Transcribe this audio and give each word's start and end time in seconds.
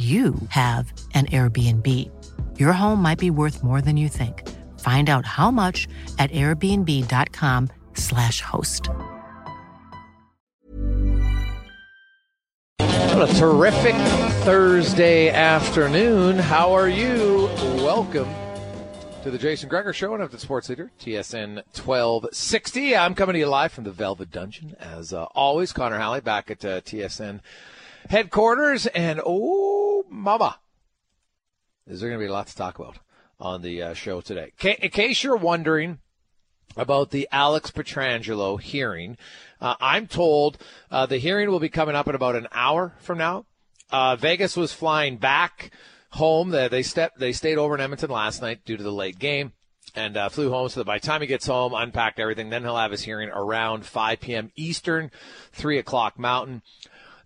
you 0.00 0.34
have 0.48 0.92
an 1.12 1.26
Airbnb. 1.26 1.86
Your 2.58 2.72
home 2.72 3.02
might 3.02 3.18
be 3.18 3.28
worth 3.28 3.62
more 3.62 3.82
than 3.82 3.98
you 3.98 4.08
think. 4.08 4.48
Find 4.80 5.10
out 5.10 5.26
how 5.26 5.50
much 5.50 5.86
at 6.18 6.30
airbnb.com/slash 6.30 8.40
host. 8.40 8.88
What 12.78 13.28
a 13.28 13.34
terrific 13.34 13.94
Thursday 14.44 15.28
afternoon. 15.28 16.38
How 16.38 16.72
are 16.72 16.88
you? 16.88 17.50
Welcome 17.84 18.30
to 19.22 19.30
the 19.30 19.36
Jason 19.36 19.68
Gregor 19.68 19.92
Show 19.92 20.14
and 20.14 20.22
of 20.22 20.30
the 20.30 20.38
Sports 20.38 20.70
Leader, 20.70 20.90
TSN 20.98 21.56
1260. 21.76 22.96
I'm 22.96 23.14
coming 23.14 23.34
to 23.34 23.38
you 23.38 23.48
live 23.48 23.72
from 23.72 23.84
the 23.84 23.90
Velvet 23.90 24.30
Dungeon. 24.30 24.76
As 24.80 25.12
uh, 25.12 25.24
always, 25.34 25.74
Connor 25.74 25.98
Halley 25.98 26.22
back 26.22 26.50
at 26.50 26.64
uh, 26.64 26.80
TSN 26.80 27.40
headquarters. 28.08 28.86
And 28.86 29.20
oh, 29.24 30.04
mama, 30.08 30.58
is 31.86 32.00
there 32.00 32.08
going 32.08 32.20
to 32.20 32.24
be 32.24 32.30
a 32.30 32.32
lot 32.32 32.46
to 32.46 32.56
talk 32.56 32.78
about 32.78 32.98
on 33.38 33.62
the 33.62 33.82
uh, 33.82 33.94
show 33.94 34.20
today? 34.20 34.52
In 34.62 34.90
case 34.90 35.22
you're 35.22 35.36
wondering 35.36 35.98
about 36.76 37.10
the 37.10 37.28
Alex 37.32 37.70
Pietrangelo 37.70 38.60
hearing, 38.60 39.16
uh, 39.60 39.74
I'm 39.80 40.06
told 40.06 40.58
uh, 40.90 41.06
the 41.06 41.18
hearing 41.18 41.50
will 41.50 41.60
be 41.60 41.68
coming 41.68 41.94
up 41.94 42.08
in 42.08 42.14
about 42.14 42.36
an 42.36 42.48
hour 42.52 42.94
from 43.00 43.18
now. 43.18 43.46
Uh, 43.90 44.16
Vegas 44.16 44.56
was 44.56 44.72
flying 44.72 45.16
back 45.16 45.72
home. 46.10 46.50
They, 46.50 46.68
they 46.68 46.82
stepped, 46.82 47.18
they 47.18 47.32
stayed 47.32 47.58
over 47.58 47.74
in 47.74 47.80
Edmonton 47.80 48.10
last 48.10 48.40
night 48.40 48.64
due 48.64 48.76
to 48.76 48.82
the 48.82 48.92
late 48.92 49.18
game 49.18 49.52
and 49.94 50.16
uh, 50.16 50.28
flew 50.28 50.50
home 50.50 50.68
so 50.68 50.80
that 50.80 50.86
by 50.86 50.98
the 50.98 51.06
time 51.06 51.20
he 51.20 51.26
gets 51.26 51.46
home, 51.46 51.74
unpacked 51.74 52.20
everything, 52.20 52.50
then 52.50 52.62
he'll 52.62 52.76
have 52.76 52.92
his 52.92 53.02
hearing 53.02 53.28
around 53.30 53.84
5 53.84 54.20
p.m. 54.20 54.52
Eastern, 54.56 55.10
3 55.52 55.78
o'clock 55.78 56.18
Mountain. 56.18 56.62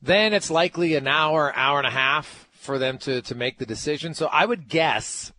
Then 0.04 0.34
it's 0.34 0.50
likely 0.50 0.96
an 0.96 1.08
hour, 1.08 1.50
hour 1.56 1.78
and 1.78 1.86
a 1.86 1.90
half 1.90 2.46
for 2.52 2.78
them 2.78 2.98
to, 2.98 3.22
to 3.22 3.34
make 3.34 3.56
the 3.56 3.64
decision. 3.64 4.12
So 4.12 4.26
I 4.26 4.44
would 4.44 4.68
guess 4.68 5.32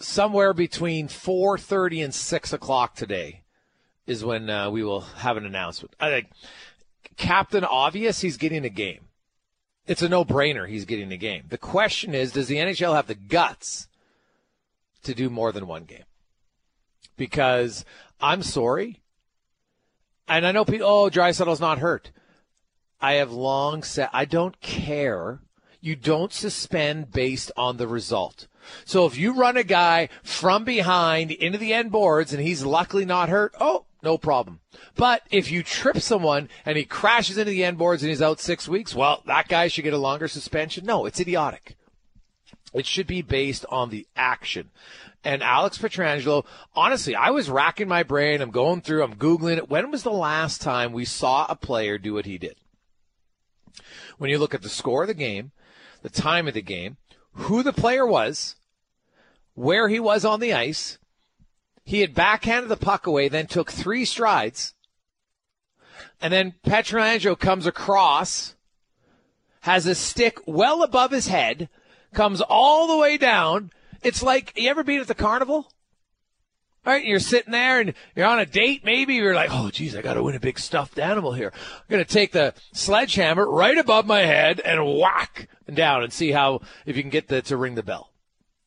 somewhere 0.00 0.52
between 0.52 1.06
4.30 1.06 2.04
and 2.04 2.12
6 2.12 2.52
o'clock 2.52 2.96
today 2.96 3.42
is 4.08 4.24
when 4.24 4.50
uh, 4.50 4.70
we 4.70 4.82
will 4.82 5.02
have 5.02 5.36
an 5.36 5.46
announcement. 5.46 5.94
I 6.00 6.10
think 6.10 6.26
Captain 7.16 7.62
Obvious, 7.62 8.22
he's 8.22 8.36
getting 8.36 8.64
a 8.64 8.70
game. 8.70 9.02
It's 9.86 10.02
a 10.02 10.08
no-brainer 10.08 10.68
he's 10.68 10.84
getting 10.84 11.12
a 11.12 11.16
game. 11.16 11.44
The 11.50 11.58
question 11.58 12.12
is, 12.12 12.32
does 12.32 12.48
the 12.48 12.56
NHL 12.56 12.96
have 12.96 13.06
the 13.06 13.14
guts 13.14 13.86
to 15.04 15.14
do 15.14 15.30
more 15.30 15.52
than 15.52 15.68
one 15.68 15.84
game? 15.84 16.04
Because 17.16 17.84
I'm 18.20 18.42
sorry, 18.42 19.00
and 20.26 20.44
I 20.44 20.50
know 20.50 20.64
people, 20.64 20.88
oh, 20.88 21.08
Draisaitl's 21.08 21.60
not 21.60 21.78
hurt. 21.78 22.10
I 23.00 23.14
have 23.14 23.32
long 23.32 23.82
said 23.82 24.08
I 24.12 24.24
don't 24.24 24.60
care. 24.60 25.40
You 25.80 25.94
don't 25.94 26.32
suspend 26.32 27.12
based 27.12 27.52
on 27.56 27.76
the 27.76 27.86
result. 27.86 28.48
So 28.84 29.06
if 29.06 29.16
you 29.16 29.34
run 29.34 29.56
a 29.56 29.62
guy 29.62 30.08
from 30.22 30.64
behind 30.64 31.30
into 31.30 31.58
the 31.58 31.72
end 31.72 31.92
boards 31.92 32.32
and 32.32 32.42
he's 32.42 32.64
luckily 32.64 33.04
not 33.04 33.28
hurt, 33.28 33.54
oh, 33.60 33.84
no 34.02 34.18
problem. 34.18 34.60
But 34.96 35.22
if 35.30 35.50
you 35.50 35.62
trip 35.62 36.00
someone 36.00 36.48
and 36.66 36.76
he 36.76 36.84
crashes 36.84 37.38
into 37.38 37.50
the 37.50 37.64
end 37.64 37.78
boards 37.78 38.02
and 38.02 38.10
he's 38.10 38.22
out 38.22 38.40
six 38.40 38.68
weeks, 38.68 38.94
well, 38.94 39.22
that 39.26 39.48
guy 39.48 39.68
should 39.68 39.84
get 39.84 39.94
a 39.94 39.98
longer 39.98 40.28
suspension. 40.28 40.84
No, 40.84 41.06
it's 41.06 41.20
idiotic. 41.20 41.76
It 42.74 42.86
should 42.86 43.06
be 43.06 43.22
based 43.22 43.64
on 43.70 43.90
the 43.90 44.06
action. 44.14 44.70
And 45.24 45.42
Alex 45.42 45.78
Pietrangelo, 45.78 46.44
honestly, 46.74 47.14
I 47.14 47.30
was 47.30 47.50
racking 47.50 47.88
my 47.88 48.02
brain. 48.02 48.40
I'm 48.40 48.50
going 48.50 48.82
through, 48.82 49.02
I'm 49.02 49.14
Googling 49.14 49.56
it. 49.56 49.70
When 49.70 49.90
was 49.90 50.02
the 50.02 50.10
last 50.10 50.60
time 50.60 50.92
we 50.92 51.04
saw 51.04 51.46
a 51.48 51.56
player 51.56 51.98
do 51.98 52.14
what 52.14 52.26
he 52.26 52.38
did? 52.38 52.56
When 54.18 54.30
you 54.30 54.38
look 54.38 54.54
at 54.54 54.62
the 54.62 54.68
score 54.68 55.02
of 55.02 55.08
the 55.08 55.14
game, 55.14 55.52
the 56.02 56.08
time 56.08 56.48
of 56.48 56.54
the 56.54 56.62
game, 56.62 56.96
who 57.32 57.62
the 57.62 57.72
player 57.72 58.06
was, 58.06 58.56
where 59.54 59.88
he 59.88 60.00
was 60.00 60.24
on 60.24 60.40
the 60.40 60.52
ice, 60.52 60.98
he 61.84 62.00
had 62.00 62.14
backhanded 62.14 62.68
the 62.68 62.76
puck 62.76 63.06
away, 63.06 63.28
then 63.28 63.46
took 63.46 63.72
three 63.72 64.04
strides. 64.04 64.74
And 66.20 66.32
then 66.32 66.54
Pietrangelo 66.66 67.38
comes 67.38 67.66
across, 67.66 68.54
has 69.60 69.86
a 69.86 69.94
stick 69.94 70.38
well 70.46 70.82
above 70.82 71.10
his 71.10 71.28
head, 71.28 71.68
comes 72.12 72.40
all 72.40 72.86
the 72.86 72.96
way 72.96 73.16
down. 73.16 73.70
It's 74.02 74.22
like, 74.22 74.52
you 74.56 74.68
ever 74.70 74.84
been 74.84 75.00
at 75.00 75.06
the 75.06 75.14
carnival? 75.14 75.72
Right, 76.88 77.04
you're 77.04 77.20
sitting 77.20 77.52
there 77.52 77.80
and 77.80 77.92
you're 78.16 78.24
on 78.24 78.38
a 78.38 78.46
date. 78.46 78.82
Maybe 78.82 79.16
you're 79.16 79.34
like, 79.34 79.50
"Oh, 79.52 79.68
geez, 79.68 79.94
I 79.94 80.00
got 80.00 80.14
to 80.14 80.22
win 80.22 80.34
a 80.34 80.40
big 80.40 80.58
stuffed 80.58 80.98
animal 80.98 81.34
here. 81.34 81.52
I'm 81.54 81.84
gonna 81.90 82.06
take 82.06 82.32
the 82.32 82.54
sledgehammer 82.72 83.46
right 83.46 83.76
above 83.76 84.06
my 84.06 84.20
head 84.20 84.58
and 84.60 84.96
whack 84.98 85.50
down 85.70 86.02
and 86.02 86.10
see 86.10 86.30
how 86.30 86.62
if 86.86 86.96
you 86.96 87.02
can 87.02 87.10
get 87.10 87.28
the 87.28 87.42
to 87.42 87.58
ring 87.58 87.74
the 87.74 87.82
bell." 87.82 88.14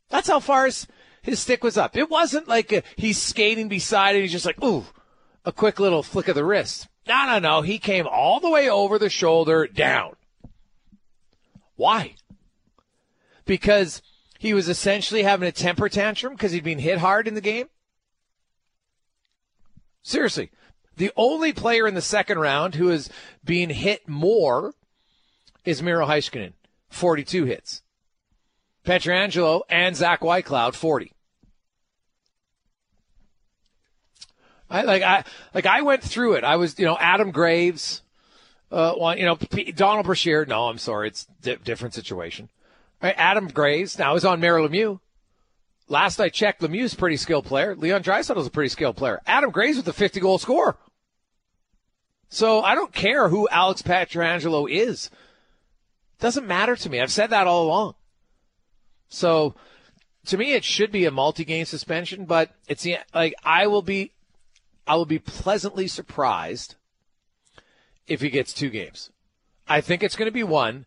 That's 0.10 0.28
how 0.28 0.40
far 0.40 0.68
his, 0.68 0.86
his 1.24 1.40
stick 1.40 1.64
was 1.64 1.78
up. 1.78 1.98
It 1.98 2.12
wasn't 2.12 2.48
like 2.48 2.72
a, 2.72 2.84
he's 2.96 3.20
skating 3.20 3.70
beside 3.70 4.16
it. 4.16 4.22
He's 4.22 4.32
just 4.32 4.46
like, 4.46 4.64
"Ooh, 4.64 4.86
a 5.44 5.52
quick 5.52 5.80
little 5.80 6.04
flick 6.04 6.28
of 6.28 6.36
the 6.36 6.46
wrist." 6.46 6.90
No, 7.08 7.26
no, 7.26 7.40
no. 7.40 7.62
He 7.64 7.80
came 7.80 8.06
all 8.06 8.40
the 8.40 8.52
way 8.52 8.70
over 8.70 9.00
the 9.00 9.10
shoulder 9.10 9.66
down. 9.66 10.14
Why? 11.76 12.14
Because 13.46 14.04
he 14.38 14.54
was 14.54 14.70
essentially 14.70 15.24
having 15.24 15.50
a 15.50 15.52
temper 15.52 15.90
tantrum 15.90 16.34
because 16.34 16.52
he'd 16.52 16.64
been 16.64 16.78
hit 16.78 17.00
hard 17.00 17.28
in 17.28 17.34
the 17.34 17.42
game. 17.42 17.70
Seriously. 20.04 20.52
The 20.98 21.12
only 21.16 21.54
player 21.54 21.88
in 21.88 21.96
the 21.96 22.02
second 22.02 22.40
round 22.40 22.76
who 22.76 22.90
is 22.90 23.10
being 23.44 23.70
hit 23.70 24.08
more 24.08 24.74
is 25.64 25.82
Miro 25.82 26.06
Heiskanen, 26.06 26.54
42 26.90 27.46
hits. 27.46 27.82
Pietrangelo 28.86 29.62
and 29.70 29.96
Zach 29.96 30.22
Whitecloud 30.22 30.76
40. 30.76 31.12
I 34.70 34.84
like 34.84 35.04
I 35.04 35.24
like 35.54 35.66
I 35.66 35.82
went 35.82 36.02
through 36.02 36.34
it. 36.34 36.44
I 36.44 36.56
was 36.56 36.80
you 36.80 36.86
know 36.86 36.98
Adam 36.98 37.32
Graves, 37.32 38.02
uh, 38.72 38.94
one 38.94 39.18
you 39.18 39.26
know 39.26 39.36
P- 39.36 39.72
Donald 39.74 40.06
Brashear. 40.06 40.46
No, 40.46 40.70
I'm 40.70 40.78
sorry, 40.78 41.10
it's 41.10 41.26
di- 41.42 41.58
different 41.58 41.94
situation. 41.94 42.50
Right, 43.04 43.14
Adam 43.18 43.50
Graves. 43.50 44.00
Now 44.00 44.14
he's 44.14 44.24
on 44.24 44.40
Mario 44.40 44.68
Lemieux. 44.68 45.00
Last 45.92 46.22
I 46.22 46.30
checked, 46.30 46.62
Lemieux's 46.62 46.94
a 46.94 46.96
pretty 46.96 47.18
skilled 47.18 47.44
player. 47.44 47.76
Leon 47.76 48.02
Draisaitl's 48.02 48.48
a 48.48 48.50
pretty 48.50 48.70
skilled 48.70 48.96
player. 48.96 49.20
Adam 49.28 49.52
Graves 49.52 49.76
with 49.76 49.90
a 49.90 49.94
50 49.94 50.22
goal 50.22 50.38
score. 50.38 50.78
So 52.30 52.62
I 52.62 52.76
don't 52.76 52.94
care 52.94 53.28
who 53.28 53.50
Alex 53.50 53.82
Pietrangelo 53.82 54.72
is. 54.72 55.08
It 55.08 56.22
Doesn't 56.22 56.48
matter 56.48 56.78
to 56.78 56.90
me. 56.90 57.02
I've 57.02 57.12
said 57.12 57.32
that 57.32 57.46
all 57.46 57.66
along. 57.66 57.96
So 59.10 59.54
to 60.28 60.38
me, 60.38 60.54
it 60.54 60.64
should 60.64 60.94
be 60.94 61.04
a 61.04 61.12
multi-game 61.12 61.66
suspension, 61.66 62.24
but 62.24 62.52
it's 62.70 62.88
like 63.14 63.34
I 63.44 63.68
will 63.68 63.82
be, 63.82 64.14
I 64.88 64.96
will 64.96 65.06
be 65.06 65.20
pleasantly 65.20 65.90
surprised 65.90 66.76
if 68.08 68.22
he 68.22 68.30
gets 68.30 68.54
two 68.54 68.70
games. 68.70 69.10
I 69.68 69.82
think 69.82 70.04
it's 70.04 70.16
going 70.16 70.28
to 70.28 70.32
be 70.32 70.42
one. 70.42 70.86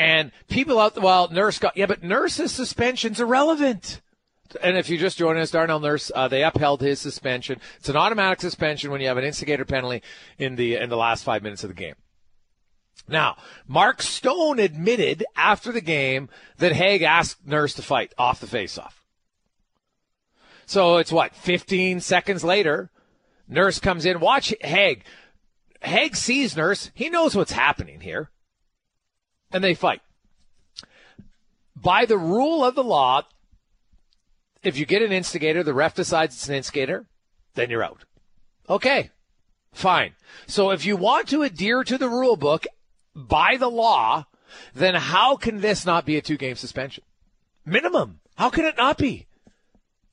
And 0.00 0.32
people 0.48 0.80
out 0.80 0.98
well, 0.98 1.28
Nurse 1.28 1.58
got 1.58 1.76
yeah, 1.76 1.84
but 1.84 2.02
Nurse's 2.02 2.52
suspension's 2.52 3.20
irrelevant. 3.20 4.00
And 4.62 4.78
if 4.78 4.88
you 4.88 4.96
just 4.96 5.18
joining 5.18 5.42
us, 5.42 5.50
Darnell 5.50 5.78
Nurse, 5.78 6.10
uh, 6.14 6.26
they 6.26 6.42
upheld 6.42 6.80
his 6.80 6.98
suspension. 6.98 7.60
It's 7.76 7.90
an 7.90 7.98
automatic 7.98 8.40
suspension 8.40 8.90
when 8.90 9.02
you 9.02 9.08
have 9.08 9.18
an 9.18 9.24
instigator 9.24 9.66
penalty 9.66 10.02
in 10.38 10.56
the 10.56 10.76
in 10.76 10.88
the 10.88 10.96
last 10.96 11.22
five 11.22 11.42
minutes 11.42 11.64
of 11.64 11.68
the 11.68 11.74
game. 11.74 11.96
Now, 13.08 13.36
Mark 13.68 14.00
Stone 14.00 14.58
admitted 14.58 15.22
after 15.36 15.70
the 15.70 15.82
game 15.82 16.30
that 16.56 16.72
Hague 16.72 17.02
asked 17.02 17.46
Nurse 17.46 17.74
to 17.74 17.82
fight 17.82 18.14
off 18.16 18.40
the 18.40 18.46
faceoff. 18.46 18.94
So 20.64 20.96
it's 20.96 21.12
what, 21.12 21.36
15 21.36 22.00
seconds 22.00 22.42
later, 22.42 22.90
Nurse 23.46 23.78
comes 23.78 24.06
in. 24.06 24.18
Watch 24.18 24.54
Hague. 24.62 25.04
Hague 25.82 26.16
sees 26.16 26.56
Nurse. 26.56 26.90
He 26.94 27.10
knows 27.10 27.36
what's 27.36 27.52
happening 27.52 28.00
here. 28.00 28.30
And 29.52 29.62
they 29.64 29.74
fight. 29.74 30.00
By 31.74 32.04
the 32.04 32.18
rule 32.18 32.64
of 32.64 32.74
the 32.74 32.84
law, 32.84 33.22
if 34.62 34.76
you 34.76 34.86
get 34.86 35.02
an 35.02 35.12
instigator, 35.12 35.62
the 35.62 35.74
ref 35.74 35.94
decides 35.94 36.34
it's 36.34 36.48
an 36.48 36.54
instigator, 36.54 37.06
then 37.54 37.70
you're 37.70 37.84
out. 37.84 38.04
Okay. 38.68 39.10
Fine. 39.72 40.14
So 40.46 40.70
if 40.70 40.84
you 40.84 40.96
want 40.96 41.28
to 41.28 41.42
adhere 41.42 41.84
to 41.84 41.96
the 41.96 42.08
rule 42.08 42.36
book 42.36 42.66
by 43.14 43.56
the 43.56 43.70
law, 43.70 44.26
then 44.74 44.94
how 44.94 45.36
can 45.36 45.60
this 45.60 45.86
not 45.86 46.04
be 46.04 46.16
a 46.16 46.22
two 46.22 46.36
game 46.36 46.56
suspension? 46.56 47.04
Minimum. 47.64 48.20
How 48.36 48.50
can 48.50 48.64
it 48.64 48.76
not 48.76 48.98
be? 48.98 49.26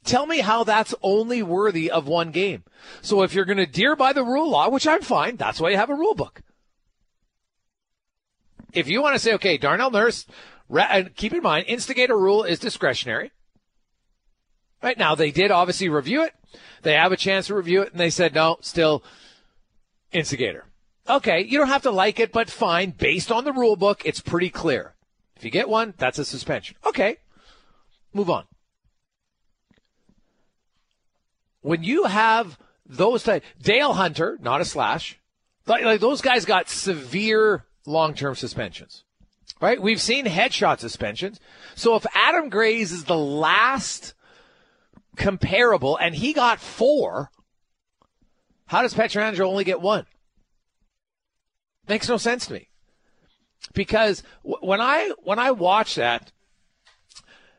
Tell 0.04 0.26
me 0.26 0.40
how 0.40 0.64
that's 0.64 0.96
only 1.02 1.44
worthy 1.44 1.92
of 1.92 2.08
one 2.08 2.32
game. 2.32 2.64
So 3.02 3.24
if 3.24 3.34
you're 3.34 3.46
going 3.46 3.58
to 3.58 3.64
adhere 3.64 3.96
by 3.96 4.14
the 4.14 4.24
rule 4.24 4.50
law, 4.50 4.70
which 4.70 4.88
I'm 4.88 5.02
fine, 5.02 5.36
that's 5.36 5.60
why 5.60 5.72
you 5.72 5.78
have 5.78 5.90
a 5.90 5.96
rule 5.96 6.16
book. 6.16 6.42
If 8.78 8.88
you 8.88 9.02
want 9.02 9.16
to 9.16 9.20
say, 9.20 9.34
okay, 9.34 9.58
Darnell 9.58 9.90
Nurse, 9.90 10.28
and 10.70 11.08
uh, 11.08 11.10
keep 11.16 11.34
in 11.34 11.42
mind, 11.42 11.66
instigator 11.68 12.16
rule 12.16 12.44
is 12.44 12.60
discretionary. 12.60 13.32
Right 14.84 15.00
now, 15.00 15.16
they 15.16 15.32
did 15.32 15.50
obviously 15.50 15.90
review 15.90 16.22
it. 16.22 16.36
They 16.84 16.94
have 16.94 17.12
a 17.12 17.18
chance 17.18 17.48
to 17.48 17.56
review 17.56 17.82
it, 17.82 17.92
and 17.92 18.00
they 18.00 18.12
said 18.12 18.36
no, 18.36 18.58
still 18.62 19.04
instigator. 20.12 20.66
Okay, 21.10 21.44
you 21.44 21.58
don't 21.58 21.70
have 21.70 21.82
to 21.84 21.92
like 21.92 22.20
it, 22.20 22.32
but 22.32 22.52
fine. 22.52 22.92
Based 22.92 23.32
on 23.32 23.46
the 23.46 23.52
rule 23.52 23.78
book, 23.78 24.04
it's 24.06 24.20
pretty 24.20 24.52
clear. 24.52 24.94
If 25.36 25.44
you 25.44 25.50
get 25.50 25.70
one, 25.70 25.96
that's 25.98 26.20
a 26.20 26.26
suspension. 26.26 26.78
Okay, 26.86 27.18
move 28.14 28.30
on. 28.30 28.44
When 31.62 31.82
you 31.84 32.04
have 32.04 32.60
those 32.86 33.24
type, 33.24 33.44
Dale 33.60 33.94
Hunter, 33.94 34.38
not 34.40 34.62
a 34.62 34.66
slash, 34.66 35.20
like, 35.66 35.84
like 35.84 36.00
those 36.00 36.22
guys 36.22 36.46
got 36.46 36.70
severe 36.70 37.66
long-term 37.88 38.36
suspensions, 38.36 39.04
right? 39.62 39.82
We've 39.82 40.02
seen 40.02 40.26
headshot 40.26 40.80
suspensions. 40.80 41.40
So 41.76 41.96
if 41.96 42.06
Adam 42.14 42.50
Graves 42.50 42.92
is 42.92 43.06
the 43.06 43.18
last 43.18 44.14
comparable 45.16 45.98
and 45.98 46.14
he 46.14 46.34
got 46.34 46.60
four, 46.60 47.32
how 48.68 48.82
does 48.82 48.94
Pietrangelo 48.94 49.48
only 49.48 49.64
get 49.64 49.82
one? 49.82 50.06
Makes 51.88 52.10
no 52.10 52.18
sense 52.18 52.48
to 52.48 52.54
me. 52.54 52.70
Because 53.74 54.24
when 54.44 54.82
I 54.82 55.12
when 55.24 55.40
I 55.40 55.52
watch 55.52 55.96
that, 55.96 56.32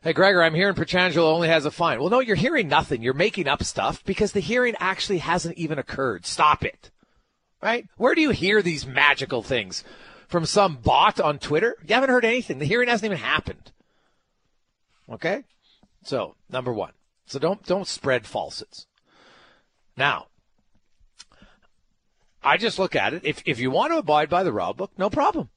hey 0.03 0.13
Gregor, 0.13 0.43
I'm 0.43 0.53
hearing 0.53 0.75
Pietrangelo 0.75 1.33
only 1.33 1.47
has 1.47 1.65
a 1.65 1.71
fine. 1.71 1.99
Well, 1.99 2.09
no, 2.09 2.19
you're 2.19 2.35
hearing 2.35 2.67
nothing. 2.67 3.01
You're 3.01 3.13
making 3.13 3.47
up 3.47 3.63
stuff 3.63 4.03
because 4.05 4.31
the 4.31 4.39
hearing 4.39 4.75
actually 4.79 5.17
hasn't 5.19 5.57
even 5.57 5.79
occurred. 5.79 6.25
Stop 6.25 6.63
it. 6.63 6.91
Right? 7.61 7.87
Where 7.97 8.15
do 8.15 8.21
you 8.21 8.29
hear 8.29 8.61
these 8.61 8.87
magical 8.87 9.43
things? 9.43 9.83
From 10.29 10.45
some 10.45 10.75
bot 10.75 11.19
on 11.19 11.39
Twitter? 11.39 11.75
You 11.85 11.95
haven't 11.95 12.11
heard 12.11 12.23
anything. 12.23 12.59
The 12.59 12.65
hearing 12.65 12.87
hasn't 12.87 13.05
even 13.05 13.17
happened. 13.17 13.71
Okay? 15.11 15.43
So, 16.03 16.35
number 16.49 16.71
one. 16.71 16.91
So 17.25 17.39
don't 17.39 17.63
don't 17.63 17.87
spread 17.87 18.25
falsehoods. 18.25 18.87
Now, 19.97 20.27
I 22.43 22.57
just 22.57 22.79
look 22.79 22.95
at 22.95 23.13
it. 23.13 23.21
If 23.23 23.43
if 23.45 23.59
you 23.59 23.69
want 23.71 23.91
to 23.91 23.97
abide 23.97 24.29
by 24.29 24.43
the 24.43 24.51
rule 24.51 24.73
book, 24.73 24.91
no 24.97 25.09
problem. 25.09 25.49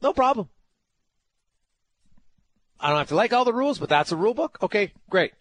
No 0.00 0.12
problem. 0.12 0.48
I 2.80 2.88
don't 2.88 2.98
have 2.98 3.08
to 3.08 3.14
like 3.14 3.32
all 3.32 3.44
the 3.44 3.52
rules, 3.52 3.78
but 3.78 3.88
that's 3.88 4.10
a 4.10 4.16
rule 4.16 4.34
book. 4.34 4.58
Okay, 4.62 4.92
great. 5.10 5.32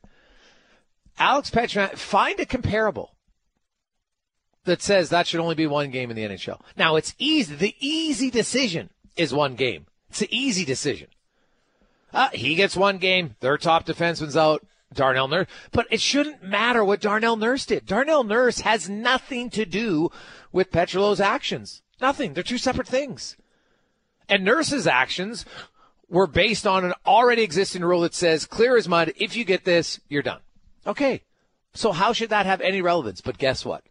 Alex 1.18 1.50
Petran, 1.50 1.98
find 1.98 2.40
a 2.40 2.46
comparable 2.46 3.16
that 4.66 4.82
says 4.82 5.10
that 5.10 5.28
should 5.28 5.40
only 5.40 5.56
be 5.56 5.68
one 5.68 5.90
game 5.92 6.10
in 6.10 6.16
the 6.16 6.24
NHL. 6.24 6.62
Now 6.78 6.96
it's 6.96 7.16
easy. 7.18 7.56
The 7.56 7.76
easy 7.80 8.30
decision 8.30 8.90
is 9.16 9.34
one 9.34 9.56
game. 9.56 9.86
It's 10.10 10.22
an 10.22 10.28
easy 10.32 10.66
decision. 10.66 11.08
Uh, 12.14 12.30
he 12.34 12.56
gets 12.56 12.76
one 12.76 12.98
game. 12.98 13.36
Their 13.40 13.58
top 13.58 13.86
defenseman's 13.86 14.38
out. 14.38 14.66
Darnell 14.94 15.28
Nurse. 15.28 15.48
But 15.72 15.88
it 15.90 16.02
shouldn't 16.02 16.44
matter 16.44 16.84
what 16.84 17.02
Darnell 17.02 17.38
Nurse 17.38 17.66
did. 17.66 17.86
Darnell 17.86 18.24
Nurse 18.24 18.62
has 18.62 18.90
nothing 18.90 19.50
to 19.52 19.66
do 19.66 20.10
with 20.52 20.72
Petrolo's 20.72 21.22
actions. 21.22 21.82
Nothing. 22.02 22.34
They're 22.34 22.44
two 22.44 22.58
separate 22.58 22.88
things. 22.88 23.38
And 24.28 24.44
Nurse's 24.44 24.88
actions 24.88 25.46
were 26.10 26.28
based 26.28 26.68
on 26.68 26.84
an 26.84 26.94
already 27.06 27.42
existing 27.42 27.84
rule 27.84 28.02
that 28.02 28.14
says 28.14 28.46
clear 28.46 28.76
as 28.76 28.88
mud. 28.88 29.14
If 29.16 29.36
you 29.36 29.46
get 29.46 29.64
this, 29.64 30.00
you're 30.10 30.22
done. 30.22 30.42
Okay. 30.86 31.24
So 31.74 31.94
how 31.94 32.12
should 32.12 32.30
that 32.30 32.46
have 32.46 32.60
any 32.60 32.82
relevance? 32.82 33.22
But 33.22 33.38
guess 33.38 33.64
what? 33.64 33.84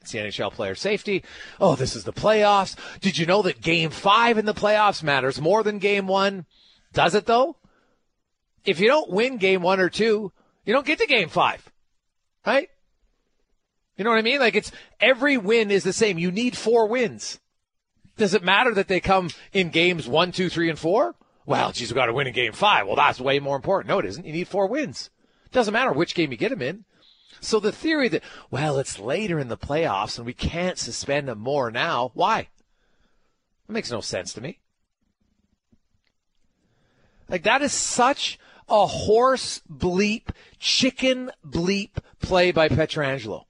It's 0.00 0.12
the 0.12 0.18
NHL 0.18 0.52
player 0.52 0.74
safety. 0.74 1.24
Oh, 1.60 1.74
this 1.74 1.96
is 1.96 2.04
the 2.04 2.12
playoffs. 2.12 2.76
Did 3.00 3.18
you 3.18 3.26
know 3.26 3.42
that 3.42 3.60
game 3.60 3.90
five 3.90 4.38
in 4.38 4.46
the 4.46 4.54
playoffs 4.54 5.02
matters 5.02 5.40
more 5.40 5.62
than 5.62 5.78
game 5.78 6.06
one? 6.06 6.46
Does 6.92 7.14
it 7.14 7.26
though? 7.26 7.56
If 8.64 8.80
you 8.80 8.88
don't 8.88 9.10
win 9.10 9.38
game 9.38 9.62
one 9.62 9.80
or 9.80 9.88
two, 9.88 10.32
you 10.64 10.72
don't 10.72 10.86
get 10.86 10.98
to 10.98 11.06
game 11.06 11.28
five. 11.28 11.70
Right? 12.46 12.68
You 13.96 14.04
know 14.04 14.10
what 14.10 14.18
I 14.18 14.22
mean? 14.22 14.40
Like 14.40 14.54
it's 14.54 14.72
every 15.00 15.36
win 15.36 15.70
is 15.70 15.84
the 15.84 15.92
same. 15.92 16.18
You 16.18 16.30
need 16.30 16.56
four 16.56 16.86
wins. 16.86 17.40
Does 18.16 18.34
it 18.34 18.42
matter 18.42 18.74
that 18.74 18.88
they 18.88 19.00
come 19.00 19.30
in 19.52 19.70
games 19.70 20.08
one, 20.08 20.32
two, 20.32 20.48
three, 20.48 20.68
and 20.68 20.78
four? 20.78 21.14
Well, 21.46 21.72
geez, 21.72 21.90
we 21.90 21.94
got 21.94 22.06
to 22.06 22.12
win 22.12 22.26
in 22.26 22.34
game 22.34 22.52
five. 22.52 22.86
Well, 22.86 22.96
that's 22.96 23.20
way 23.20 23.38
more 23.38 23.56
important. 23.56 23.88
No, 23.88 23.98
it 23.98 24.04
isn't. 24.04 24.26
You 24.26 24.32
need 24.32 24.48
four 24.48 24.66
wins. 24.66 25.10
Doesn't 25.50 25.72
matter 25.72 25.92
which 25.92 26.14
game 26.14 26.30
you 26.30 26.36
get 26.36 26.50
them 26.50 26.60
in. 26.60 26.84
So 27.40 27.60
the 27.60 27.72
theory 27.72 28.08
that, 28.08 28.22
well, 28.50 28.78
it's 28.78 28.98
later 28.98 29.38
in 29.38 29.48
the 29.48 29.56
playoffs 29.56 30.16
and 30.16 30.26
we 30.26 30.32
can't 30.32 30.78
suspend 30.78 31.28
them 31.28 31.38
more 31.38 31.70
now. 31.70 32.10
Why? 32.14 32.48
It 33.68 33.72
makes 33.72 33.90
no 33.90 34.00
sense 34.00 34.32
to 34.34 34.40
me. 34.40 34.58
Like 37.28 37.42
that 37.42 37.62
is 37.62 37.72
such 37.72 38.38
a 38.68 38.86
horse 38.86 39.60
bleep, 39.70 40.28
chicken 40.58 41.30
bleep 41.46 41.90
play 42.20 42.50
by 42.50 42.68
Pietrangelo. 42.68 43.44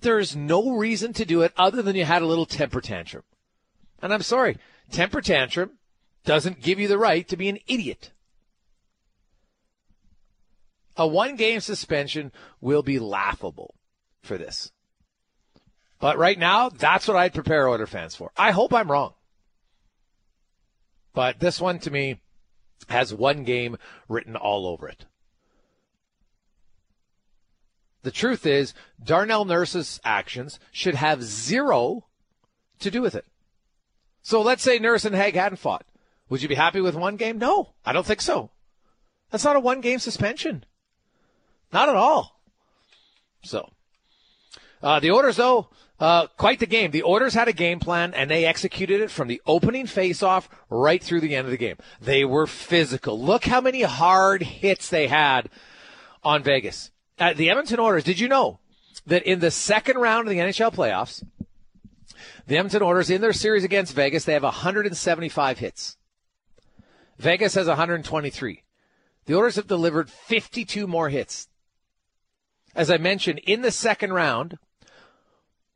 There's 0.00 0.36
no 0.36 0.72
reason 0.72 1.14
to 1.14 1.24
do 1.24 1.42
it 1.42 1.52
other 1.56 1.80
than 1.80 1.96
you 1.96 2.04
had 2.04 2.20
a 2.20 2.26
little 2.26 2.46
temper 2.46 2.82
tantrum. 2.82 3.24
And 4.02 4.12
I'm 4.12 4.22
sorry, 4.22 4.58
temper 4.90 5.22
tantrum 5.22 5.78
doesn't 6.24 6.60
give 6.60 6.78
you 6.78 6.88
the 6.88 6.98
right 6.98 7.26
to 7.28 7.36
be 7.36 7.48
an 7.48 7.58
idiot. 7.66 8.12
A 10.96 11.06
one 11.06 11.36
game 11.36 11.60
suspension 11.60 12.32
will 12.60 12.82
be 12.82 12.98
laughable 12.98 13.74
for 14.22 14.38
this. 14.38 14.72
But 16.00 16.18
right 16.18 16.38
now, 16.38 16.68
that's 16.68 17.08
what 17.08 17.16
I'd 17.16 17.34
prepare 17.34 17.68
Oiler 17.68 17.86
fans 17.86 18.14
for. 18.14 18.30
I 18.36 18.50
hope 18.50 18.72
I'm 18.72 18.90
wrong. 18.90 19.14
But 21.14 21.40
this 21.40 21.60
one 21.60 21.78
to 21.80 21.90
me 21.90 22.20
has 22.88 23.14
one 23.14 23.44
game 23.44 23.76
written 24.08 24.36
all 24.36 24.66
over 24.66 24.88
it. 24.88 25.06
The 28.02 28.10
truth 28.10 28.44
is, 28.44 28.74
Darnell 29.02 29.46
Nurse's 29.46 29.98
actions 30.04 30.60
should 30.70 30.94
have 30.94 31.22
zero 31.22 32.04
to 32.80 32.90
do 32.90 33.00
with 33.00 33.14
it. 33.14 33.24
So 34.20 34.42
let's 34.42 34.62
say 34.62 34.78
Nurse 34.78 35.04
and 35.04 35.16
Hague 35.16 35.34
hadn't 35.34 35.58
fought. 35.58 35.86
Would 36.28 36.42
you 36.42 36.48
be 36.48 36.54
happy 36.54 36.80
with 36.80 36.94
one 36.94 37.16
game? 37.16 37.38
No, 37.38 37.74
I 37.84 37.92
don't 37.92 38.04
think 38.04 38.20
so. 38.20 38.50
That's 39.30 39.44
not 39.44 39.56
a 39.56 39.60
one 39.60 39.80
game 39.80 39.98
suspension. 39.98 40.64
Not 41.74 41.88
at 41.88 41.96
all. 41.96 42.40
So, 43.42 43.68
uh, 44.80 45.00
the 45.00 45.10
Oilers, 45.10 45.36
though, 45.36 45.70
uh, 45.98 46.28
quite 46.36 46.60
the 46.60 46.66
game. 46.66 46.92
The 46.92 47.02
Oilers 47.02 47.34
had 47.34 47.48
a 47.48 47.52
game 47.52 47.80
plan 47.80 48.14
and 48.14 48.30
they 48.30 48.44
executed 48.44 49.00
it 49.00 49.10
from 49.10 49.26
the 49.26 49.42
opening 49.44 49.86
faceoff 49.86 50.46
right 50.70 51.02
through 51.02 51.20
the 51.20 51.34
end 51.34 51.46
of 51.46 51.50
the 51.50 51.56
game. 51.56 51.76
They 52.00 52.24
were 52.24 52.46
physical. 52.46 53.20
Look 53.20 53.44
how 53.44 53.60
many 53.60 53.82
hard 53.82 54.44
hits 54.44 54.88
they 54.88 55.08
had 55.08 55.50
on 56.22 56.44
Vegas. 56.44 56.92
Uh, 57.18 57.34
the 57.34 57.50
Edmonton 57.50 57.80
Oilers, 57.80 58.04
did 58.04 58.20
you 58.20 58.28
know 58.28 58.60
that 59.06 59.24
in 59.24 59.40
the 59.40 59.50
second 59.50 59.96
round 59.96 60.28
of 60.28 60.30
the 60.30 60.38
NHL 60.38 60.72
playoffs, 60.72 61.24
the 62.46 62.56
Edmonton 62.56 62.82
Oilers 62.82 63.10
in 63.10 63.20
their 63.20 63.32
series 63.32 63.64
against 63.64 63.94
Vegas, 63.94 64.24
they 64.24 64.34
have 64.34 64.44
175 64.44 65.58
hits. 65.58 65.96
Vegas 67.18 67.54
has 67.54 67.66
123. 67.66 68.62
The 69.26 69.34
Oilers 69.34 69.56
have 69.56 69.66
delivered 69.66 70.08
52 70.08 70.86
more 70.86 71.08
hits. 71.08 71.48
As 72.74 72.90
I 72.90 72.96
mentioned, 72.96 73.40
in 73.40 73.62
the 73.62 73.70
second 73.70 74.12
round, 74.12 74.58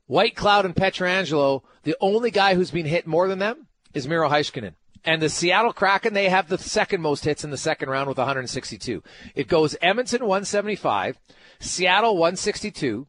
Whitecloud 0.08 0.64
and 0.64 0.74
Pietrangelo, 0.74 1.62
the 1.84 1.96
only 2.00 2.30
guy 2.30 2.54
who's 2.54 2.70
been 2.70 2.86
hit 2.86 3.06
more 3.06 3.28
than 3.28 3.38
them 3.38 3.68
is 3.94 4.08
Miro 4.08 4.28
Heiskanen. 4.28 4.74
And 5.04 5.22
the 5.22 5.28
Seattle 5.28 5.72
Kraken, 5.72 6.12
they 6.12 6.28
have 6.28 6.48
the 6.48 6.58
second 6.58 7.02
most 7.02 7.24
hits 7.24 7.44
in 7.44 7.50
the 7.50 7.56
second 7.56 7.88
round 7.88 8.08
with 8.08 8.18
162. 8.18 9.02
It 9.34 9.48
goes 9.48 9.76
Edmonton 9.80 10.22
175, 10.22 11.18
Seattle 11.60 12.14
162, 12.14 13.06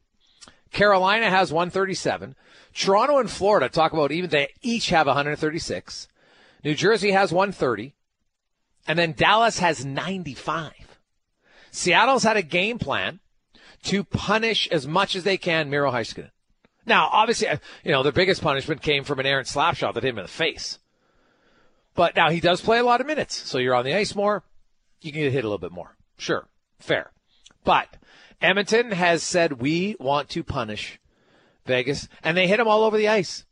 Carolina 0.71 1.29
has 1.29 1.51
137, 1.51 2.35
Toronto 2.73 3.17
and 3.17 3.29
Florida 3.29 3.69
talk 3.69 3.91
about 3.91 4.11
even 4.11 4.29
they 4.29 4.49
each 4.61 4.89
have 4.89 5.07
136, 5.07 6.07
New 6.63 6.75
Jersey 6.75 7.11
has 7.11 7.33
130, 7.33 7.95
and 8.87 8.99
then 8.99 9.13
Dallas 9.13 9.59
has 9.59 9.83
95. 9.83 10.73
Seattle's 11.71 12.23
had 12.23 12.37
a 12.37 12.43
game 12.43 12.77
plan 12.77 13.19
to 13.83 14.03
punish 14.03 14.67
as 14.69 14.87
much 14.87 15.15
as 15.15 15.23
they 15.23 15.37
can 15.37 15.69
Miro 15.69 15.91
Heiskanen. 15.91 16.31
Now, 16.85 17.09
obviously, 17.11 17.47
uh, 17.47 17.57
you 17.83 17.91
know, 17.91 18.03
the 18.03 18.11
biggest 18.11 18.41
punishment 18.41 18.81
came 18.81 19.03
from 19.03 19.19
an 19.19 19.25
errant 19.25 19.47
slap 19.47 19.75
shot 19.75 19.93
that 19.93 20.03
hit 20.03 20.09
him 20.09 20.19
in 20.19 20.23
the 20.23 20.29
face. 20.29 20.79
But 21.95 22.15
now 22.15 22.29
he 22.29 22.39
does 22.39 22.61
play 22.61 22.79
a 22.79 22.83
lot 22.83 23.01
of 23.01 23.07
minutes, 23.07 23.35
so 23.35 23.57
you're 23.57 23.75
on 23.75 23.85
the 23.85 23.93
ice 23.93 24.15
more. 24.15 24.43
You 25.01 25.11
can 25.11 25.21
get 25.21 25.31
hit 25.31 25.43
a 25.43 25.47
little 25.47 25.59
bit 25.59 25.71
more. 25.71 25.97
Sure, 26.17 26.47
fair. 26.79 27.11
But 27.63 27.97
Edmonton 28.41 28.91
has 28.91 29.21
said 29.21 29.61
we 29.61 29.95
want 29.99 30.29
to 30.29 30.43
punish 30.43 30.99
Vegas, 31.65 32.07
and 32.23 32.35
they 32.35 32.47
hit 32.47 32.59
him 32.59 32.67
all 32.67 32.83
over 32.83 32.97
the 32.97 33.07
ice. 33.07 33.45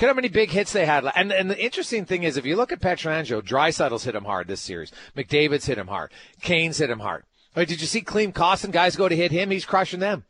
Look 0.00 0.08
how 0.08 0.14
many 0.14 0.28
big 0.28 0.50
hits 0.50 0.72
they 0.72 0.84
had. 0.84 1.04
And, 1.14 1.32
and 1.32 1.50
the 1.50 1.58
interesting 1.58 2.04
thing 2.04 2.22
is, 2.22 2.36
if 2.36 2.44
you 2.44 2.56
look 2.56 2.70
at 2.70 2.80
Pietrangelo, 2.80 3.40
Draisaitl's 3.40 4.04
hit 4.04 4.14
him 4.14 4.24
hard 4.24 4.46
this 4.46 4.60
series. 4.60 4.92
McDavid's 5.16 5.66
hit 5.66 5.78
him 5.78 5.86
hard. 5.86 6.12
Kane's 6.42 6.78
hit 6.78 6.90
him 6.90 7.00
hard. 7.00 7.24
Right, 7.56 7.66
did 7.66 7.80
you 7.80 7.86
see 7.86 8.02
Klim 8.02 8.32
Kostin? 8.32 8.70
Guys 8.70 8.96
go 8.96 9.08
to 9.08 9.16
hit 9.16 9.32
him. 9.32 9.50
He's 9.50 9.64
crushing 9.64 10.00
them. 10.00 10.24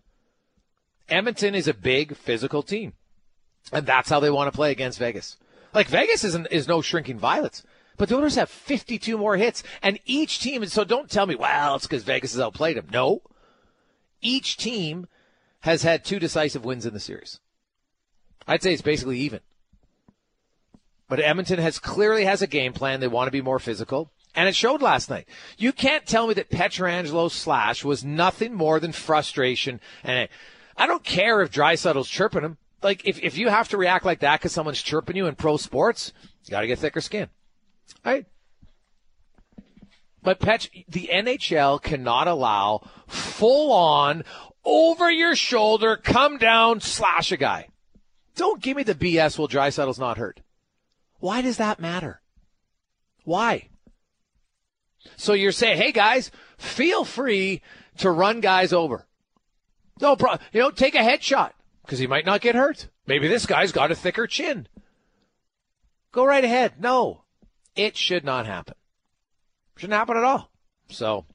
Edmonton 1.08 1.56
is 1.56 1.66
a 1.66 1.74
big 1.74 2.16
physical 2.16 2.62
team. 2.62 2.92
And 3.72 3.84
that's 3.84 4.08
how 4.08 4.20
they 4.20 4.30
want 4.30 4.50
to 4.50 4.56
play 4.56 4.70
against 4.70 5.00
Vegas. 5.00 5.36
Like 5.74 5.88
Vegas 5.88 6.22
isn't, 6.22 6.46
is 6.52 6.68
no 6.68 6.80
shrinking 6.82 7.18
violets. 7.18 7.64
But 7.96 8.08
the 8.08 8.16
Oilers 8.16 8.36
have 8.36 8.50
52 8.50 9.18
more 9.18 9.36
hits, 9.36 9.62
and 9.82 9.98
each 10.04 10.38
team, 10.38 10.62
and 10.62 10.70
so 10.70 10.84
don't 10.84 11.10
tell 11.10 11.26
me, 11.26 11.34
well, 11.34 11.76
it's 11.76 11.86
because 11.86 12.04
Vegas 12.04 12.32
has 12.32 12.40
outplayed 12.40 12.76
them. 12.76 12.88
No. 12.92 13.22
Each 14.20 14.56
team 14.56 15.06
has 15.60 15.82
had 15.82 16.04
two 16.04 16.18
decisive 16.18 16.64
wins 16.64 16.86
in 16.86 16.94
the 16.94 17.00
series. 17.00 17.40
I'd 18.46 18.62
say 18.62 18.72
it's 18.72 18.82
basically 18.82 19.18
even. 19.20 19.40
But 21.08 21.20
Edmonton 21.20 21.58
has 21.58 21.78
clearly 21.78 22.24
has 22.24 22.42
a 22.42 22.46
game 22.46 22.72
plan. 22.72 23.00
They 23.00 23.08
want 23.08 23.26
to 23.28 23.32
be 23.32 23.40
more 23.40 23.58
physical. 23.58 24.12
And 24.36 24.48
it 24.48 24.54
showed 24.54 24.82
last 24.82 25.10
night. 25.10 25.26
You 25.56 25.72
can't 25.72 26.06
tell 26.06 26.28
me 26.28 26.34
that 26.34 26.50
Pietrangelo's 26.50 27.32
slash 27.32 27.82
was 27.84 28.04
nothing 28.04 28.54
more 28.54 28.78
than 28.78 28.92
frustration 28.92 29.80
and 30.04 30.28
I 30.76 30.86
don't 30.86 31.02
care 31.02 31.40
if 31.40 31.50
Draisaitl's 31.50 32.08
chirping 32.08 32.42
him. 32.42 32.58
Like, 32.82 33.06
if, 33.06 33.18
if 33.22 33.38
you 33.38 33.48
have 33.48 33.68
to 33.70 33.78
react 33.78 34.04
like 34.04 34.20
that 34.20 34.40
because 34.40 34.52
someone's 34.52 34.82
chirping 34.82 35.16
you 35.16 35.26
in 35.26 35.34
pro 35.34 35.56
sports, 35.56 36.12
you 36.44 36.50
got 36.50 36.60
to 36.60 36.66
get 36.66 36.78
thicker 36.78 37.00
skin. 37.00 37.28
Right? 38.04 38.26
But 40.22 40.40
Pet, 40.40 40.68
the 40.88 41.08
NHL 41.12 41.82
cannot 41.82 42.28
allow 42.28 42.88
full 43.06 43.72
on, 43.72 44.24
over 44.64 45.10
your 45.10 45.36
shoulder, 45.36 45.96
come 45.96 46.36
down, 46.36 46.80
slash 46.80 47.32
a 47.32 47.36
guy. 47.36 47.68
Don't 48.34 48.60
give 48.60 48.76
me 48.76 48.82
the 48.82 48.94
BS. 48.94 49.38
Well, 49.38 49.48
Draisaitl's 49.48 49.98
not 49.98 50.18
hurt. 50.18 50.40
Why 51.20 51.40
does 51.40 51.56
that 51.56 51.80
matter? 51.80 52.20
Why? 53.24 53.70
So 55.16 55.32
you're 55.32 55.52
saying, 55.52 55.78
hey 55.78 55.92
guys, 55.92 56.30
feel 56.58 57.04
free 57.04 57.62
to 57.98 58.10
run 58.10 58.40
guys 58.40 58.72
over. 58.72 59.06
No 60.00 60.16
problem. 60.16 60.40
You 60.52 60.60
know, 60.60 60.70
take 60.70 60.94
a 60.94 60.98
headshot 60.98 61.52
because 61.82 61.98
he 61.98 62.06
might 62.06 62.26
not 62.26 62.40
get 62.40 62.54
hurt. 62.54 62.88
Maybe 63.06 63.28
this 63.28 63.46
guy's 63.46 63.72
got 63.72 63.92
a 63.92 63.94
thicker 63.94 64.26
chin. 64.26 64.68
Go 66.12 66.24
right 66.24 66.44
ahead. 66.44 66.80
No, 66.80 67.22
it 67.74 67.96
should 67.96 68.24
not 68.24 68.46
happen. 68.46 68.74
Shouldn't 69.76 69.96
happen 69.96 70.16
at 70.16 70.24
all. 70.24 70.50
So 70.88 71.26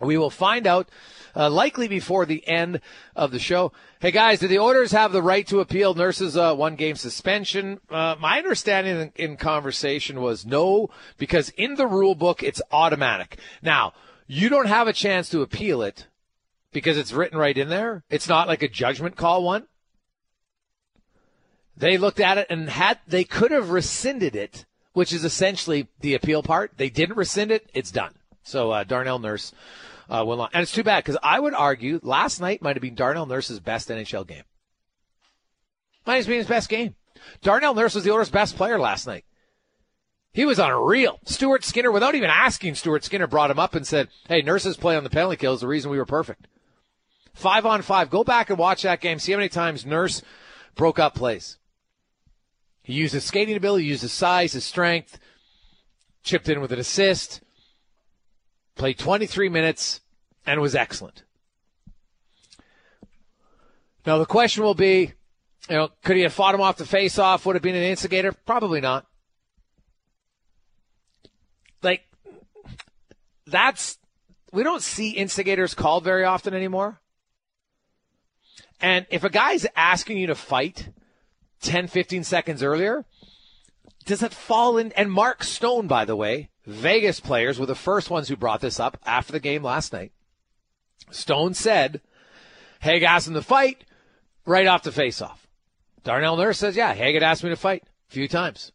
we 0.00 0.18
will 0.18 0.30
find 0.30 0.66
out 0.66 0.88
uh, 1.36 1.50
likely 1.50 1.86
before 1.86 2.24
the 2.24 2.46
end 2.48 2.80
of 3.14 3.30
the 3.30 3.38
show. 3.38 3.72
Hey 4.00 4.10
guys, 4.10 4.40
do 4.40 4.48
the 4.48 4.58
Oilers 4.58 4.92
have 4.92 5.12
the 5.12 5.22
right 5.22 5.46
to 5.48 5.60
appeal 5.60 5.94
Nurse's 5.94 6.36
uh, 6.36 6.54
one 6.54 6.76
game 6.76 6.96
suspension? 6.96 7.78
Uh, 7.90 8.16
my 8.18 8.38
understanding 8.38 9.12
in, 9.16 9.30
in 9.30 9.36
conversation 9.36 10.20
was 10.20 10.46
no, 10.46 10.88
because 11.18 11.50
in 11.50 11.74
the 11.74 11.86
rule 11.86 12.14
book 12.14 12.42
it's 12.42 12.62
automatic. 12.72 13.38
Now 13.62 13.92
you 14.26 14.48
don't 14.48 14.66
have 14.68 14.88
a 14.88 14.92
chance 14.92 15.28
to 15.30 15.42
appeal 15.42 15.82
it 15.82 16.06
because 16.72 16.96
it's 16.96 17.12
written 17.12 17.38
right 17.38 17.56
in 17.56 17.68
there. 17.68 18.02
It's 18.10 18.28
not 18.28 18.48
like 18.48 18.62
a 18.62 18.68
judgment 18.68 19.16
call 19.16 19.44
one. 19.44 19.66
They 21.76 21.98
looked 21.98 22.20
at 22.20 22.38
it 22.38 22.46
and 22.48 22.70
had 22.70 22.98
they 23.06 23.24
could 23.24 23.50
have 23.50 23.70
rescinded 23.70 24.34
it, 24.34 24.64
which 24.94 25.12
is 25.12 25.24
essentially 25.24 25.88
the 26.00 26.14
appeal 26.14 26.42
part. 26.42 26.72
They 26.78 26.88
didn't 26.88 27.18
rescind 27.18 27.50
it. 27.50 27.68
It's 27.74 27.90
done. 27.90 28.14
So 28.42 28.70
uh, 28.70 28.84
Darnell 28.84 29.18
Nurse 29.18 29.52
uh, 30.08 30.24
not, 30.24 30.50
and 30.52 30.62
it's 30.62 30.72
too 30.72 30.84
bad 30.84 31.04
because 31.04 31.18
I 31.22 31.40
would 31.40 31.54
argue 31.54 32.00
last 32.02 32.40
night 32.40 32.62
might 32.62 32.76
have 32.76 32.82
been 32.82 32.94
Darnell 32.94 33.26
Nurse's 33.26 33.60
best 33.60 33.88
NHL 33.88 34.26
game. 34.26 34.44
Might 36.06 36.16
have 36.16 36.26
been 36.26 36.38
his 36.38 36.46
best 36.46 36.68
game. 36.68 36.94
Darnell 37.42 37.74
Nurse 37.74 37.94
was 37.94 38.04
the 38.04 38.12
Oilers' 38.12 38.30
best 38.30 38.56
player 38.56 38.78
last 38.78 39.06
night. 39.06 39.24
He 40.32 40.44
was 40.44 40.58
unreal. 40.58 41.18
Stuart 41.24 41.64
Skinner, 41.64 41.90
without 41.90 42.14
even 42.14 42.30
asking, 42.30 42.74
Stuart 42.74 43.04
Skinner 43.04 43.26
brought 43.26 43.50
him 43.50 43.58
up 43.58 43.74
and 43.74 43.86
said, 43.86 44.08
"Hey, 44.28 44.42
Nurse's 44.42 44.76
play 44.76 44.96
on 44.96 45.02
the 45.02 45.10
penalty 45.10 45.36
kill 45.36 45.54
is 45.54 45.62
the 45.62 45.66
reason 45.66 45.90
we 45.90 45.98
were 45.98 46.06
perfect." 46.06 46.46
Five 47.32 47.66
on 47.66 47.82
five. 47.82 48.10
Go 48.10 48.22
back 48.22 48.50
and 48.50 48.58
watch 48.58 48.82
that 48.82 49.00
game. 49.00 49.18
See 49.18 49.32
how 49.32 49.38
many 49.38 49.48
times 49.48 49.84
Nurse 49.84 50.22
broke 50.74 50.98
up 50.98 51.14
plays. 51.14 51.58
He 52.82 52.92
used 52.92 53.14
his 53.14 53.24
skating 53.24 53.56
ability, 53.56 53.84
used 53.84 54.02
his 54.02 54.12
size, 54.12 54.52
his 54.52 54.64
strength, 54.64 55.18
chipped 56.22 56.48
in 56.48 56.60
with 56.60 56.70
an 56.70 56.78
assist, 56.78 57.40
played 58.76 58.98
23 58.98 59.48
minutes, 59.48 60.00
and 60.46 60.60
was 60.60 60.74
excellent. 60.74 61.24
Now 64.06 64.18
the 64.18 64.26
question 64.26 64.62
will 64.62 64.74
be, 64.74 65.12
you 65.68 65.76
know, 65.76 65.88
could 66.04 66.16
he 66.16 66.22
have 66.22 66.32
fought 66.32 66.54
him 66.54 66.60
off 66.60 66.76
the 66.76 66.86
face-off? 66.86 67.44
Would 67.44 67.56
have 67.56 67.62
been 67.62 67.74
an 67.74 67.82
instigator? 67.82 68.32
Probably 68.32 68.80
not. 68.80 69.06
Like, 71.82 72.04
that's 73.46 73.98
we 74.52 74.62
don't 74.62 74.82
see 74.82 75.10
instigators 75.10 75.74
called 75.74 76.04
very 76.04 76.24
often 76.24 76.54
anymore. 76.54 77.00
And 78.80 79.06
if 79.10 79.24
a 79.24 79.30
guy's 79.30 79.66
asking 79.74 80.18
you 80.18 80.28
to 80.28 80.34
fight 80.34 80.90
10, 81.62 81.88
15 81.88 82.24
seconds 82.24 82.62
earlier, 82.62 83.04
does 84.06 84.22
it 84.22 84.32
fall 84.32 84.78
in? 84.78 84.92
And 84.92 85.12
Mark 85.12 85.44
Stone, 85.44 85.88
by 85.88 86.04
the 86.04 86.16
way, 86.16 86.48
Vegas 86.64 87.20
players 87.20 87.58
were 87.58 87.66
the 87.66 87.74
first 87.74 88.08
ones 88.08 88.28
who 88.28 88.36
brought 88.36 88.60
this 88.60 88.80
up 88.80 88.96
after 89.04 89.32
the 89.32 89.40
game 89.40 89.62
last 89.62 89.92
night. 89.92 90.12
Stone 91.10 91.54
said, 91.54 92.00
Hague 92.80 93.02
asked 93.02 93.28
him 93.28 93.34
to 93.34 93.42
fight 93.42 93.84
right 94.46 94.66
off 94.66 94.82
the 94.82 94.90
faceoff. 94.90 95.38
Darnell 96.04 96.36
Nurse 96.36 96.58
says, 96.58 96.76
yeah, 96.76 96.94
Hague 96.94 97.14
had 97.14 97.22
asked 97.22 97.42
me 97.42 97.50
to 97.50 97.56
fight 97.56 97.82
a 98.08 98.12
few 98.12 98.28
times. 98.28 98.72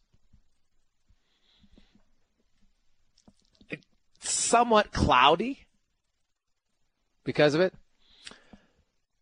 It's 3.70 3.86
somewhat 4.20 4.92
cloudy 4.92 5.66
because 7.24 7.54
of 7.54 7.60
it. 7.62 7.74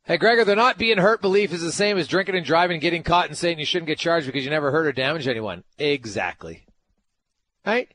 Hey, 0.05 0.17
Gregor, 0.17 0.45
the 0.45 0.57
not 0.57 0.79
being 0.79 0.99
hurt 0.99 1.21
belief 1.21 1.53
is 1.53 1.63
the 1.63 1.71
same 1.71 1.99
as 1.99 2.09
drinking 2.09 2.35
and 2.35 2.45
driving 2.45 2.77
and 2.77 2.83
getting 2.83 3.03
caught 3.03 3.27
and 3.27 3.37
saying 3.37 3.59
you 3.59 3.67
shouldn't 3.67 3.87
get 3.87 3.99
charged 3.99 4.27
because 4.27 4.45
you 4.45 4.51
never 4.51 4.71
hurt 4.71 4.87
or 4.87 4.93
damaged 4.93 5.29
anyone. 5.29 5.63
Exactly. 5.79 6.65
Right? 7.65 7.89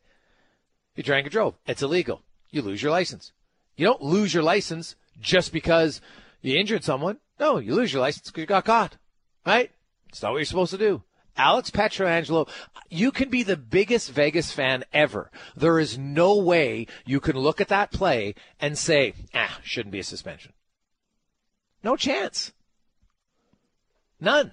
You 0.96 1.04
drank 1.04 1.26
and 1.26 1.32
drove. 1.32 1.56
It's 1.66 1.82
illegal. 1.82 2.22
You 2.52 2.62
lose 2.62 2.82
your 2.82 2.92
license. 2.92 3.34
You 3.76 3.86
don't 3.86 4.02
lose 4.02 4.34
your 4.34 4.44
license 4.44 4.96
just 5.20 5.52
because 5.52 6.00
you 6.42 6.58
injured 6.58 6.84
someone. 6.84 7.18
No, 7.40 7.58
you 7.58 7.74
lose 7.76 7.92
your 7.92 8.02
license 8.02 8.28
because 8.28 8.42
you 8.42 8.48
got 8.48 8.66
caught. 8.66 8.98
Right? 9.46 9.72
It's 10.10 10.22
not 10.22 10.32
what 10.32 10.38
you're 10.38 10.46
supposed 10.46 10.72
to 10.72 10.78
do. 10.78 11.04
Alex 11.36 11.70
Pietrangelo, 11.70 12.48
you 12.90 13.12
can 13.12 13.30
be 13.30 13.44
the 13.44 13.58
biggest 13.58 14.12
Vegas 14.12 14.52
fan 14.52 14.86
ever. 14.94 15.32
There 15.56 15.80
is 15.80 15.98
no 15.98 16.38
way 16.38 16.88
you 17.06 17.20
can 17.20 17.38
look 17.38 17.60
at 17.60 17.68
that 17.68 17.92
play 17.92 18.36
and 18.62 18.78
say, 18.78 19.16
ah, 19.34 19.60
shouldn't 19.64 19.92
be 19.92 20.00
a 20.00 20.04
suspension. 20.04 20.54
No 21.86 21.96
chance. 21.96 22.52
None. 24.20 24.52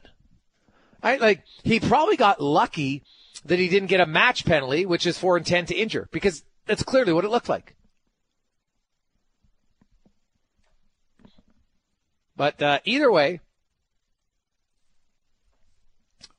I 1.03 1.17
like 1.17 1.45
he 1.65 1.81
probably 1.81 2.19
got 2.19 2.43
lucky 2.43 3.05
that 3.47 3.59
he 3.59 3.69
didn't 3.69 3.89
get 3.89 4.03
a 4.03 4.07
match 4.07 4.45
penalty, 4.45 4.85
which 4.85 5.07
is 5.07 5.17
for 5.17 5.39
intent 5.39 5.69
to 5.69 5.75
injure, 5.75 6.11
because 6.13 6.45
that's 6.67 6.83
clearly 6.83 7.15
what 7.15 7.25
it 7.25 7.31
looked 7.31 7.49
like. 7.49 7.75
But 12.37 12.61
uh, 12.61 12.81
either 12.85 13.11
way, 13.11 13.41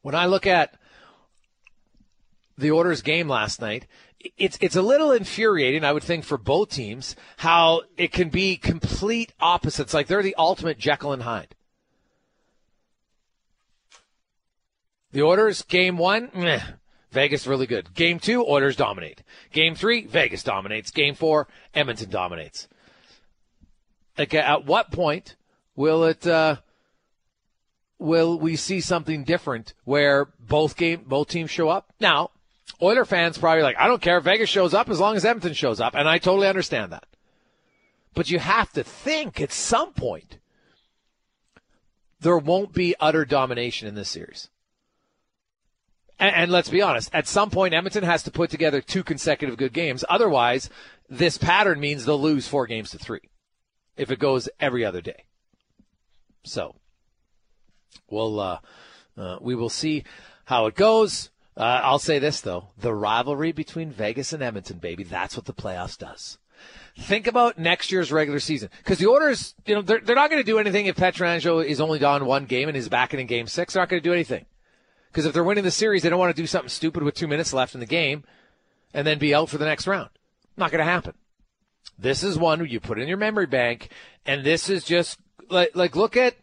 when 0.03 0.13
I 0.13 0.27
look 0.27 0.45
at 0.45 0.75
the 2.55 2.71
Oilers 2.71 3.01
game 3.01 3.27
last 3.27 3.59
night, 3.59 3.87
it's 4.37 4.57
it's 4.61 4.75
a 4.75 4.81
little 4.81 5.11
infuriating, 5.11 5.83
I 5.83 5.91
would 5.91 6.03
think, 6.03 6.23
for 6.23 6.37
both 6.37 6.69
teams 6.69 7.15
how 7.37 7.81
it 7.97 8.11
can 8.11 8.29
be 8.29 8.57
complete 8.57 9.33
opposites. 9.39 9.93
Like 9.93 10.07
they're 10.07 10.23
the 10.23 10.35
ultimate 10.37 10.77
Jekyll 10.77 11.13
and 11.13 11.23
Hyde. 11.23 11.55
The 15.11 15.21
Oilers 15.21 15.61
game 15.61 15.97
one, 15.97 16.31
meh, 16.33 16.61
Vegas 17.11 17.45
really 17.45 17.67
good. 17.67 17.93
Game 17.93 18.19
two, 18.19 18.45
Oilers 18.45 18.75
dominate. 18.75 19.21
Game 19.51 19.75
three, 19.75 20.05
Vegas 20.07 20.43
dominates. 20.43 20.89
Game 20.91 21.15
four, 21.15 21.47
Edmonton 21.73 22.09
dominates. 22.09 22.67
Like 24.17 24.33
at 24.33 24.65
what 24.65 24.91
point 24.91 25.35
will 25.75 26.03
it? 26.05 26.25
Uh, 26.25 26.57
will 27.99 28.37
we 28.37 28.55
see 28.55 28.81
something 28.81 29.23
different 29.23 29.73
where 29.85 30.29
both 30.39 30.75
game 30.75 31.03
both 31.05 31.29
teams 31.29 31.51
show 31.51 31.69
up? 31.69 31.93
Now, 31.99 32.31
Oiler 32.81 33.05
fans 33.05 33.37
probably 33.37 33.63
like, 33.63 33.77
I 33.77 33.87
don't 33.87 34.01
care 34.01 34.17
if 34.17 34.23
Vegas 34.23 34.49
shows 34.49 34.73
up 34.73 34.89
as 34.89 34.99
long 34.99 35.15
as 35.15 35.25
Edmonton 35.25 35.53
shows 35.53 35.79
up, 35.79 35.95
and 35.95 36.07
I 36.07 36.17
totally 36.17 36.47
understand 36.47 36.91
that. 36.91 37.05
But 38.13 38.29
you 38.29 38.39
have 38.39 38.71
to 38.73 38.83
think 38.83 39.41
at 39.41 39.51
some 39.51 39.93
point 39.93 40.37
there 42.19 42.37
won't 42.37 42.73
be 42.73 42.95
utter 42.99 43.25
domination 43.25 43.87
in 43.87 43.95
this 43.95 44.09
series. 44.09 44.49
And, 46.19 46.35
and 46.35 46.51
let's 46.51 46.69
be 46.69 46.81
honest, 46.81 47.09
at 47.13 47.27
some 47.27 47.49
point 47.49 47.73
Edmonton 47.73 48.03
has 48.03 48.23
to 48.23 48.31
put 48.31 48.49
together 48.49 48.81
two 48.81 49.03
consecutive 49.03 49.57
good 49.57 49.73
games. 49.73 50.05
Otherwise, 50.09 50.69
this 51.09 51.37
pattern 51.37 51.79
means 51.79 52.05
they'll 52.05 52.21
lose 52.21 52.47
four 52.47 52.65
games 52.67 52.91
to 52.91 52.97
three 52.97 53.29
if 53.97 54.09
it 54.09 54.19
goes 54.19 54.49
every 54.59 54.85
other 54.85 55.01
day. 55.01 55.25
So 56.43 56.75
we'll 58.09 58.39
uh, 58.39 58.59
uh, 59.17 59.37
we 59.41 59.55
will 59.55 59.69
see 59.69 60.03
how 60.45 60.65
it 60.65 60.75
goes. 60.75 61.29
Uh, 61.55 61.81
I'll 61.83 61.99
say 61.99 62.19
this 62.19 62.41
though: 62.41 62.69
the 62.77 62.93
rivalry 62.93 63.51
between 63.51 63.91
Vegas 63.91 64.33
and 64.33 64.41
Edmonton, 64.41 64.77
baby, 64.77 65.03
that's 65.03 65.35
what 65.35 65.45
the 65.45 65.53
playoffs 65.53 65.97
does. 65.97 66.37
Think 66.97 67.27
about 67.27 67.57
next 67.57 67.91
year's 67.91 68.11
regular 68.11 68.39
season 68.39 68.69
because 68.77 68.99
the 68.99 69.07
Oilers, 69.07 69.55
you 69.65 69.75
know, 69.75 69.81
they're, 69.81 69.99
they're 69.99 70.15
not 70.15 70.29
going 70.29 70.41
to 70.41 70.45
do 70.45 70.59
anything 70.59 70.85
if 70.85 70.95
Pietrangelo 70.95 71.65
is 71.65 71.81
only 71.81 71.99
gone 71.99 72.25
one 72.25 72.45
game 72.45 72.69
and 72.69 72.77
is 72.77 72.87
back 72.87 73.13
in, 73.13 73.19
in 73.19 73.27
game 73.27 73.47
six. 73.47 73.73
They're 73.73 73.81
not 73.81 73.89
going 73.89 74.01
to 74.01 74.07
do 74.07 74.13
anything 74.13 74.45
because 75.11 75.25
if 75.25 75.33
they're 75.33 75.43
winning 75.43 75.63
the 75.63 75.71
series, 75.71 76.03
they 76.03 76.09
don't 76.09 76.19
want 76.19 76.35
to 76.35 76.41
do 76.41 76.47
something 76.47 76.69
stupid 76.69 77.03
with 77.03 77.15
two 77.15 77.27
minutes 77.27 77.53
left 77.53 77.73
in 77.73 77.79
the 77.79 77.85
game 77.85 78.23
and 78.93 79.05
then 79.05 79.17
be 79.17 79.33
out 79.33 79.49
for 79.49 79.57
the 79.57 79.65
next 79.65 79.87
round. 79.87 80.09
Not 80.55 80.71
going 80.71 80.85
to 80.85 80.91
happen. 80.91 81.13
This 81.97 82.23
is 82.23 82.37
one 82.37 82.65
you 82.65 82.79
put 82.79 82.99
in 82.99 83.07
your 83.07 83.17
memory 83.17 83.45
bank, 83.45 83.89
and 84.25 84.43
this 84.43 84.69
is 84.69 84.83
just 84.83 85.19
like 85.49 85.75
like 85.75 85.95
look 85.95 86.15
at 86.15 86.35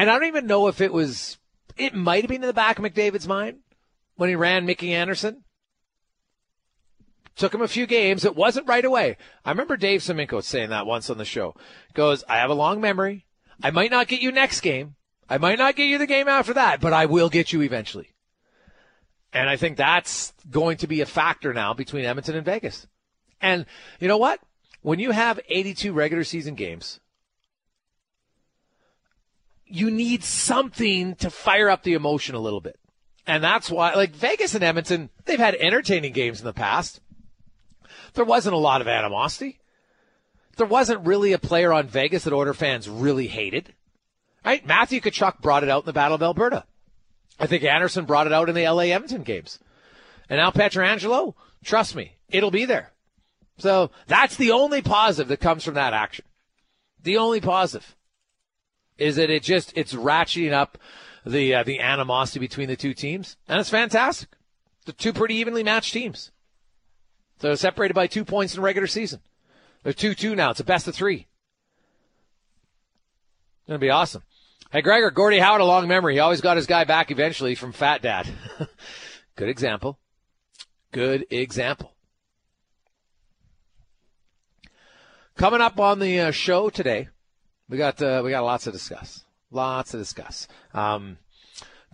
and 0.00 0.08
I 0.08 0.14
don't 0.14 0.28
even 0.28 0.46
know 0.46 0.68
if 0.68 0.80
it 0.80 0.92
was, 0.92 1.36
it 1.80 1.94
might 1.94 2.22
have 2.22 2.28
been 2.28 2.42
in 2.42 2.48
the 2.48 2.52
back 2.52 2.78
of 2.78 2.84
McDavid's 2.84 3.26
mind 3.26 3.58
when 4.16 4.28
he 4.28 4.36
ran 4.36 4.66
Mikey 4.66 4.92
Anderson. 4.92 5.44
Took 7.36 7.54
him 7.54 7.62
a 7.62 7.68
few 7.68 7.86
games. 7.86 8.24
It 8.24 8.36
wasn't 8.36 8.68
right 8.68 8.84
away. 8.84 9.16
I 9.44 9.50
remember 9.50 9.76
Dave 9.76 10.02
Semenko 10.02 10.42
saying 10.42 10.70
that 10.70 10.86
once 10.86 11.08
on 11.08 11.18
the 11.18 11.24
show. 11.24 11.54
Goes, 11.94 12.22
I 12.28 12.36
have 12.36 12.50
a 12.50 12.54
long 12.54 12.80
memory. 12.80 13.24
I 13.62 13.70
might 13.70 13.90
not 13.90 14.08
get 14.08 14.20
you 14.20 14.30
next 14.30 14.60
game. 14.60 14.96
I 15.28 15.38
might 15.38 15.58
not 15.58 15.76
get 15.76 15.84
you 15.84 15.96
the 15.96 16.06
game 16.06 16.28
after 16.28 16.52
that, 16.54 16.80
but 16.80 16.92
I 16.92 17.06
will 17.06 17.28
get 17.28 17.52
you 17.52 17.62
eventually. 17.62 18.10
And 19.32 19.48
I 19.48 19.56
think 19.56 19.76
that's 19.76 20.32
going 20.50 20.76
to 20.78 20.86
be 20.86 21.00
a 21.00 21.06
factor 21.06 21.54
now 21.54 21.72
between 21.72 22.04
Edmonton 22.04 22.34
and 22.34 22.44
Vegas. 22.44 22.86
And 23.40 23.64
you 24.00 24.08
know 24.08 24.18
what? 24.18 24.40
When 24.82 24.98
you 24.98 25.12
have 25.12 25.40
82 25.48 25.92
regular 25.92 26.24
season 26.24 26.56
games, 26.56 27.00
you 29.70 29.90
need 29.90 30.24
something 30.24 31.14
to 31.16 31.30
fire 31.30 31.68
up 31.68 31.82
the 31.82 31.94
emotion 31.94 32.34
a 32.34 32.40
little 32.40 32.60
bit. 32.60 32.78
And 33.26 33.44
that's 33.44 33.70
why, 33.70 33.94
like 33.94 34.10
Vegas 34.10 34.54
and 34.54 34.64
Edmonton, 34.64 35.10
they've 35.24 35.38
had 35.38 35.54
entertaining 35.54 36.12
games 36.12 36.40
in 36.40 36.46
the 36.46 36.52
past. 36.52 37.00
There 38.14 38.24
wasn't 38.24 38.54
a 38.54 38.58
lot 38.58 38.80
of 38.80 38.88
animosity. 38.88 39.60
There 40.56 40.66
wasn't 40.66 41.06
really 41.06 41.32
a 41.32 41.38
player 41.38 41.72
on 41.72 41.86
Vegas 41.86 42.24
that 42.24 42.32
Oiler 42.32 42.54
fans 42.54 42.88
really 42.88 43.28
hated. 43.28 43.74
Right? 44.44 44.66
Matthew 44.66 45.00
Tkachuk 45.00 45.40
brought 45.40 45.62
it 45.62 45.68
out 45.68 45.82
in 45.82 45.86
the 45.86 45.92
Battle 45.92 46.16
of 46.16 46.22
Alberta. 46.22 46.64
I 47.38 47.46
think 47.46 47.62
Anderson 47.62 48.04
brought 48.04 48.26
it 48.26 48.32
out 48.32 48.48
in 48.48 48.54
the 48.54 48.68
LA 48.68 48.84
Edmonton 48.84 49.22
games. 49.22 49.58
And 50.28 50.38
now 50.38 50.50
Pietrangelo, 50.50 51.34
trust 51.64 51.94
me, 51.94 52.16
it'll 52.28 52.50
be 52.50 52.64
there. 52.64 52.90
So 53.58 53.90
that's 54.06 54.36
the 54.36 54.50
only 54.50 54.82
positive 54.82 55.28
that 55.28 55.40
comes 55.40 55.64
from 55.64 55.74
that 55.74 55.92
action. 55.92 56.24
The 57.02 57.18
only 57.18 57.40
positive 57.40 57.94
is 59.00 59.16
that 59.16 59.30
it 59.30 59.42
just 59.42 59.72
it's 59.76 59.94
ratcheting 59.94 60.52
up 60.52 60.78
the 61.24 61.54
uh, 61.54 61.62
the 61.62 61.80
animosity 61.80 62.38
between 62.38 62.68
the 62.68 62.76
two 62.76 62.94
teams, 62.94 63.36
and 63.48 63.58
it's 63.58 63.70
fantastic. 63.70 64.28
The 64.86 64.92
two 64.92 65.12
pretty 65.12 65.34
evenly 65.36 65.62
matched 65.62 65.92
teams. 65.92 66.30
So 67.40 67.54
separated 67.54 67.94
by 67.94 68.06
two 68.06 68.24
points 68.24 68.54
in 68.54 68.62
regular 68.62 68.86
season. 68.86 69.20
They're 69.82 69.92
two 69.92 70.14
two 70.14 70.36
now. 70.36 70.50
It's 70.50 70.60
a 70.60 70.64
best 70.64 70.86
of 70.86 70.94
three. 70.94 71.26
Gonna 73.66 73.78
be 73.78 73.90
awesome. 73.90 74.22
Hey 74.70 74.82
Gregor, 74.82 75.10
Gordie 75.10 75.38
Howard, 75.38 75.60
a 75.60 75.64
long 75.64 75.88
memory. 75.88 76.14
He 76.14 76.20
always 76.20 76.40
got 76.40 76.56
his 76.56 76.66
guy 76.66 76.84
back 76.84 77.10
eventually 77.10 77.54
from 77.54 77.72
Fat 77.72 78.02
Dad. 78.02 78.28
Good 79.36 79.48
example. 79.48 79.98
Good 80.92 81.26
example. 81.30 81.94
Coming 85.36 85.60
up 85.60 85.80
on 85.80 86.00
the 86.00 86.20
uh, 86.20 86.30
show 86.32 86.68
today, 86.68 87.08
we 87.70 87.78
got 87.78 88.02
uh, 88.02 88.20
we 88.22 88.30
got 88.30 88.44
lots 88.44 88.64
to 88.64 88.72
discuss. 88.72 89.24
Lots 89.52 89.92
to 89.92 89.96
discuss. 89.96 90.48
Um, 90.74 91.18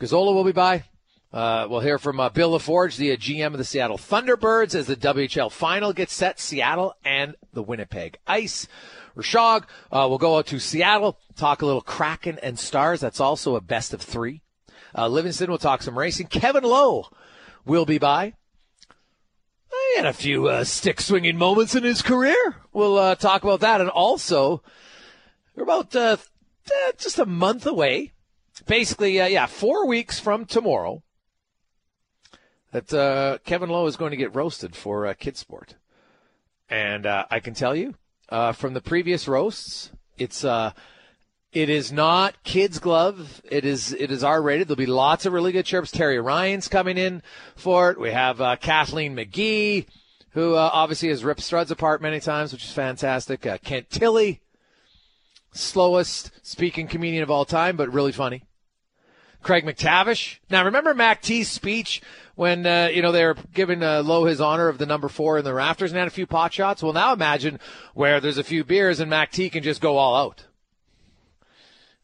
Gazzola 0.00 0.34
will 0.34 0.44
be 0.44 0.52
by. 0.52 0.84
Uh, 1.32 1.66
we'll 1.68 1.80
hear 1.80 1.98
from 1.98 2.18
uh, 2.18 2.30
Bil 2.30 2.50
La 2.50 2.58
Forge, 2.58 2.96
the 2.96 3.12
uh, 3.12 3.16
GM 3.16 3.48
of 3.48 3.58
the 3.58 3.64
Seattle 3.64 3.98
Thunderbirds, 3.98 4.74
as 4.74 4.86
the 4.86 4.96
WHL 4.96 5.52
final 5.52 5.92
gets 5.92 6.14
set. 6.14 6.40
Seattle 6.40 6.94
and 7.04 7.36
the 7.52 7.62
Winnipeg 7.62 8.18
Ice. 8.26 8.66
Rishaug 9.14 9.64
uh, 9.92 10.06
will 10.08 10.18
go 10.18 10.38
out 10.38 10.46
to 10.46 10.58
Seattle, 10.58 11.18
talk 11.36 11.60
a 11.60 11.66
little 11.66 11.82
Kraken 11.82 12.38
and 12.42 12.58
Stars. 12.58 13.00
That's 13.00 13.20
also 13.20 13.54
a 13.54 13.60
best 13.60 13.92
of 13.92 14.00
three. 14.00 14.40
Uh, 14.96 15.08
Livingston 15.08 15.50
will 15.50 15.58
talk 15.58 15.82
some 15.82 15.98
racing. 15.98 16.28
Kevin 16.28 16.64
Lowe 16.64 17.08
will 17.66 17.84
be 17.84 17.98
by. 17.98 18.32
He 19.70 19.96
had 19.96 20.06
a 20.06 20.14
few 20.14 20.48
uh, 20.48 20.64
stick 20.64 21.02
swinging 21.02 21.36
moments 21.36 21.74
in 21.74 21.82
his 21.82 22.00
career. 22.00 22.56
We'll 22.72 23.14
talk 23.16 23.42
about 23.42 23.60
that. 23.60 23.80
And 23.82 23.90
also, 23.90 24.62
we're 25.56 25.62
about 25.62 25.96
uh, 25.96 26.16
uh, 26.66 26.92
just 26.98 27.18
a 27.18 27.26
month 27.26 27.66
away. 27.66 28.12
Basically, 28.66 29.20
uh, 29.20 29.26
yeah, 29.26 29.46
four 29.46 29.86
weeks 29.86 30.20
from 30.20 30.44
tomorrow. 30.44 31.02
That 32.72 32.92
uh, 32.92 33.38
Kevin 33.44 33.70
Lowe 33.70 33.86
is 33.86 33.96
going 33.96 34.10
to 34.10 34.16
get 34.16 34.34
roasted 34.34 34.76
for 34.76 35.06
uh, 35.06 35.14
Kid 35.14 35.36
Sport, 35.36 35.76
and 36.68 37.06
uh, 37.06 37.24
I 37.30 37.40
can 37.40 37.54
tell 37.54 37.74
you 37.74 37.94
uh, 38.28 38.52
from 38.52 38.74
the 38.74 38.80
previous 38.80 39.26
roasts, 39.28 39.92
it's 40.18 40.44
uh, 40.44 40.72
it 41.52 41.70
is 41.70 41.92
not 41.92 42.42
kids 42.44 42.78
glove. 42.78 43.40
It 43.44 43.64
is 43.64 43.92
it 43.92 44.10
is 44.10 44.22
R 44.24 44.42
rated. 44.42 44.68
There'll 44.68 44.76
be 44.76 44.86
lots 44.86 45.24
of 45.24 45.32
really 45.32 45.52
good 45.52 45.64
chirps. 45.64 45.90
Terry 45.90 46.18
Ryan's 46.18 46.68
coming 46.68 46.98
in 46.98 47.22
for 47.54 47.90
it. 47.90 48.00
We 48.00 48.10
have 48.10 48.40
uh, 48.40 48.56
Kathleen 48.56 49.16
McGee, 49.16 49.86
who 50.30 50.56
obviously 50.56 51.08
has 51.08 51.24
ripped 51.24 51.40
Struds 51.40 51.70
apart 51.70 52.02
many 52.02 52.20
times, 52.20 52.52
which 52.52 52.64
is 52.64 52.72
fantastic. 52.72 53.46
Kent 53.62 53.88
Tilley, 53.90 54.42
slowest 55.56 56.30
speaking 56.42 56.88
comedian 56.88 57.22
of 57.22 57.30
all 57.30 57.44
time, 57.44 57.76
but 57.76 57.92
really 57.92 58.12
funny. 58.12 58.44
Craig 59.42 59.64
MacTavish. 59.64 60.38
Now, 60.50 60.64
remember 60.64 60.92
Mac 60.92 61.22
T's 61.22 61.48
speech 61.48 62.02
when, 62.34 62.66
uh, 62.66 62.88
you 62.92 63.00
know, 63.00 63.12
they 63.12 63.24
were 63.24 63.36
giving 63.54 63.82
uh, 63.82 64.02
his 64.24 64.40
honor 64.40 64.68
of 64.68 64.78
the 64.78 64.86
number 64.86 65.08
four 65.08 65.38
in 65.38 65.44
the 65.44 65.54
rafters 65.54 65.92
and 65.92 65.98
had 65.98 66.08
a 66.08 66.10
few 66.10 66.26
pot 66.26 66.52
shots? 66.52 66.82
Well, 66.82 66.92
now 66.92 67.12
imagine 67.12 67.60
where 67.94 68.20
there's 68.20 68.38
a 68.38 68.44
few 68.44 68.64
beers 68.64 68.98
and 68.98 69.08
Mac 69.08 69.30
T 69.30 69.48
can 69.48 69.62
just 69.62 69.80
go 69.80 69.96
all 69.98 70.16
out. 70.16 70.46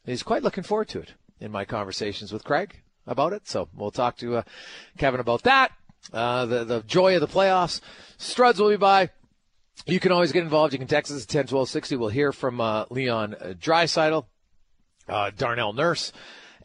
He's 0.04 0.22
quite 0.22 0.42
looking 0.42 0.64
forward 0.64 0.88
to 0.88 1.00
it 1.00 1.14
in 1.40 1.50
my 1.50 1.64
conversations 1.64 2.32
with 2.32 2.44
Craig 2.44 2.80
about 3.06 3.32
it. 3.32 3.48
So 3.48 3.68
we'll 3.74 3.90
talk 3.90 4.16
to 4.18 4.36
uh, 4.36 4.42
Kevin 4.98 5.20
about 5.20 5.42
that. 5.42 5.72
Uh, 6.12 6.46
the, 6.46 6.64
the 6.64 6.82
joy 6.82 7.14
of 7.14 7.20
the 7.20 7.28
playoffs. 7.28 7.80
Struds 8.18 8.58
will 8.58 8.70
be 8.70 8.76
by. 8.76 9.10
You 9.86 9.98
can 9.98 10.12
always 10.12 10.32
get 10.32 10.44
involved. 10.44 10.72
You 10.72 10.78
can 10.78 10.88
text 10.88 11.10
us 11.12 11.22
at 11.22 11.28
10 11.28 11.46
12 11.48 11.68
60. 11.68 11.96
We'll 11.96 12.08
hear 12.08 12.32
from 12.32 12.60
uh, 12.60 12.84
Leon 12.90 13.36
Draisaitl, 13.40 14.26
uh, 15.08 15.30
Darnell 15.36 15.72
Nurse, 15.72 16.12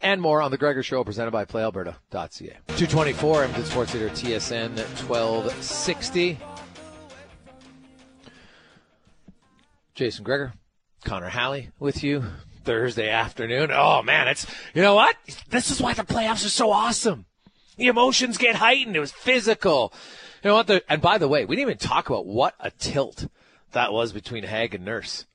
and 0.00 0.20
more 0.20 0.40
on 0.40 0.50
The 0.50 0.58
Gregor 0.58 0.82
Show 0.82 1.02
presented 1.04 1.32
by 1.32 1.44
PlayAlberta.ca. 1.44 2.58
224, 2.68 3.42
Edmonton 3.44 3.64
Sports 3.64 3.94
Leader 3.94 4.10
TSN 4.10 4.76
1260. 5.08 6.38
Jason 9.94 10.22
Gregor, 10.22 10.52
Connor 11.04 11.28
Halley 11.28 11.70
with 11.80 12.04
you 12.04 12.22
Thursday 12.62 13.08
afternoon. 13.08 13.70
Oh 13.72 14.02
man, 14.02 14.28
it's 14.28 14.46
you 14.72 14.80
know 14.80 14.94
what? 14.94 15.16
This 15.48 15.72
is 15.72 15.80
why 15.80 15.94
the 15.94 16.04
playoffs 16.04 16.46
are 16.46 16.50
so 16.50 16.70
awesome. 16.70 17.26
The 17.78 17.88
emotions 17.88 18.38
get 18.38 18.56
heightened. 18.56 18.94
It 18.94 19.00
was 19.00 19.10
physical. 19.10 19.92
You 20.42 20.50
know 20.50 20.54
what? 20.54 20.66
The, 20.66 20.82
and 20.88 21.02
by 21.02 21.18
the 21.18 21.28
way, 21.28 21.44
we 21.44 21.56
didn't 21.56 21.70
even 21.70 21.78
talk 21.78 22.08
about 22.08 22.26
what 22.26 22.54
a 22.60 22.70
tilt 22.70 23.28
that 23.72 23.92
was 23.92 24.12
between 24.12 24.44
Hague 24.44 24.74
and 24.74 24.84
Nurse. 24.84 25.26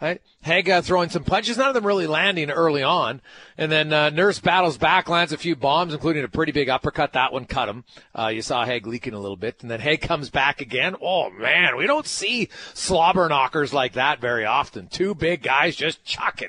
Right? 0.00 0.22
Hague 0.40 0.70
uh, 0.70 0.80
throwing 0.80 1.10
some 1.10 1.24
punches, 1.24 1.58
none 1.58 1.68
of 1.68 1.74
them 1.74 1.86
really 1.86 2.06
landing 2.06 2.50
early 2.50 2.82
on. 2.82 3.20
And 3.58 3.70
then 3.70 3.92
uh, 3.92 4.08
Nurse 4.08 4.38
battles 4.38 4.78
back, 4.78 5.10
lands 5.10 5.30
a 5.30 5.36
few 5.36 5.54
bombs, 5.54 5.92
including 5.92 6.24
a 6.24 6.28
pretty 6.28 6.52
big 6.52 6.70
uppercut. 6.70 7.12
That 7.12 7.34
one 7.34 7.44
cut 7.44 7.68
him. 7.68 7.84
Uh, 8.18 8.28
you 8.28 8.40
saw 8.40 8.64
Hague 8.64 8.86
leaking 8.86 9.12
a 9.12 9.18
little 9.18 9.36
bit. 9.36 9.56
And 9.60 9.70
then 9.70 9.80
Hague 9.80 10.00
comes 10.00 10.30
back 10.30 10.62
again. 10.62 10.96
Oh, 11.02 11.28
man, 11.28 11.76
we 11.76 11.86
don't 11.86 12.06
see 12.06 12.48
slobber 12.72 13.28
knockers 13.28 13.74
like 13.74 13.92
that 13.92 14.22
very 14.22 14.46
often. 14.46 14.86
Two 14.86 15.14
big 15.14 15.42
guys 15.42 15.76
just 15.76 16.02
chucking. 16.02 16.48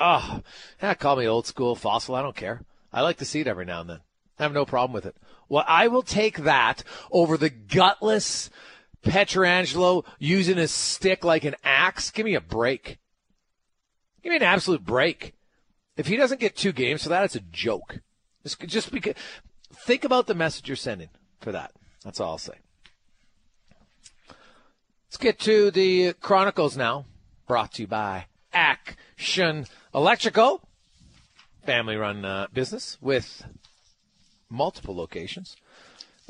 Oh, 0.00 0.40
yeah, 0.82 0.94
call 0.94 1.14
me 1.14 1.28
old 1.28 1.46
school 1.46 1.76
fossil. 1.76 2.16
I 2.16 2.22
don't 2.22 2.34
care. 2.34 2.62
I 2.92 3.02
like 3.02 3.18
to 3.18 3.24
see 3.24 3.40
it 3.40 3.46
every 3.46 3.64
now 3.64 3.82
and 3.82 3.90
then. 3.90 4.00
I 4.38 4.42
have 4.44 4.52
no 4.52 4.64
problem 4.64 4.92
with 4.92 5.06
it. 5.06 5.16
Well, 5.48 5.64
I 5.66 5.88
will 5.88 6.02
take 6.02 6.38
that 6.38 6.84
over 7.10 7.36
the 7.36 7.50
gutless– 7.50 8.50
Pietrangelo 9.02 10.04
using 10.18 10.56
his 10.56 10.70
stick 10.70 11.24
like 11.24 11.44
an 11.44 11.56
axe. 11.64 12.10
Give 12.10 12.24
me 12.24 12.34
a 12.34 12.40
break. 12.40 12.98
Give 14.22 14.30
me 14.30 14.36
an 14.36 14.42
absolute 14.42 14.84
break. 14.84 15.34
If 15.96 16.06
he 16.06 16.16
doesn't 16.16 16.40
get 16.40 16.56
two 16.56 16.72
games 16.72 17.02
for 17.02 17.08
that, 17.10 17.24
it's 17.24 17.36
a 17.36 17.40
joke. 17.40 18.00
Just, 18.42 18.60
just 18.60 18.92
because. 18.92 19.14
Think 19.74 20.04
about 20.04 20.26
the 20.26 20.34
message 20.34 20.68
you're 20.68 20.76
sending 20.76 21.08
for 21.40 21.50
that. 21.52 21.72
That's 22.04 22.20
all 22.20 22.32
I'll 22.32 22.38
say. 22.38 22.52
Let's 25.08 25.16
get 25.18 25.38
to 25.40 25.70
the 25.70 26.12
Chronicles 26.14 26.76
now. 26.76 27.06
Brought 27.48 27.72
to 27.74 27.82
you 27.82 27.88
by 27.88 28.26
Action 28.52 29.66
Electrical, 29.94 30.62
family 31.64 31.96
run 31.96 32.24
uh, 32.24 32.46
business 32.52 32.98
with 33.00 33.44
multiple 34.52 34.94
locations 34.94 35.56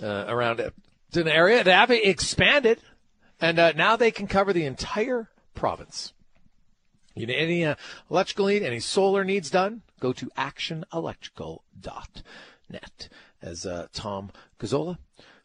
uh, 0.02 0.24
around 0.28 0.60
an 0.60 1.28
area 1.28 1.62
that 1.62 1.74
have 1.74 1.90
expanded, 1.90 2.78
and 3.40 3.58
uh, 3.58 3.72
now 3.72 3.96
they 3.96 4.10
can 4.10 4.26
cover 4.26 4.52
the 4.52 4.64
entire 4.64 5.28
province. 5.54 6.12
You 7.14 7.26
need 7.26 7.34
any 7.34 7.64
uh, 7.64 7.74
electrical 8.10 8.46
need, 8.46 8.62
any 8.62 8.80
solar 8.80 9.24
needs 9.24 9.50
done, 9.50 9.82
go 10.00 10.14
to 10.14 10.26
actionelectrical.net. 10.38 13.08
As 13.42 13.66
uh, 13.66 13.88
Tom 13.92 14.30
Gazzola 14.58 14.96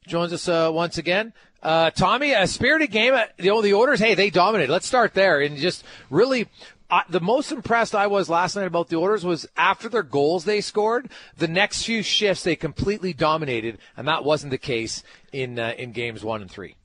joins 0.07 0.31
us 0.31 0.47
uh, 0.47 0.69
once 0.71 0.97
again. 0.97 1.33
Uh, 1.61 1.89
Tommy, 1.89 2.31
a 2.31 2.47
spirited 2.47 2.91
game. 2.91 3.13
The, 3.37 3.61
the 3.61 3.73
Oilers, 3.73 3.99
hey, 3.99 4.13
they 4.13 4.29
dominated. 4.29 4.71
Let's 4.71 4.87
start 4.87 5.13
there 5.13 5.41
and 5.41 5.57
just 5.57 5.83
really 6.09 6.47
I, 6.89 7.03
the 7.09 7.19
most 7.19 7.51
impressed 7.51 7.93
I 7.93 8.07
was 8.07 8.29
last 8.29 8.55
night 8.55 8.67
about 8.67 8.87
the 8.87 8.95
Oilers 8.95 9.25
was 9.25 9.47
after 9.57 9.89
their 9.89 10.03
goals 10.03 10.45
they 10.45 10.61
scored, 10.61 11.09
the 11.37 11.47
next 11.47 11.83
few 11.83 12.01
shifts 12.01 12.43
they 12.43 12.55
completely 12.55 13.11
dominated, 13.11 13.79
and 13.97 14.07
that 14.07 14.23
wasn't 14.23 14.51
the 14.51 14.57
case 14.57 15.03
in 15.33 15.59
uh, 15.59 15.73
in 15.77 15.91
games 15.91 16.23
one 16.23 16.41
and 16.41 16.49
three. 16.49 16.75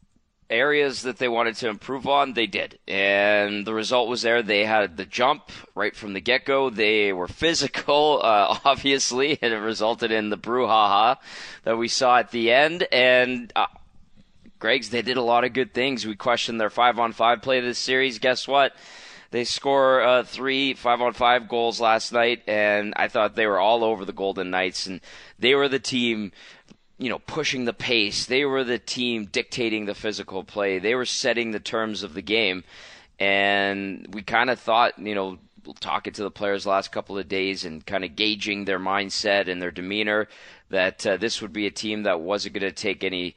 Areas 0.50 1.02
that 1.02 1.18
they 1.18 1.28
wanted 1.28 1.54
to 1.56 1.68
improve 1.68 2.06
on, 2.06 2.34
they 2.34 2.46
did, 2.46 2.78
and 2.88 3.64
the 3.64 3.72
result 3.72 4.08
was 4.08 4.22
there. 4.22 4.42
They 4.42 4.64
had 4.64 4.96
the 4.96 5.06
jump 5.06 5.50
right 5.74 5.94
from 5.94 6.14
the 6.14 6.20
get 6.20 6.44
go. 6.44 6.68
They 6.68 7.12
were 7.12 7.28
physical, 7.28 8.20
uh, 8.24 8.58
obviously, 8.64 9.38
and 9.40 9.54
it 9.54 9.58
resulted 9.58 10.10
in 10.10 10.30
the 10.30 10.36
brouhaha 10.36 11.18
that 11.62 11.78
we 11.78 11.86
saw 11.86 12.18
at 12.18 12.32
the 12.32 12.50
end. 12.50 12.86
And 12.90 13.52
uh, 13.54 13.66
Greg's, 14.58 14.90
they 14.90 15.02
did 15.02 15.16
a 15.16 15.22
lot 15.22 15.44
of 15.44 15.52
good 15.52 15.72
things. 15.72 16.04
We 16.04 16.16
questioned 16.16 16.60
their 16.60 16.70
five 16.70 16.98
on 16.98 17.12
five 17.12 17.40
play 17.40 17.60
this 17.60 17.78
series. 17.78 18.18
Guess 18.18 18.46
what? 18.48 18.74
They 19.32 19.44
score 19.44 20.02
uh, 20.02 20.22
three 20.22 20.74
five 20.74 21.00
on 21.00 21.14
five 21.14 21.48
goals 21.48 21.80
last 21.80 22.12
night, 22.12 22.42
and 22.46 22.92
I 22.96 23.08
thought 23.08 23.34
they 23.34 23.46
were 23.46 23.58
all 23.58 23.82
over 23.82 24.04
the 24.04 24.12
Golden 24.12 24.50
Knights, 24.50 24.86
and 24.86 25.00
they 25.38 25.54
were 25.54 25.68
the 25.68 25.80
team 25.80 26.32
you 26.98 27.08
know, 27.08 27.18
pushing 27.18 27.64
the 27.64 27.72
pace. 27.72 28.26
They 28.26 28.44
were 28.44 28.62
the 28.62 28.78
team 28.78 29.24
dictating 29.24 29.86
the 29.86 29.94
physical 29.94 30.44
play. 30.44 30.78
They 30.78 30.94
were 30.94 31.04
setting 31.04 31.50
the 31.50 31.58
terms 31.58 32.04
of 32.04 32.14
the 32.14 32.22
game. 32.22 32.62
And 33.18 34.06
we 34.12 34.22
kind 34.22 34.50
of 34.50 34.60
thought, 34.60 34.98
you 35.00 35.16
know, 35.16 35.38
talking 35.80 36.12
to 36.12 36.22
the 36.22 36.30
players 36.30 36.62
the 36.62 36.70
last 36.70 36.92
couple 36.92 37.18
of 37.18 37.26
days 37.26 37.64
and 37.64 37.84
kind 37.84 38.04
of 38.04 38.14
gauging 38.14 38.66
their 38.66 38.78
mindset 38.78 39.48
and 39.48 39.60
their 39.60 39.72
demeanor, 39.72 40.28
that 40.70 41.04
uh, 41.04 41.16
this 41.16 41.42
would 41.42 41.52
be 41.52 41.66
a 41.66 41.72
team 41.72 42.04
that 42.04 42.20
wasn't 42.20 42.54
going 42.54 42.62
to 42.62 42.72
take 42.72 43.02
any 43.02 43.34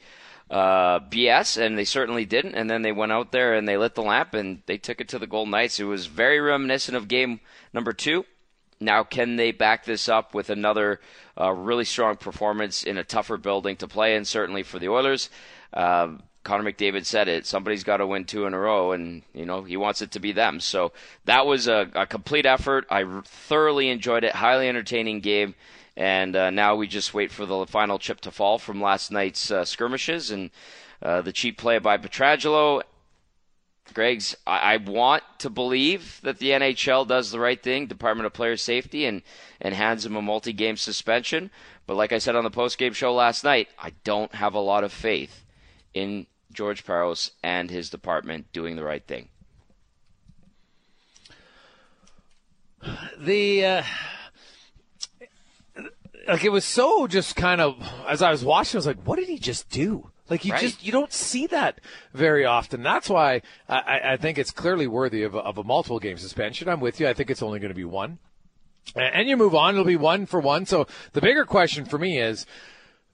uh, 0.49 0.99
BS, 0.99 1.57
and 1.57 1.77
they 1.77 1.85
certainly 1.85 2.25
didn't. 2.25 2.55
And 2.55 2.69
then 2.69 2.81
they 2.81 2.91
went 2.91 3.11
out 3.11 3.31
there 3.31 3.53
and 3.53 3.67
they 3.67 3.77
lit 3.77 3.95
the 3.95 4.03
lamp 4.03 4.33
and 4.33 4.61
they 4.65 4.77
took 4.77 5.01
it 5.01 5.09
to 5.09 5.19
the 5.19 5.27
Golden 5.27 5.51
Knights. 5.51 5.79
It 5.79 5.85
was 5.85 6.05
very 6.05 6.39
reminiscent 6.39 6.95
of 6.95 7.07
game 7.07 7.39
number 7.73 7.93
two. 7.93 8.25
Now, 8.79 9.03
can 9.03 9.37
they 9.37 9.51
back 9.51 9.85
this 9.85 10.09
up 10.09 10.33
with 10.33 10.49
another 10.49 10.99
uh, 11.39 11.51
really 11.51 11.85
strong 11.85 12.17
performance 12.17 12.83
in 12.83 12.97
a 12.97 13.03
tougher 13.03 13.37
building 13.37 13.77
to 13.77 13.87
play 13.87 14.15
in? 14.15 14.25
Certainly 14.25 14.63
for 14.63 14.79
the 14.79 14.89
Oilers. 14.89 15.29
Uh, 15.73 16.09
Connor 16.43 16.71
McDavid 16.71 17.05
said 17.05 17.27
it. 17.27 17.45
Somebody's 17.45 17.83
got 17.83 17.97
to 17.97 18.07
win 18.07 18.25
two 18.25 18.45
in 18.45 18.53
a 18.53 18.59
row, 18.59 18.91
and 18.91 19.23
you 19.33 19.45
know 19.45 19.63
he 19.63 19.75
wants 19.77 20.01
it 20.01 20.11
to 20.11 20.19
be 20.19 20.31
them. 20.31 20.59
So 20.59 20.91
that 21.25 21.45
was 21.47 21.67
a, 21.67 21.89
a 21.95 22.05
complete 22.05 22.45
effort. 22.45 22.85
I 22.89 23.03
thoroughly 23.23 23.89
enjoyed 23.89 24.23
it. 24.23 24.35
Highly 24.35 24.69
entertaining 24.69 25.21
game. 25.21 25.55
And 25.97 26.35
uh, 26.35 26.49
now 26.49 26.75
we 26.75 26.87
just 26.87 27.13
wait 27.13 27.31
for 27.31 27.45
the 27.45 27.65
final 27.65 27.99
chip 27.99 28.21
to 28.21 28.31
fall 28.31 28.57
from 28.57 28.81
last 28.81 29.11
night's 29.11 29.49
uh, 29.49 29.63
skirmishes 29.63 30.29
and 30.29 30.51
uh, 31.01 31.21
the 31.21 31.31
cheap 31.31 31.57
play 31.57 31.79
by 31.79 31.97
Pietrangelo. 31.97 32.81
Greg's, 33.93 34.35
I-, 34.45 34.73
I 34.73 34.77
want 34.77 35.23
to 35.39 35.49
believe 35.49 36.19
that 36.23 36.39
the 36.39 36.49
NHL 36.49 37.07
does 37.07 37.31
the 37.31 37.39
right 37.39 37.61
thing, 37.61 37.87
Department 37.87 38.25
of 38.25 38.33
Player 38.33 38.57
Safety, 38.57 39.05
and, 39.05 39.21
and 39.61 39.73
hands 39.73 40.05
him 40.05 40.15
a 40.15 40.21
multi 40.21 40.53
game 40.53 40.75
suspension. 40.75 41.49
But 41.87 41.95
like 41.95 42.11
I 42.11 42.17
said 42.17 42.35
on 42.35 42.43
the 42.43 42.51
post 42.51 42.77
game 42.77 42.93
show 42.93 43.13
last 43.13 43.43
night, 43.43 43.69
I 43.79 43.91
don't 44.03 44.33
have 44.35 44.53
a 44.53 44.59
lot 44.59 44.83
of 44.83 44.91
faith 44.91 45.45
in 45.93 46.25
George 46.51 46.85
Parros 46.85 47.31
and 47.43 47.69
his 47.69 47.89
department 47.89 48.51
doing 48.51 48.75
the 48.75 48.83
right 48.83 49.05
thing. 49.05 49.29
The 53.17 53.65
uh, 53.65 53.83
like 56.27 56.43
it 56.43 56.51
was 56.51 56.65
so 56.65 57.07
just 57.07 57.35
kind 57.35 57.61
of 57.61 57.75
as 58.07 58.21
I 58.21 58.31
was 58.31 58.43
watching, 58.43 58.77
I 58.77 58.79
was 58.79 58.87
like, 58.87 59.03
what 59.03 59.17
did 59.17 59.27
he 59.27 59.37
just 59.37 59.69
do? 59.69 60.11
Like 60.29 60.43
you 60.43 60.53
right. 60.53 60.61
just 60.61 60.83
you 60.83 60.91
don't 60.91 61.13
see 61.13 61.47
that 61.47 61.79
very 62.13 62.45
often. 62.45 62.81
That's 62.81 63.09
why 63.09 63.41
I, 63.69 64.01
I 64.03 64.17
think 64.17 64.37
it's 64.37 64.51
clearly 64.51 64.87
worthy 64.87 65.23
of 65.23 65.35
a, 65.35 65.39
of 65.39 65.57
a 65.57 65.63
multiple 65.63 65.99
game 65.99 66.17
suspension. 66.17 66.67
I'm 66.67 66.79
with 66.79 66.99
you. 66.99 67.07
I 67.07 67.13
think 67.13 67.29
it's 67.29 67.43
only 67.43 67.59
going 67.59 67.69
to 67.69 67.75
be 67.75 67.85
one, 67.85 68.17
and 68.95 69.29
you 69.29 69.37
move 69.37 69.53
on. 69.53 69.75
It'll 69.75 69.85
be 69.85 69.95
one 69.95 70.25
for 70.25 70.39
one. 70.39 70.65
So 70.65 70.87
the 71.13 71.21
bigger 71.21 71.45
question 71.45 71.85
for 71.85 71.99
me 71.99 72.19
is 72.19 72.47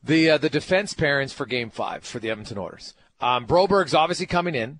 the 0.02 0.32
uh, 0.32 0.38
the 0.38 0.50
defense 0.50 0.93
parents 0.93 1.34
for 1.34 1.45
Game 1.45 1.69
Five 1.69 2.06
for 2.06 2.19
the 2.19 2.30
Edmonton 2.30 2.58
Oilers. 2.58 2.93
Um, 3.19 3.45
Broberg's 3.45 3.93
obviously 3.93 4.26
coming 4.26 4.56
in. 4.56 4.80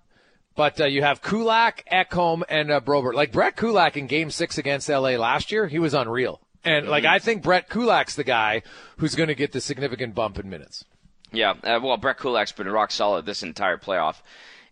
But 0.54 0.82
uh, 0.82 0.86
you 0.86 1.02
have 1.02 1.22
Kulak, 1.22 1.86
Ekholm, 1.89 2.44
and 2.50 2.72
uh, 2.72 2.82
Broberg. 2.82 3.13
Like 3.13 3.32
Brett 3.32 3.56
Kulak 3.56 3.96
in 3.96 4.08
Game 4.08 4.30
Six 4.30 4.58
against 4.58 4.89
LA 4.89 5.12
last 5.12 5.50
year, 5.50 5.67
he 5.67 5.80
was 5.80 5.94
unreal. 5.94 6.41
And 6.63 6.88
like 6.88 7.06
I 7.06 7.19
think 7.19 7.43
Brett 7.43 7.69
Kulak's 7.69 8.15
the 8.15 8.24
guy 8.24 8.62
who's 8.97 9.15
going 9.15 9.30
to 9.30 9.36
get 9.36 9.52
the 9.52 9.62
significant 9.62 10.13
bump 10.13 10.38
in 10.38 10.50
minutes. 10.50 10.86
Yeah, 11.32 11.52
uh, 11.63 11.80
well, 11.82 11.97
Brett 11.97 12.19
Kulak's 12.19 12.52
been 12.52 12.67
rock 12.67 12.91
solid 12.91 13.26
this 13.26 13.41
entire 13.41 13.78
playoff, 13.78 14.21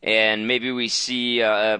and 0.03 0.47
maybe 0.47 0.71
we 0.71 0.87
see 0.87 1.41
uh, 1.41 1.79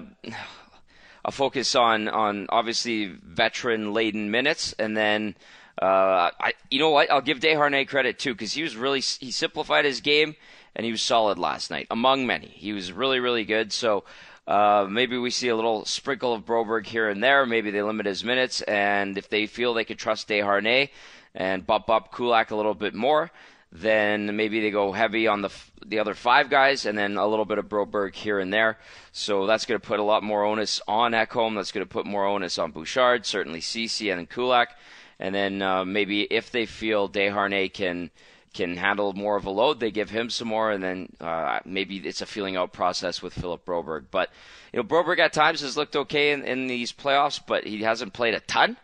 a 1.24 1.30
focus 1.30 1.74
on 1.74 2.08
on 2.08 2.46
obviously 2.48 3.06
veteran 3.06 3.92
laden 3.92 4.30
minutes, 4.30 4.74
and 4.78 4.96
then 4.96 5.36
uh, 5.80 6.30
I, 6.40 6.52
you 6.70 6.78
know 6.78 6.90
what? 6.90 7.10
I'll 7.10 7.20
give 7.20 7.40
Desharnais 7.40 7.88
credit 7.88 8.18
too 8.18 8.34
because 8.34 8.52
he 8.52 8.62
was 8.62 8.76
really 8.76 9.00
he 9.00 9.30
simplified 9.30 9.84
his 9.84 10.00
game 10.00 10.34
and 10.74 10.84
he 10.84 10.92
was 10.92 11.02
solid 11.02 11.38
last 11.38 11.70
night 11.70 11.86
among 11.90 12.26
many. 12.26 12.48
He 12.48 12.72
was 12.72 12.92
really 12.92 13.20
really 13.20 13.44
good. 13.44 13.72
So 13.72 14.04
uh, 14.50 14.84
maybe 14.90 15.16
we 15.16 15.30
see 15.30 15.46
a 15.46 15.54
little 15.54 15.84
sprinkle 15.84 16.34
of 16.34 16.44
Broberg 16.44 16.84
here 16.84 17.08
and 17.08 17.22
there. 17.22 17.46
Maybe 17.46 17.70
they 17.70 17.82
limit 17.82 18.06
his 18.06 18.24
minutes, 18.24 18.62
and 18.62 19.16
if 19.16 19.28
they 19.28 19.46
feel 19.46 19.72
they 19.72 19.84
could 19.84 19.98
trust 19.98 20.26
Desharnais 20.26 20.90
and 21.36 21.64
bump 21.64 21.88
up 21.88 22.10
Kulak 22.10 22.50
a 22.50 22.56
little 22.56 22.74
bit 22.74 22.92
more, 22.92 23.30
then 23.70 24.34
maybe 24.34 24.60
they 24.60 24.72
go 24.72 24.90
heavy 24.90 25.28
on 25.28 25.42
the 25.42 25.50
the 25.86 26.00
other 26.00 26.14
five 26.14 26.50
guys, 26.50 26.84
and 26.84 26.98
then 26.98 27.16
a 27.16 27.28
little 27.28 27.44
bit 27.44 27.58
of 27.58 27.68
Broberg 27.68 28.16
here 28.16 28.40
and 28.40 28.52
there. 28.52 28.76
So 29.12 29.46
that's 29.46 29.66
going 29.66 29.80
to 29.80 29.86
put 29.86 30.00
a 30.00 30.02
lot 30.02 30.24
more 30.24 30.44
onus 30.44 30.80
on 30.88 31.12
Ekholm. 31.12 31.54
That's 31.54 31.70
going 31.70 31.86
to 31.86 31.92
put 31.92 32.04
more 32.04 32.26
onus 32.26 32.58
on 32.58 32.72
Bouchard, 32.72 33.26
certainly 33.26 33.60
Ceci, 33.60 34.10
and 34.10 34.28
Kulak. 34.28 34.76
And 35.20 35.32
then 35.32 35.62
uh, 35.62 35.84
maybe 35.84 36.22
if 36.22 36.50
they 36.50 36.66
feel 36.66 37.08
Desharnais 37.08 37.72
can 37.72 38.10
can 38.52 38.76
handle 38.76 39.12
more 39.12 39.36
of 39.36 39.46
a 39.46 39.50
load, 39.50 39.78
they 39.78 39.90
give 39.90 40.10
him 40.10 40.28
some 40.28 40.48
more, 40.48 40.70
and 40.70 40.82
then 40.82 41.08
uh, 41.20 41.60
maybe 41.64 41.98
it's 41.98 42.20
a 42.20 42.26
feeling 42.26 42.56
out 42.56 42.72
process 42.72 43.22
with 43.22 43.32
Philip 43.32 43.64
Broberg. 43.64 44.06
But 44.10 44.30
you 44.72 44.78
know, 44.78 44.84
Broberg 44.84 45.18
at 45.18 45.32
times 45.32 45.60
has 45.60 45.76
looked 45.76 45.96
okay 45.96 46.32
in, 46.32 46.44
in 46.44 46.66
these 46.66 46.92
playoffs, 46.92 47.40
but 47.44 47.64
he 47.64 47.82
hasn't 47.82 48.12
played 48.12 48.34
a 48.34 48.40
ton. 48.40 48.76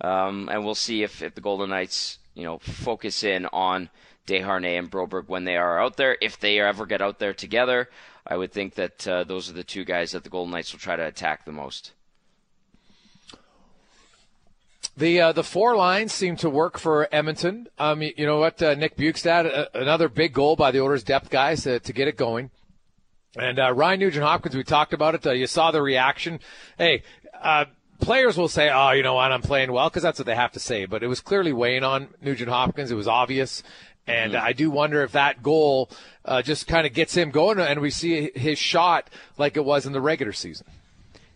Um, 0.00 0.48
and 0.50 0.64
we'll 0.64 0.74
see 0.74 1.02
if, 1.02 1.22
if 1.22 1.34
the 1.34 1.40
Golden 1.40 1.70
Knights, 1.70 2.18
you 2.34 2.44
know, 2.44 2.58
focus 2.58 3.24
in 3.24 3.46
on 3.46 3.90
Desharnais 4.26 4.78
and 4.78 4.90
Broberg 4.90 5.28
when 5.28 5.44
they 5.44 5.56
are 5.56 5.80
out 5.80 5.96
there. 5.96 6.16
If 6.20 6.38
they 6.38 6.60
ever 6.60 6.86
get 6.86 7.02
out 7.02 7.18
there 7.18 7.34
together, 7.34 7.88
I 8.26 8.36
would 8.36 8.52
think 8.52 8.74
that 8.74 9.08
uh, 9.08 9.24
those 9.24 9.50
are 9.50 9.54
the 9.54 9.64
two 9.64 9.84
guys 9.84 10.12
that 10.12 10.22
the 10.22 10.30
Golden 10.30 10.52
Knights 10.52 10.72
will 10.72 10.80
try 10.80 10.96
to 10.96 11.06
attack 11.06 11.44
the 11.44 11.52
most. 11.52 11.92
The 14.98 15.20
uh, 15.20 15.32
the 15.32 15.44
four 15.44 15.76
lines 15.76 16.12
seem 16.12 16.34
to 16.38 16.50
work 16.50 16.76
for 16.76 17.06
Edmonton. 17.12 17.68
Um, 17.78 18.02
you, 18.02 18.12
you 18.16 18.26
know 18.26 18.38
what, 18.38 18.60
uh, 18.60 18.74
Nick 18.74 18.96
Bjugstad, 18.96 19.46
uh, 19.46 19.66
another 19.72 20.08
big 20.08 20.32
goal 20.32 20.56
by 20.56 20.72
the 20.72 20.80
Oilers 20.80 21.04
depth 21.04 21.30
guys 21.30 21.62
to, 21.62 21.78
to 21.78 21.92
get 21.92 22.08
it 22.08 22.16
going. 22.16 22.50
And 23.38 23.60
uh, 23.60 23.72
Ryan 23.72 24.00
Nugent 24.00 24.24
Hopkins, 24.24 24.56
we 24.56 24.64
talked 24.64 24.92
about 24.92 25.14
it. 25.14 25.24
Uh, 25.24 25.30
you 25.30 25.46
saw 25.46 25.70
the 25.70 25.80
reaction. 25.82 26.40
Hey, 26.78 27.04
uh, 27.40 27.66
players 28.00 28.36
will 28.36 28.48
say, 28.48 28.70
"Oh, 28.70 28.90
you 28.90 29.04
know 29.04 29.14
what, 29.14 29.30
I'm 29.30 29.40
playing 29.40 29.70
well," 29.70 29.88
because 29.88 30.02
that's 30.02 30.18
what 30.18 30.26
they 30.26 30.34
have 30.34 30.50
to 30.52 30.60
say. 30.60 30.84
But 30.84 31.04
it 31.04 31.06
was 31.06 31.20
clearly 31.20 31.52
weighing 31.52 31.84
on 31.84 32.08
Nugent 32.20 32.50
Hopkins. 32.50 32.90
It 32.90 32.96
was 32.96 33.06
obvious. 33.06 33.62
And 34.08 34.32
mm-hmm. 34.32 34.44
I 34.44 34.52
do 34.52 34.68
wonder 34.68 35.04
if 35.04 35.12
that 35.12 35.44
goal 35.44 35.90
uh, 36.24 36.42
just 36.42 36.66
kind 36.66 36.88
of 36.88 36.92
gets 36.92 37.16
him 37.16 37.30
going, 37.30 37.60
and 37.60 37.80
we 37.80 37.90
see 37.90 38.32
his 38.34 38.58
shot 38.58 39.10
like 39.36 39.56
it 39.56 39.64
was 39.64 39.86
in 39.86 39.92
the 39.92 40.00
regular 40.00 40.32
season. 40.32 40.66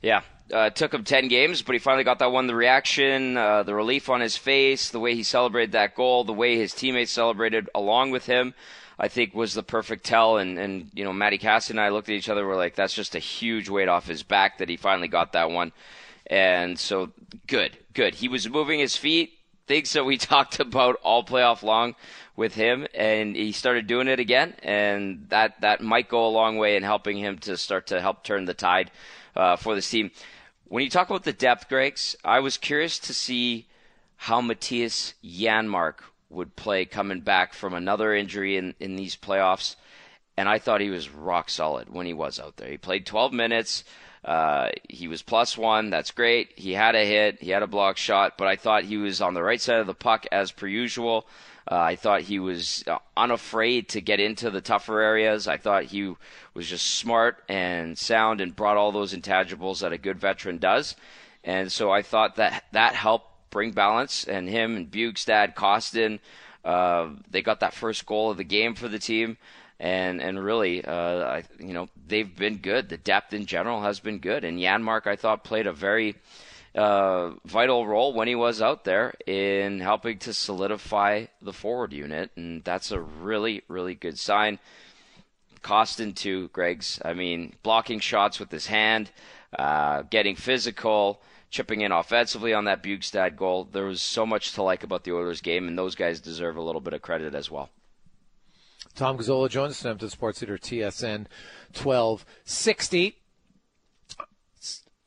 Yeah, 0.00 0.22
uh, 0.52 0.70
took 0.70 0.92
him 0.92 1.04
10 1.04 1.28
games, 1.28 1.62
but 1.62 1.74
he 1.74 1.78
finally 1.78 2.04
got 2.04 2.18
that 2.18 2.30
one. 2.30 2.46
The 2.46 2.54
reaction, 2.54 3.36
uh, 3.36 3.62
the 3.62 3.74
relief 3.74 4.08
on 4.08 4.20
his 4.20 4.36
face, 4.36 4.90
the 4.90 5.00
way 5.00 5.14
he 5.14 5.22
celebrated 5.22 5.72
that 5.72 5.94
goal, 5.94 6.24
the 6.24 6.32
way 6.32 6.56
his 6.56 6.74
teammates 6.74 7.10
celebrated 7.10 7.70
along 7.74 8.10
with 8.10 8.26
him, 8.26 8.54
I 8.98 9.08
think 9.08 9.34
was 9.34 9.54
the 9.54 9.62
perfect 9.62 10.04
tell. 10.04 10.36
And, 10.36 10.58
and 10.58 10.90
you 10.94 11.04
know, 11.04 11.12
Matty 11.12 11.38
Cassidy 11.38 11.78
and 11.78 11.80
I 11.80 11.88
looked 11.88 12.08
at 12.08 12.14
each 12.14 12.28
other. 12.28 12.46
We're 12.46 12.56
like, 12.56 12.74
that's 12.74 12.94
just 12.94 13.14
a 13.14 13.18
huge 13.18 13.68
weight 13.68 13.88
off 13.88 14.06
his 14.06 14.22
back 14.22 14.58
that 14.58 14.68
he 14.68 14.76
finally 14.76 15.08
got 15.08 15.32
that 15.32 15.50
one. 15.50 15.72
And 16.26 16.78
so, 16.78 17.10
good, 17.46 17.76
good. 17.94 18.14
He 18.14 18.28
was 18.28 18.48
moving 18.48 18.78
his 18.78 18.96
feet, 18.96 19.32
things 19.66 19.92
that 19.94 20.04
we 20.04 20.16
talked 20.18 20.60
about 20.60 20.96
all 21.02 21.24
playoff 21.24 21.62
long 21.62 21.94
with 22.36 22.54
him, 22.54 22.86
and 22.94 23.36
he 23.36 23.52
started 23.52 23.86
doing 23.86 24.08
it 24.08 24.20
again. 24.20 24.54
And 24.62 25.26
that, 25.30 25.60
that 25.62 25.80
might 25.80 26.08
go 26.08 26.26
a 26.26 26.28
long 26.28 26.58
way 26.58 26.76
in 26.76 26.82
helping 26.82 27.16
him 27.16 27.38
to 27.40 27.56
start 27.56 27.86
to 27.88 28.00
help 28.00 28.22
turn 28.22 28.44
the 28.44 28.54
tide 28.54 28.90
uh, 29.34 29.56
for 29.56 29.74
this 29.74 29.90
team. 29.90 30.10
When 30.72 30.82
you 30.82 30.88
talk 30.88 31.10
about 31.10 31.24
the 31.24 31.34
depth, 31.34 31.68
Gregs, 31.68 32.16
I 32.24 32.40
was 32.40 32.56
curious 32.56 32.98
to 33.00 33.12
see 33.12 33.66
how 34.16 34.40
Mattias 34.40 35.12
Janmark 35.22 35.96
would 36.30 36.56
play 36.56 36.86
coming 36.86 37.20
back 37.20 37.52
from 37.52 37.74
another 37.74 38.14
injury 38.14 38.56
in, 38.56 38.74
in 38.80 38.96
these 38.96 39.14
playoffs. 39.14 39.76
And 40.34 40.48
I 40.48 40.58
thought 40.58 40.80
he 40.80 40.88
was 40.88 41.10
rock 41.10 41.50
solid 41.50 41.90
when 41.90 42.06
he 42.06 42.14
was 42.14 42.40
out 42.40 42.56
there. 42.56 42.70
He 42.70 42.78
played 42.78 43.04
12 43.04 43.34
minutes. 43.34 43.84
Uh, 44.24 44.70
he 44.88 45.08
was 45.08 45.20
plus 45.20 45.58
one. 45.58 45.90
That's 45.90 46.10
great. 46.10 46.54
He 46.56 46.72
had 46.72 46.94
a 46.94 47.04
hit. 47.04 47.42
He 47.42 47.50
had 47.50 47.62
a 47.62 47.66
block 47.66 47.98
shot, 47.98 48.38
but 48.38 48.48
I 48.48 48.56
thought 48.56 48.84
he 48.84 48.96
was 48.96 49.20
on 49.20 49.34
the 49.34 49.42
right 49.42 49.60
side 49.60 49.80
of 49.80 49.86
the 49.86 49.92
puck 49.92 50.24
as 50.32 50.52
per 50.52 50.66
usual. 50.66 51.26
Uh, 51.70 51.78
I 51.78 51.96
thought 51.96 52.22
he 52.22 52.38
was 52.38 52.82
uh, 52.86 52.98
unafraid 53.16 53.88
to 53.90 54.00
get 54.00 54.20
into 54.20 54.50
the 54.50 54.60
tougher 54.60 55.00
areas. 55.00 55.46
I 55.46 55.56
thought 55.56 55.84
he 55.84 56.14
was 56.54 56.68
just 56.68 56.86
smart 56.86 57.42
and 57.48 57.96
sound 57.96 58.40
and 58.40 58.54
brought 58.54 58.76
all 58.76 58.92
those 58.92 59.14
intangibles 59.14 59.80
that 59.80 59.92
a 59.92 59.98
good 59.98 60.18
veteran 60.18 60.58
does. 60.58 60.96
And 61.44 61.70
so 61.70 61.90
I 61.90 62.02
thought 62.02 62.36
that 62.36 62.64
that 62.72 62.94
helped 62.94 63.50
bring 63.50 63.70
balance. 63.72 64.24
And 64.24 64.48
him 64.48 64.76
and 64.76 64.90
Bjugstad, 64.90 65.54
Kostin, 65.54 66.18
uh, 66.64 67.10
they 67.30 67.42
got 67.42 67.60
that 67.60 67.74
first 67.74 68.06
goal 68.06 68.30
of 68.30 68.36
the 68.36 68.44
game 68.44 68.74
for 68.74 68.88
the 68.88 68.98
team. 68.98 69.36
And 69.78 70.20
and 70.20 70.42
really, 70.42 70.84
uh, 70.84 71.24
I, 71.24 71.42
you 71.58 71.72
know, 71.74 71.88
they've 72.06 72.36
been 72.36 72.58
good. 72.58 72.88
The 72.88 72.96
depth 72.96 73.32
in 73.32 73.46
general 73.46 73.82
has 73.82 73.98
been 73.98 74.18
good. 74.18 74.44
And 74.44 74.58
Janmark, 74.58 75.06
I 75.08 75.16
thought, 75.16 75.42
played 75.42 75.66
a 75.66 75.72
very 75.72 76.14
uh, 76.74 77.30
vital 77.44 77.86
role 77.86 78.14
when 78.14 78.28
he 78.28 78.34
was 78.34 78.62
out 78.62 78.84
there 78.84 79.14
in 79.26 79.80
helping 79.80 80.18
to 80.18 80.32
solidify 80.32 81.26
the 81.40 81.52
forward 81.52 81.92
unit, 81.92 82.30
and 82.36 82.64
that's 82.64 82.90
a 82.90 83.00
really, 83.00 83.62
really 83.68 83.94
good 83.94 84.18
sign. 84.18 84.58
Kostin 85.62 86.14
too, 86.14 86.48
Greg's. 86.48 87.00
I 87.04 87.14
mean, 87.14 87.54
blocking 87.62 88.00
shots 88.00 88.40
with 88.40 88.50
his 88.50 88.66
hand, 88.66 89.10
uh, 89.58 90.02
getting 90.02 90.34
physical, 90.34 91.22
chipping 91.50 91.82
in 91.82 91.92
offensively 91.92 92.52
on 92.52 92.64
that 92.64 92.82
Bjugstad 92.82 93.36
goal. 93.36 93.68
There 93.70 93.84
was 93.84 94.02
so 94.02 94.26
much 94.26 94.52
to 94.52 94.62
like 94.62 94.82
about 94.82 95.04
the 95.04 95.12
Oilers 95.12 95.40
game, 95.40 95.68
and 95.68 95.78
those 95.78 95.94
guys 95.94 96.20
deserve 96.20 96.56
a 96.56 96.62
little 96.62 96.80
bit 96.80 96.94
of 96.94 97.02
credit 97.02 97.34
as 97.34 97.50
well. 97.50 97.68
Tom 98.94 99.16
Gazzola 99.16 99.48
joins 99.48 99.72
us, 99.72 99.84
Edmonton 99.84 100.10
Sports 100.10 100.40
Leader 100.42 100.58
TSN 100.58 101.26
1260. 101.72 103.18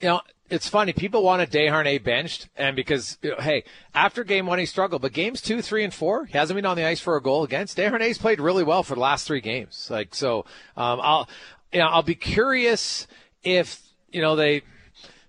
You 0.01 0.07
know, 0.07 0.21
it's 0.49 0.69
funny. 0.69 0.93
People 0.93 1.23
wanted 1.23 1.49
Desharnais 1.49 2.03
benched, 2.03 2.49
and 2.55 2.75
because 2.75 3.17
you 3.21 3.31
know, 3.31 3.37
hey, 3.39 3.63
after 3.93 4.23
game 4.23 4.45
one 4.45 4.59
he 4.59 4.65
struggled, 4.65 5.01
but 5.01 5.13
games 5.13 5.41
two, 5.41 5.61
three, 5.61 5.83
and 5.83 5.93
four 5.93 6.25
he 6.25 6.37
hasn't 6.37 6.55
been 6.55 6.65
on 6.65 6.77
the 6.77 6.85
ice 6.85 6.99
for 6.99 7.15
a 7.15 7.21
goal 7.21 7.43
against. 7.43 7.77
Desharnais 7.77 8.19
played 8.19 8.39
really 8.39 8.63
well 8.63 8.83
for 8.83 8.95
the 8.95 9.01
last 9.01 9.25
three 9.25 9.41
games. 9.41 9.87
Like 9.89 10.13
so, 10.13 10.45
um, 10.77 10.99
I'll 11.01 11.29
you 11.71 11.79
know 11.79 11.87
I'll 11.87 12.03
be 12.03 12.15
curious 12.15 13.07
if 13.43 13.81
you 14.11 14.21
know 14.21 14.35
they 14.35 14.61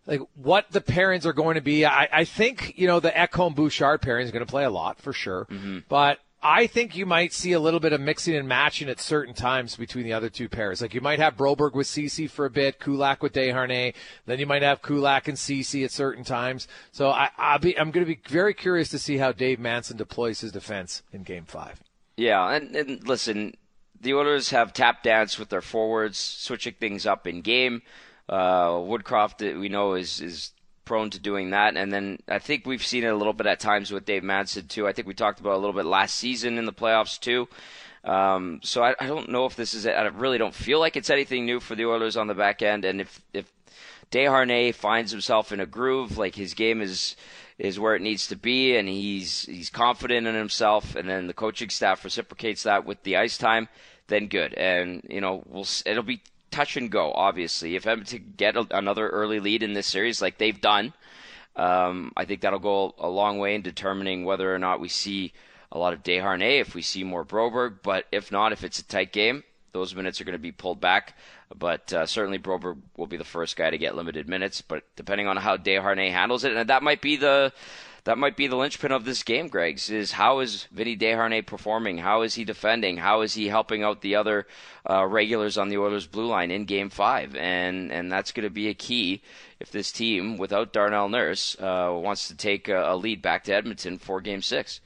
like 0.07 0.21
what 0.35 0.71
the 0.71 0.81
pairings 0.81 1.25
are 1.25 1.33
going 1.33 1.55
to 1.55 1.63
be. 1.63 1.87
I, 1.87 2.09
I 2.13 2.25
think 2.25 2.75
you 2.77 2.87
know 2.87 3.01
the 3.01 3.11
Ekholm 3.11 3.55
Bouchard 3.55 4.03
pairing 4.03 4.25
is 4.25 4.33
going 4.33 4.45
to 4.45 4.51
play 4.51 4.65
a 4.65 4.71
lot 4.71 5.01
for 5.01 5.13
sure, 5.13 5.47
mm-hmm. 5.51 5.79
but 5.89 6.19
I 6.49 6.69
think 6.69 6.97
you 6.97 7.07
might 7.07 7.33
see 7.33 7.51
a 7.51 7.59
little 7.59 7.81
bit 7.81 7.93
of 7.93 8.01
mixing 8.01 8.37
and 8.37 8.47
matching 8.47 8.89
at 8.89 9.01
certain 9.01 9.35
times 9.35 9.75
between 9.75 10.05
the 10.05 10.13
other 10.13 10.31
two 10.31 10.49
pairs. 10.49 10.81
Like 10.81 10.95
you 10.95 11.01
might 11.01 11.19
have 11.19 11.37
Broberg 11.37 11.75
with 11.75 11.89
Ceci 11.89 12.29
for 12.29 12.45
a 12.45 12.51
bit, 12.51 12.79
Kulak 12.79 13.21
with 13.21 13.33
Desharnais, 13.33 13.95
then 14.27 14.39
you 14.39 14.47
might 14.47 14.63
have 14.63 14.81
Kulak 14.81 15.27
and 15.27 15.37
Ceci 15.37 15.83
at 15.83 15.91
certain 15.91 16.23
times. 16.23 16.69
So 16.93 17.09
I, 17.11 17.31
I'll 17.37 17.59
be, 17.59 17.77
I'm 17.77 17.91
going 17.91 18.07
to 18.07 18.15
be 18.15 18.21
very 18.29 18.55
curious 18.55 18.91
to 18.91 18.99
see 19.01 19.17
how 19.17 19.33
Dave 19.33 19.59
Manson 19.59 19.97
deploys 19.97 20.41
his 20.41 20.53
defense 20.53 21.03
in 21.13 21.25
Game 21.25 21.47
Five. 21.47 21.83
Yeah, 22.17 22.49
and, 22.49 22.77
and 22.77 23.09
listen, 23.09 23.57
the 24.01 24.15
Oilers 24.15 24.51
have 24.51 24.73
tap 24.73 25.03
dance 25.03 25.41
with 25.41 25.49
their 25.49 25.61
forwards, 25.61 26.17
switching 26.17 26.75
things 26.75 27.07
up 27.07 27.27
in 27.27 27.41
game. 27.41 27.83
Uh, 28.29 28.69
Woodcroft, 28.69 29.41
we 29.59 29.69
know, 29.69 29.95
is 29.95 30.21
is 30.21 30.53
prone 30.87 31.11
to 31.11 31.19
doing 31.19 31.51
that. 31.51 31.77
And 31.77 31.93
then 31.93 32.21
I 32.27 32.39
think 32.39 32.65
we've 32.65 32.85
seen 32.85 33.05
it 33.05 33.13
a 33.13 33.17
little 33.17 33.35
bit 33.35 33.47
at 33.47 33.61
times 33.61 33.93
with 33.93 34.07
Dave 34.07 34.25
Manson 34.25 34.67
too. 34.69 34.89
I 34.89 34.93
think 34.93 35.07
we 35.07 35.13
talked 35.13 35.41
about 35.41 35.55
a 35.55 35.59
little 35.59 35.75
bit 35.75 35.85
last 35.85 36.15
season 36.15 36.57
in 36.57 36.65
the 36.65 36.73
playoffs 36.73 37.21
too. 37.21 37.49
Um, 38.05 38.61
so 38.63 38.83
I, 38.83 38.95
I, 39.01 39.07
don't 39.07 39.31
know 39.31 39.47
if 39.47 39.57
this 39.57 39.75
is. 39.75 39.85
I 39.85 40.03
really 40.07 40.39
don't 40.39 40.55
feel 40.55 40.79
like 40.79 40.97
it's 40.97 41.11
anything 41.11 41.45
new 41.45 41.59
for 41.59 41.75
the 41.75 41.87
Oilers 41.87 42.17
on 42.17 42.29
the 42.29 42.35
back 42.35 42.63
end. 42.63 42.85
And 42.85 43.01
if 43.01 43.21
if 43.35 43.53
Desharnais 44.13 44.77
finds 44.77 45.11
himself 45.11 45.51
in 45.51 45.59
a 45.59 45.67
groove, 45.67 46.17
like 46.17 46.37
his 46.37 46.55
game 46.55 46.81
is 46.81 47.17
is 47.59 47.81
where 47.81 47.97
it 47.97 48.03
needs 48.03 48.29
to 48.29 48.37
be, 48.37 48.77
and 48.77 48.89
he's 48.89 49.47
he's 49.47 49.71
confident 49.71 50.29
in 50.29 50.37
himself, 50.37 50.95
and 50.95 51.09
then 51.09 51.27
the 51.27 51.35
coaching 51.35 51.69
staff 51.69 52.05
reciprocates 52.05 52.63
that 52.63 52.85
with 52.85 53.03
the 53.03 53.17
ice 53.17 53.37
time, 53.37 53.69
then 54.07 54.29
good. 54.29 54.55
And 54.55 55.03
you 55.11 55.21
know, 55.21 55.43
we'll 55.45 55.67
it'll 55.85 56.05
be 56.05 56.23
touch 56.51 56.77
and 56.77 56.91
go. 56.91 57.13
Obviously, 57.13 57.77
if 57.77 57.87
Edmonton 57.87 58.35
get 58.37 58.57
a, 58.57 58.67
another 58.71 59.09
early 59.09 59.41
lead 59.41 59.63
in 59.63 59.73
this 59.73 59.87
series, 59.87 60.23
like 60.23 60.39
they've 60.39 60.61
done, 60.61 60.93
um, 61.57 62.13
I 62.17 62.25
think 62.25 62.41
that'll 62.41 62.59
go 62.59 62.95
a 62.99 63.09
long 63.09 63.39
way 63.39 63.55
in 63.55 63.63
determining 63.63 64.25
whether 64.25 64.55
or 64.55 64.59
not 64.59 64.81
we 64.81 64.89
see 64.89 65.33
a 65.73 65.79
lot 65.79 65.93
of 65.93 66.03
Desharnais, 66.03 66.61
if 66.61 66.75
we 66.75 66.83
see 66.83 67.05
more 67.05 67.25
Broberg. 67.25 67.79
But 67.83 68.07
if 68.13 68.31
not, 68.31 68.53
if 68.53 68.65
it's 68.65 68.79
a 68.79 68.85
tight 68.85 69.13
game, 69.13 69.43
those 69.73 69.95
minutes 69.95 70.21
are 70.21 70.25
going 70.25 70.33
to 70.35 70.39
be 70.39 70.53
pulled 70.53 70.81
back. 70.81 71.17
But 71.55 71.93
uh, 71.93 72.07
certainly 72.07 72.39
Broberg 72.39 72.79
will 72.97 73.07
be 73.07 73.17
the 73.17 73.25
first 73.25 73.57
guy 73.57 73.71
to 73.71 73.79
get 73.79 73.97
limited 73.97 74.29
minutes. 74.29 74.63
But 74.63 74.85
depending 74.97 75.29
on 75.29 75.37
how 75.37 75.57
Desharnais 75.57 76.13
handles 76.13 76.45
it, 76.45 76.55
and 76.55 76.69
that 76.69 76.83
might 76.83 77.01
be 77.01 77.17
the 77.17 77.53
that 78.07 78.19
might 78.19 78.37
be 78.37 78.47
the 78.47 78.55
linchpin 78.55 78.93
of 78.93 79.05
this 79.05 79.25
game, 79.25 79.49
Greg's, 79.49 79.91
is 79.91 80.13
how 80.13 80.39
is 80.39 80.69
Vinny 80.71 80.97
Desharnais 80.97 81.45
performing? 81.45 81.99
How 81.99 82.23
is 82.23 82.37
he 82.37 82.45
defending? 82.45 82.99
How 82.99 83.23
is 83.23 83.35
he 83.35 83.49
helping 83.49 83.83
out 83.83 84.01
the 84.01 84.15
other 84.15 84.47
uh, 84.89 85.05
regulars 85.05 85.59
on 85.59 85.71
the 85.71 85.79
Oilers' 85.79 86.07
blue 86.07 86.29
line 86.29 86.53
in 86.53 86.67
Game 86.67 86.89
Five? 86.89 87.35
And 87.35 87.91
and 87.91 88.11
that's 88.11 88.31
going 88.31 88.45
to 88.45 88.51
be 88.51 88.69
a 88.69 88.75
key 88.75 89.23
if 89.59 89.73
this 89.73 89.91
team, 89.91 90.37
without 90.37 90.73
Darnell 90.73 91.09
Nurse, 91.09 91.57
uh, 91.59 91.91
wants 91.93 92.29
to 92.29 92.37
take 92.37 92.69
a, 92.69 92.93
a 92.93 92.97
lead 92.97 93.23
back 93.23 93.43
to 93.45 93.53
Edmonton 93.53 93.99
for 93.99 94.21
Game 94.21 94.41
Six. 94.41 94.81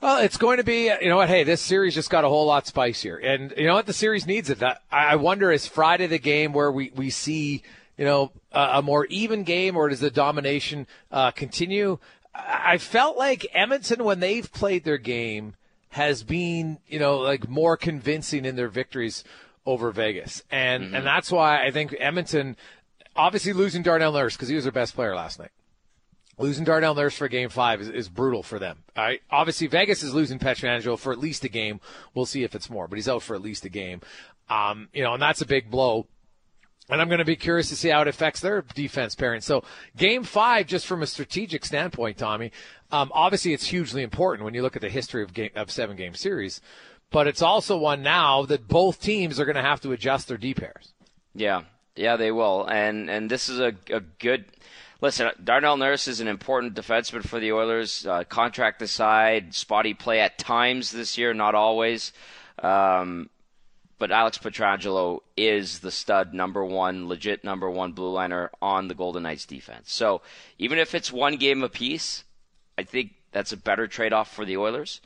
Well, 0.00 0.18
it's 0.18 0.38
going 0.38 0.56
to 0.56 0.64
be, 0.64 0.92
you 1.00 1.08
know 1.08 1.18
what? 1.18 1.28
Hey, 1.28 1.44
this 1.44 1.60
series 1.60 1.94
just 1.94 2.10
got 2.10 2.24
a 2.24 2.28
whole 2.28 2.46
lot 2.46 2.66
spicier, 2.66 3.16
and 3.16 3.54
you 3.56 3.68
know 3.68 3.74
what? 3.74 3.86
The 3.86 3.92
series 3.92 4.26
needs 4.26 4.50
it. 4.50 4.60
I 4.90 5.14
wonder 5.14 5.52
is 5.52 5.68
Friday 5.68 6.08
the 6.08 6.18
game 6.18 6.52
where 6.52 6.72
we 6.72 6.90
we 6.96 7.10
see 7.10 7.62
you 7.96 8.04
know, 8.04 8.32
a, 8.52 8.78
a 8.78 8.82
more 8.82 9.06
even 9.06 9.44
game, 9.44 9.76
or 9.76 9.88
does 9.88 10.00
the 10.00 10.10
domination 10.10 10.86
uh, 11.10 11.30
continue? 11.30 11.98
I 12.34 12.78
felt 12.78 13.18
like 13.18 13.46
Edmonton, 13.52 14.04
when 14.04 14.20
they've 14.20 14.50
played 14.52 14.84
their 14.84 14.98
game, 14.98 15.54
has 15.90 16.22
been, 16.22 16.78
you 16.88 16.98
know, 16.98 17.18
like 17.18 17.48
more 17.48 17.76
convincing 17.76 18.44
in 18.44 18.56
their 18.56 18.68
victories 18.68 19.24
over 19.66 19.90
Vegas, 19.90 20.42
and 20.50 20.84
mm-hmm. 20.84 20.94
and 20.94 21.06
that's 21.06 21.30
why 21.30 21.64
I 21.64 21.70
think 21.70 21.94
Edmonton, 21.98 22.56
obviously 23.14 23.52
losing 23.52 23.82
Darnell 23.82 24.12
Nurse 24.12 24.34
because 24.34 24.48
he 24.48 24.54
was 24.54 24.64
their 24.64 24.72
best 24.72 24.94
player 24.94 25.14
last 25.14 25.38
night. 25.38 25.50
Losing 26.38 26.64
Darnell 26.64 26.94
Nurse 26.94 27.14
for 27.14 27.28
Game 27.28 27.50
Five 27.50 27.82
is, 27.82 27.88
is 27.90 28.08
brutal 28.08 28.42
for 28.42 28.58
them. 28.58 28.78
Right? 28.96 29.20
Obviously, 29.30 29.66
Vegas 29.66 30.02
is 30.02 30.14
losing 30.14 30.38
Pietrangelo 30.38 30.98
for 30.98 31.12
at 31.12 31.18
least 31.18 31.44
a 31.44 31.48
game. 31.48 31.78
We'll 32.14 32.26
see 32.26 32.42
if 32.42 32.54
it's 32.54 32.70
more, 32.70 32.88
but 32.88 32.96
he's 32.96 33.08
out 33.08 33.22
for 33.22 33.36
at 33.36 33.42
least 33.42 33.66
a 33.66 33.68
game. 33.68 34.00
Um, 34.48 34.88
you 34.94 35.02
know, 35.02 35.12
and 35.12 35.22
that's 35.22 35.42
a 35.42 35.46
big 35.46 35.70
blow 35.70 36.06
And 36.92 37.00
I'm 37.00 37.08
going 37.08 37.20
to 37.20 37.24
be 37.24 37.36
curious 37.36 37.70
to 37.70 37.76
see 37.76 37.88
how 37.88 38.02
it 38.02 38.08
affects 38.08 38.40
their 38.40 38.62
defense 38.74 39.14
pairing. 39.14 39.40
So, 39.40 39.64
game 39.96 40.24
five, 40.24 40.66
just 40.66 40.86
from 40.86 41.02
a 41.02 41.06
strategic 41.06 41.64
standpoint, 41.64 42.18
Tommy, 42.18 42.52
um, 42.90 43.10
obviously 43.14 43.54
it's 43.54 43.66
hugely 43.66 44.02
important 44.02 44.44
when 44.44 44.52
you 44.52 44.60
look 44.60 44.76
at 44.76 44.82
the 44.82 44.90
history 44.90 45.22
of, 45.22 45.32
game, 45.32 45.50
of 45.56 45.70
seven 45.70 45.96
game 45.96 46.14
series, 46.14 46.60
but 47.10 47.26
it's 47.26 47.40
also 47.40 47.78
one 47.78 48.02
now 48.02 48.44
that 48.44 48.68
both 48.68 49.00
teams 49.00 49.40
are 49.40 49.46
going 49.46 49.56
to 49.56 49.62
have 49.62 49.80
to 49.80 49.92
adjust 49.92 50.28
their 50.28 50.36
D 50.36 50.52
pairs. 50.52 50.92
Yeah, 51.34 51.62
yeah, 51.96 52.16
they 52.16 52.30
will. 52.30 52.66
And 52.66 53.08
and 53.08 53.30
this 53.30 53.48
is 53.48 53.58
a, 53.58 53.74
a 53.90 54.00
good. 54.00 54.44
Listen, 55.00 55.30
Darnell 55.42 55.78
Nurse 55.78 56.06
is 56.06 56.20
an 56.20 56.28
important 56.28 56.74
defenseman 56.74 57.26
for 57.26 57.40
the 57.40 57.52
Oilers. 57.52 58.06
Uh, 58.06 58.22
contract 58.24 58.82
aside, 58.82 59.54
spotty 59.54 59.94
play 59.94 60.20
at 60.20 60.38
times 60.38 60.92
this 60.92 61.18
year, 61.18 61.34
not 61.34 61.54
always. 61.54 62.12
Um, 62.62 63.30
but 64.02 64.10
Alex 64.10 64.36
Pietrangelo 64.36 65.20
is 65.36 65.78
the 65.78 65.92
stud 65.92 66.34
number 66.34 66.64
one, 66.64 67.06
legit 67.06 67.44
number 67.44 67.70
one 67.70 67.92
blue 67.92 68.10
liner 68.10 68.50
on 68.60 68.88
the 68.88 68.96
Golden 68.96 69.22
Knights 69.22 69.46
defense. 69.46 69.92
So 69.92 70.22
even 70.58 70.80
if 70.80 70.92
it's 70.92 71.12
one 71.12 71.36
game 71.36 71.62
apiece, 71.62 72.24
I 72.76 72.82
think 72.82 73.12
that's 73.30 73.52
a 73.52 73.56
better 73.56 73.86
trade 73.86 74.12
off 74.12 74.34
for 74.34 74.44
the 74.44 74.56
Oilers. 74.56 75.00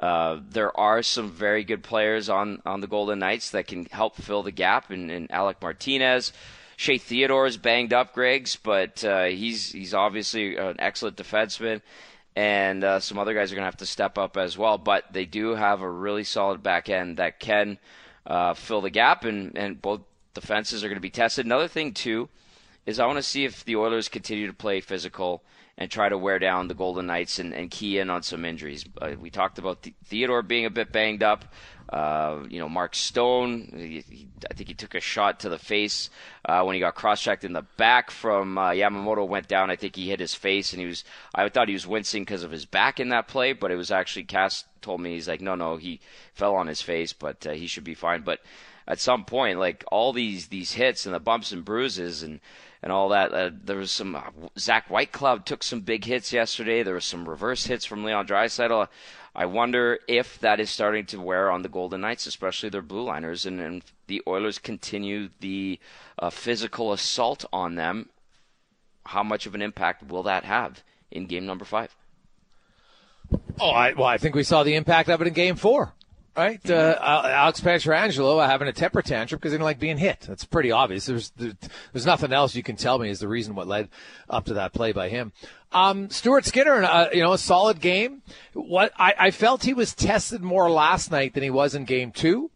Uh, 0.00 0.40
there 0.50 0.76
are 0.76 1.00
some 1.00 1.30
very 1.30 1.62
good 1.62 1.84
players 1.84 2.28
on, 2.28 2.60
on 2.66 2.80
the 2.80 2.88
Golden 2.88 3.20
Knights 3.20 3.50
that 3.50 3.68
can 3.68 3.84
help 3.84 4.16
fill 4.16 4.42
the 4.42 4.50
gap, 4.50 4.90
and, 4.90 5.12
and 5.12 5.30
Alec 5.30 5.62
Martinez. 5.62 6.32
Shea 6.76 6.98
Theodore 6.98 7.46
is 7.46 7.56
banged 7.56 7.92
up, 7.92 8.14
Greg's, 8.14 8.56
but 8.56 9.04
uh, 9.04 9.26
he's 9.26 9.70
he's 9.70 9.94
obviously 9.94 10.56
an 10.56 10.74
excellent 10.80 11.16
defenseman, 11.16 11.82
and 12.34 12.82
uh, 12.82 12.98
some 12.98 13.16
other 13.16 13.32
guys 13.32 13.52
are 13.52 13.54
going 13.54 13.62
to 13.62 13.70
have 13.70 13.76
to 13.76 13.86
step 13.86 14.18
up 14.18 14.36
as 14.36 14.58
well. 14.58 14.76
But 14.76 15.04
they 15.12 15.24
do 15.24 15.54
have 15.54 15.82
a 15.82 15.88
really 15.88 16.24
solid 16.24 16.64
back 16.64 16.88
end 16.88 17.18
that 17.18 17.38
can 17.38 17.78
uh, 18.30 18.54
fill 18.54 18.80
the 18.80 18.90
gap, 18.90 19.24
and, 19.24 19.58
and 19.58 19.82
both 19.82 20.00
defenses 20.34 20.84
are 20.84 20.88
going 20.88 20.96
to 20.96 21.00
be 21.00 21.10
tested. 21.10 21.44
Another 21.44 21.68
thing, 21.68 21.92
too, 21.92 22.28
is 22.86 23.00
I 23.00 23.06
want 23.06 23.18
to 23.18 23.22
see 23.22 23.44
if 23.44 23.64
the 23.64 23.76
Oilers 23.76 24.08
continue 24.08 24.46
to 24.46 24.52
play 24.52 24.80
physical 24.80 25.42
and 25.80 25.90
try 25.90 26.10
to 26.10 26.18
wear 26.18 26.38
down 26.38 26.68
the 26.68 26.74
Golden 26.74 27.06
Knights 27.06 27.38
and, 27.38 27.54
and 27.54 27.70
key 27.70 27.98
in 27.98 28.10
on 28.10 28.22
some 28.22 28.44
injuries. 28.44 28.84
Uh, 29.00 29.12
we 29.18 29.30
talked 29.30 29.58
about 29.58 29.80
the, 29.82 29.94
Theodore 30.04 30.42
being 30.42 30.66
a 30.66 30.70
bit 30.70 30.92
banged 30.92 31.22
up. 31.22 31.46
Uh, 31.88 32.44
you 32.48 32.60
know, 32.60 32.68
Mark 32.68 32.94
Stone, 32.94 33.72
he, 33.74 34.04
he, 34.08 34.28
I 34.48 34.54
think 34.54 34.68
he 34.68 34.74
took 34.74 34.94
a 34.94 35.00
shot 35.00 35.40
to 35.40 35.48
the 35.48 35.58
face 35.58 36.10
uh, 36.44 36.62
when 36.62 36.74
he 36.74 36.80
got 36.80 36.94
cross-checked 36.94 37.42
in 37.42 37.54
the 37.54 37.64
back 37.78 38.10
from 38.12 38.58
uh, 38.58 38.70
Yamamoto 38.70 39.26
went 39.26 39.48
down. 39.48 39.70
I 39.70 39.76
think 39.76 39.96
he 39.96 40.10
hit 40.10 40.20
his 40.20 40.34
face, 40.34 40.72
and 40.72 40.80
he 40.80 40.86
was. 40.86 41.02
I 41.34 41.48
thought 41.48 41.66
he 41.66 41.74
was 41.74 41.88
wincing 41.88 42.22
because 42.22 42.44
of 42.44 42.52
his 42.52 42.64
back 42.64 43.00
in 43.00 43.08
that 43.08 43.26
play, 43.26 43.54
but 43.54 43.72
it 43.72 43.76
was 43.76 43.90
actually 43.90 44.24
Cass 44.24 44.64
told 44.82 45.00
me 45.00 45.14
he's 45.14 45.26
like, 45.26 45.40
no, 45.40 45.56
no, 45.56 45.78
he 45.78 45.98
fell 46.32 46.54
on 46.54 46.68
his 46.68 46.80
face, 46.80 47.12
but 47.12 47.44
uh, 47.44 47.52
he 47.52 47.66
should 47.66 47.84
be 47.84 47.94
fine. 47.94 48.20
But 48.20 48.38
at 48.86 49.00
some 49.00 49.24
point, 49.24 49.58
like 49.58 49.82
all 49.90 50.12
these 50.12 50.46
these 50.48 50.74
hits 50.74 51.06
and 51.06 51.14
the 51.14 51.20
bumps 51.20 51.50
and 51.50 51.64
bruises 51.64 52.22
and 52.22 52.38
and 52.82 52.92
all 52.92 53.08
that. 53.10 53.32
Uh, 53.32 53.50
there 53.64 53.76
was 53.76 53.90
some 53.90 54.14
uh, 54.14 54.22
Zach 54.58 54.88
Whitecloud 54.88 55.44
took 55.44 55.62
some 55.62 55.80
big 55.80 56.04
hits 56.04 56.32
yesterday. 56.32 56.82
There 56.82 56.94
was 56.94 57.04
some 57.04 57.28
reverse 57.28 57.66
hits 57.66 57.84
from 57.84 58.04
Leon 58.04 58.26
Draisaitl. 58.26 58.88
I 59.34 59.46
wonder 59.46 60.00
if 60.08 60.38
that 60.40 60.58
is 60.58 60.70
starting 60.70 61.06
to 61.06 61.20
wear 61.20 61.50
on 61.50 61.62
the 61.62 61.68
Golden 61.68 62.00
Knights, 62.00 62.26
especially 62.26 62.68
their 62.68 62.82
blue 62.82 63.04
liners, 63.04 63.46
and, 63.46 63.60
and 63.60 63.82
the 64.08 64.22
Oilers 64.26 64.58
continue 64.58 65.28
the 65.40 65.78
uh, 66.18 66.30
physical 66.30 66.92
assault 66.92 67.44
on 67.52 67.76
them. 67.76 68.08
How 69.06 69.22
much 69.22 69.46
of 69.46 69.54
an 69.54 69.62
impact 69.62 70.08
will 70.08 70.24
that 70.24 70.44
have 70.44 70.82
in 71.10 71.26
game 71.26 71.46
number 71.46 71.64
five? 71.64 71.94
Oh, 73.60 73.70
I, 73.70 73.92
well, 73.92 74.06
I 74.06 74.18
think 74.18 74.34
we 74.34 74.42
saw 74.42 74.64
the 74.64 74.74
impact 74.74 75.08
of 75.08 75.20
it 75.20 75.28
in 75.28 75.32
game 75.32 75.56
four 75.56 75.94
right? 76.36 76.70
Uh, 76.70 76.98
Alex 77.00 77.60
Pietrangelo 77.60 78.46
having 78.46 78.68
a 78.68 78.72
temper 78.72 79.02
tantrum 79.02 79.38
because 79.38 79.52
he 79.52 79.54
didn't 79.54 79.64
like 79.64 79.78
being 79.78 79.98
hit. 79.98 80.20
That's 80.20 80.44
pretty 80.44 80.70
obvious. 80.70 81.06
There's 81.06 81.32
there's 81.36 82.06
nothing 82.06 82.32
else 82.32 82.54
you 82.54 82.62
can 82.62 82.76
tell 82.76 82.98
me 82.98 83.10
is 83.10 83.20
the 83.20 83.28
reason 83.28 83.54
what 83.54 83.66
led 83.66 83.88
up 84.28 84.46
to 84.46 84.54
that 84.54 84.72
play 84.72 84.92
by 84.92 85.08
him. 85.08 85.32
Um, 85.72 86.10
Stuart 86.10 86.44
Skinner, 86.44 86.82
uh, 86.82 87.08
you 87.12 87.20
know, 87.20 87.32
a 87.32 87.38
solid 87.38 87.80
game. 87.80 88.22
What 88.54 88.92
I, 88.96 89.14
I, 89.18 89.30
felt 89.30 89.62
he 89.62 89.72
was 89.72 89.94
tested 89.94 90.42
more 90.42 90.68
last 90.68 91.12
night 91.12 91.34
than 91.34 91.44
he 91.44 91.50
was 91.50 91.76
in 91.76 91.84
game 91.84 92.10
two, 92.10 92.50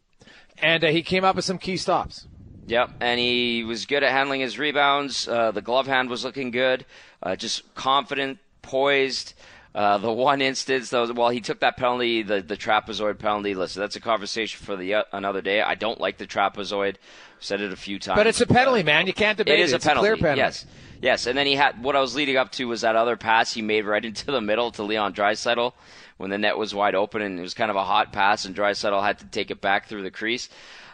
and 0.59 0.83
uh, 0.83 0.89
he 0.89 1.03
came 1.03 1.25
up 1.25 1.37
with 1.37 1.45
some 1.45 1.59
key 1.59 1.77
stops. 1.77 2.27
Yep, 2.67 2.91
and 3.01 3.21
he 3.21 3.63
was 3.63 3.87
good 3.87 4.03
at 4.03 4.11
handling 4.11 4.41
his 4.41 4.59
rebounds. 4.59 5.29
Uh, 5.29 5.53
the 5.53 5.63
glove 5.63 5.87
hand 5.87 6.11
was 6.11 6.25
looking 6.25 6.51
good. 6.51 6.85
Uh, 7.23 7.37
just 7.37 7.75
confident, 7.75 8.39
poised. 8.63 9.35
Uh, 9.75 9.99
the 9.99 10.13
one 10.13 10.41
instance, 10.41 10.91
though, 10.91 11.13
well, 11.13 11.31
he 11.31 11.41
took 11.41 11.59
that 11.59 11.77
penalty, 11.77 12.23
the 12.23 12.41
the 12.41 12.57
trapezoid 12.57 13.19
penalty. 13.19 13.55
Listen, 13.55 13.81
that's 13.81 13.97
a 13.97 14.01
conversation 14.01 14.65
for 14.65 14.77
the 14.77 14.95
uh, 14.95 15.03
another 15.13 15.41
day. 15.41 15.63
I 15.63 15.75
don't 15.75 16.01
like 16.01 16.19
the 16.19 16.27
trapezoid. 16.27 16.97
Said 17.41 17.61
it 17.61 17.73
a 17.73 17.77
few 17.77 17.99
times. 17.99 18.17
But 18.17 18.29
it's 18.29 18.41
a 18.41 18.47
penalty, 18.47 18.85
man. 18.85 19.07
You 19.09 19.13
can't 19.13 19.37
debate 19.37 19.59
it. 19.59 19.63
It 19.63 19.65
is 19.65 19.73
it's 19.73 19.85
a 19.85 19.89
penalty. 19.89 20.09
A 20.11 20.17
penalty. 20.17 20.39
Yes, 20.39 20.65
yes. 21.03 21.27
And 21.27 21.37
then 21.37 21.47
he 21.47 21.57
had 21.57 21.83
what 21.83 21.97
I 21.97 22.01
was 22.01 22.15
leading 22.15 22.37
up 22.37 22.53
to 22.53 22.67
was 22.67 22.83
that 22.83 22.95
other 22.95 23.17
pass 23.17 23.53
he 23.53 23.63
made 23.63 23.85
right 23.85 24.05
into 24.05 24.27
the 24.27 24.41
middle 24.41 24.71
to 24.73 24.85
Leon 24.85 25.13
Draisaitl 25.13 25.73
when 26.19 26.31
the 26.31 26.39
net 26.39 26.57
was 26.57 26.73
wide 26.73 26.95
open, 26.95 27.21
and 27.21 27.37
it 27.37 27.43
was 27.43 27.55
kind 27.55 27.71
of 27.71 27.77
a 27.77 27.85
hot 27.85 28.13
pass, 28.13 28.45
and 28.45 28.55
Draisaitl 28.55 29.03
had 29.03 29.19
to 29.19 29.27
take 29.27 29.51
it 29.51 29.61
back 29.61 29.89
through 29.89 30.03
the 30.03 30.11
crease. 30.13 30.49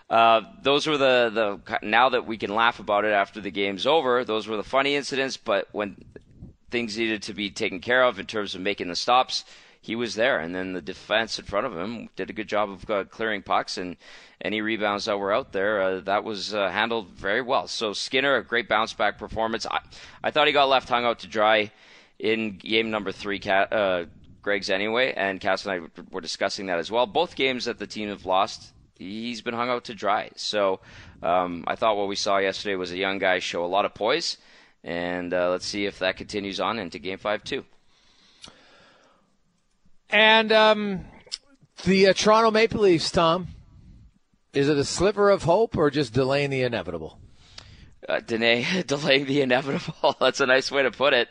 Uh, 0.08 0.40
those 0.62 0.86
were 0.86 0.96
the, 0.96 1.60
the 1.68 1.78
now 1.86 2.08
that 2.08 2.26
we 2.26 2.38
can 2.38 2.54
laugh 2.54 2.80
about 2.80 3.04
it 3.04 3.12
after 3.12 3.40
the 3.42 3.50
game's 3.50 3.86
over. 3.86 4.24
Those 4.24 4.48
were 4.48 4.56
the 4.56 4.64
funny 4.64 4.96
incidents, 4.96 5.36
but 5.36 5.68
when 5.72 5.96
things 6.70 6.96
needed 6.96 7.22
to 7.24 7.34
be 7.34 7.50
taken 7.50 7.80
care 7.80 8.04
of 8.04 8.18
in 8.18 8.26
terms 8.26 8.54
of 8.54 8.60
making 8.60 8.88
the 8.88 8.96
stops, 8.96 9.44
he 9.80 9.96
was 9.96 10.14
there. 10.14 10.38
And 10.38 10.54
then 10.54 10.72
the 10.72 10.82
defense 10.82 11.38
in 11.38 11.44
front 11.44 11.66
of 11.66 11.76
him 11.76 12.08
did 12.16 12.30
a 12.30 12.34
good 12.34 12.48
job 12.48 12.70
of 12.70 12.90
uh, 12.90 13.04
clearing 13.04 13.42
pucks 13.42 13.78
and 13.78 13.96
any 14.42 14.60
rebounds 14.60 15.06
that 15.06 15.18
were 15.18 15.32
out 15.32 15.52
there. 15.52 15.82
Uh, 15.82 16.00
that 16.00 16.24
was 16.24 16.54
uh, 16.54 16.70
handled 16.70 17.10
very 17.10 17.42
well. 17.42 17.66
So 17.66 17.92
Skinner, 17.92 18.36
a 18.36 18.44
great 18.44 18.68
bounce 18.68 18.92
back 18.92 19.18
performance. 19.18 19.66
I, 19.66 19.80
I 20.22 20.30
thought 20.30 20.46
he 20.46 20.52
got 20.52 20.68
left 20.68 20.88
hung 20.88 21.04
out 21.04 21.20
to 21.20 21.26
dry 21.26 21.72
in 22.18 22.58
game 22.58 22.90
number 22.90 23.12
three. 23.12 23.40
Uh, 23.46 24.04
Greg's 24.42 24.70
anyway, 24.70 25.12
and 25.14 25.40
Cass 25.40 25.66
and 25.66 25.72
I 25.72 26.02
were 26.10 26.22
discussing 26.22 26.66
that 26.66 26.78
as 26.78 26.90
well. 26.90 27.06
Both 27.06 27.36
games 27.36 27.66
that 27.66 27.78
the 27.78 27.86
team 27.86 28.08
have 28.08 28.24
lost, 28.24 28.72
he's 28.96 29.42
been 29.42 29.54
hung 29.54 29.68
out 29.68 29.84
to 29.84 29.94
dry. 29.94 30.30
So 30.36 30.80
um, 31.22 31.64
I 31.66 31.74
thought 31.74 31.96
what 31.96 32.08
we 32.08 32.16
saw 32.16 32.38
yesterday 32.38 32.76
was 32.76 32.90
a 32.90 32.96
young 32.96 33.18
guy 33.18 33.38
show 33.38 33.64
a 33.64 33.66
lot 33.66 33.84
of 33.84 33.92
poise 33.92 34.38
and 34.82 35.32
uh, 35.34 35.50
let's 35.50 35.66
see 35.66 35.86
if 35.86 35.98
that 35.98 36.16
continues 36.16 36.60
on 36.60 36.78
into 36.78 36.98
Game 36.98 37.18
Five 37.18 37.44
too. 37.44 37.64
And 40.08 40.50
um, 40.52 41.04
the 41.84 42.08
uh, 42.08 42.12
Toronto 42.12 42.50
Maple 42.50 42.80
Leafs, 42.80 43.10
Tom, 43.10 43.48
is 44.52 44.68
it 44.68 44.76
a 44.76 44.84
sliver 44.84 45.30
of 45.30 45.44
hope 45.44 45.76
or 45.76 45.90
just 45.90 46.12
delaying 46.12 46.50
the 46.50 46.62
inevitable? 46.62 47.18
Uh, 48.08 48.20
delay, 48.20 48.66
delaying 48.86 49.26
the 49.26 49.42
inevitable. 49.42 50.16
That's 50.20 50.40
a 50.40 50.46
nice 50.46 50.70
way 50.70 50.82
to 50.82 50.90
put 50.90 51.12
it. 51.12 51.28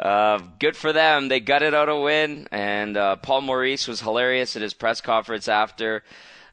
Uh, 0.00 0.38
good 0.58 0.76
for 0.76 0.92
them. 0.92 1.28
They 1.28 1.40
gutted 1.40 1.74
out 1.74 1.88
a 1.88 1.96
win, 1.96 2.48
and 2.50 2.96
uh, 2.96 3.16
Paul 3.16 3.42
Maurice 3.42 3.86
was 3.86 4.00
hilarious 4.00 4.56
at 4.56 4.62
his 4.62 4.74
press 4.74 5.00
conference 5.00 5.46
after, 5.46 6.02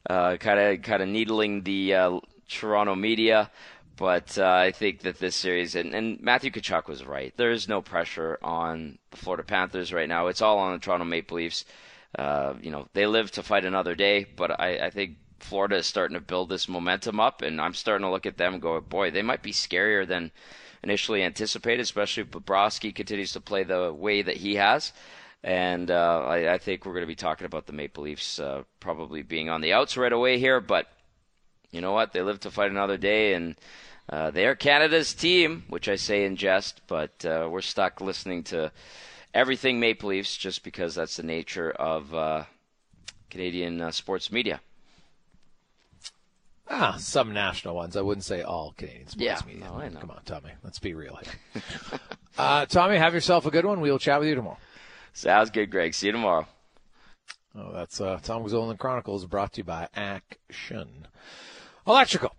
kind 0.08 0.38
of 0.46 0.82
kind 0.82 1.02
of 1.02 1.08
needling 1.08 1.62
the 1.62 1.94
uh, 1.94 2.20
Toronto 2.48 2.94
media. 2.94 3.50
But 3.96 4.38
uh, 4.38 4.50
I 4.50 4.72
think 4.72 5.00
that 5.00 5.18
this 5.18 5.36
series, 5.36 5.74
and, 5.74 5.94
and 5.94 6.20
Matthew 6.20 6.50
Tkachuk 6.50 6.88
was 6.88 7.04
right. 7.04 7.32
There 7.36 7.50
is 7.50 7.68
no 7.68 7.82
pressure 7.82 8.38
on 8.42 8.98
the 9.10 9.16
Florida 9.16 9.42
Panthers 9.42 9.92
right 9.92 10.08
now. 10.08 10.28
It's 10.28 10.42
all 10.42 10.58
on 10.58 10.72
the 10.72 10.78
Toronto 10.78 11.04
Maple 11.04 11.36
Leafs. 11.36 11.64
Uh, 12.18 12.54
you 12.60 12.70
know, 12.70 12.88
they 12.94 13.06
live 13.06 13.30
to 13.32 13.42
fight 13.42 13.64
another 13.64 13.94
day, 13.94 14.26
but 14.36 14.58
I, 14.60 14.86
I 14.86 14.90
think 14.90 15.16
Florida 15.40 15.76
is 15.76 15.86
starting 15.86 16.14
to 16.14 16.20
build 16.20 16.48
this 16.48 16.68
momentum 16.68 17.20
up, 17.20 17.42
and 17.42 17.60
I'm 17.60 17.74
starting 17.74 18.06
to 18.06 18.10
look 18.10 18.26
at 18.26 18.36
them 18.36 18.54
and 18.54 18.62
go, 18.62 18.80
boy, 18.80 19.10
they 19.10 19.22
might 19.22 19.42
be 19.42 19.52
scarier 19.52 20.06
than 20.06 20.30
initially 20.82 21.22
anticipated, 21.22 21.80
especially 21.80 22.22
if 22.22 22.30
Bobrovsky 22.30 22.94
continues 22.94 23.32
to 23.32 23.40
play 23.40 23.62
the 23.62 23.92
way 23.92 24.22
that 24.22 24.36
he 24.36 24.56
has. 24.56 24.92
And 25.44 25.90
uh, 25.90 26.24
I, 26.26 26.54
I, 26.54 26.58
think 26.58 26.84
we're 26.84 26.92
going 26.92 27.02
to 27.02 27.08
be 27.08 27.16
talking 27.16 27.46
about 27.46 27.66
the 27.66 27.72
Maple 27.72 28.04
Leafs 28.04 28.38
uh, 28.38 28.62
probably 28.78 29.22
being 29.22 29.50
on 29.50 29.60
the 29.60 29.72
outs 29.72 29.96
right 29.96 30.12
away 30.12 30.38
here, 30.38 30.60
but 30.60 30.86
you 31.72 31.80
know 31.80 31.92
what? 31.92 32.12
They 32.12 32.22
live 32.22 32.40
to 32.40 32.50
fight 32.50 32.70
another 32.70 32.96
day, 32.96 33.34
and 33.34 33.56
uh, 34.08 34.30
they 34.30 34.46
are 34.46 34.54
Canada's 34.54 35.14
team, 35.14 35.64
which 35.68 35.88
I 35.88 35.96
say 35.96 36.24
in 36.24 36.36
jest, 36.36 36.82
but 36.86 37.24
uh, 37.24 37.48
we're 37.50 37.62
stuck 37.62 38.00
listening 38.00 38.44
to 38.44 38.70
everything 39.34 39.80
Maple 39.80 40.10
Leafs 40.10 40.36
just 40.36 40.62
because 40.62 40.94
that's 40.94 41.16
the 41.16 41.22
nature 41.22 41.70
of 41.70 42.14
uh, 42.14 42.44
Canadian 43.30 43.80
uh, 43.80 43.90
sports 43.90 44.30
media. 44.30 44.60
Ah, 46.68 46.96
some 46.98 47.32
national 47.32 47.74
ones. 47.74 47.96
I 47.96 48.02
wouldn't 48.02 48.24
say 48.24 48.42
all 48.42 48.74
Canadian 48.76 49.08
sports 49.08 49.22
yeah, 49.24 49.40
media. 49.46 49.64
No, 49.64 49.74
I 49.74 49.88
know. 49.88 50.00
Come 50.00 50.10
on, 50.10 50.22
Tommy. 50.24 50.52
Let's 50.62 50.78
be 50.78 50.94
real 50.94 51.18
here. 51.22 51.62
uh, 52.38 52.66
Tommy, 52.66 52.96
have 52.96 53.14
yourself 53.14 53.46
a 53.46 53.50
good 53.50 53.66
one. 53.66 53.80
We'll 53.80 53.98
chat 53.98 54.20
with 54.20 54.28
you 54.28 54.34
tomorrow. 54.34 54.58
Sounds 55.12 55.50
good, 55.50 55.70
Greg. 55.70 55.92
See 55.94 56.06
you 56.06 56.12
tomorrow. 56.12 56.46
Oh, 57.54 57.72
that's 57.72 58.00
uh, 58.00 58.18
Tom 58.22 58.44
Gazzolan 58.44 58.78
Chronicles 58.78 59.26
brought 59.26 59.52
to 59.54 59.58
you 59.58 59.64
by 59.64 59.88
Action. 59.94 61.06
Electrical. 61.86 62.34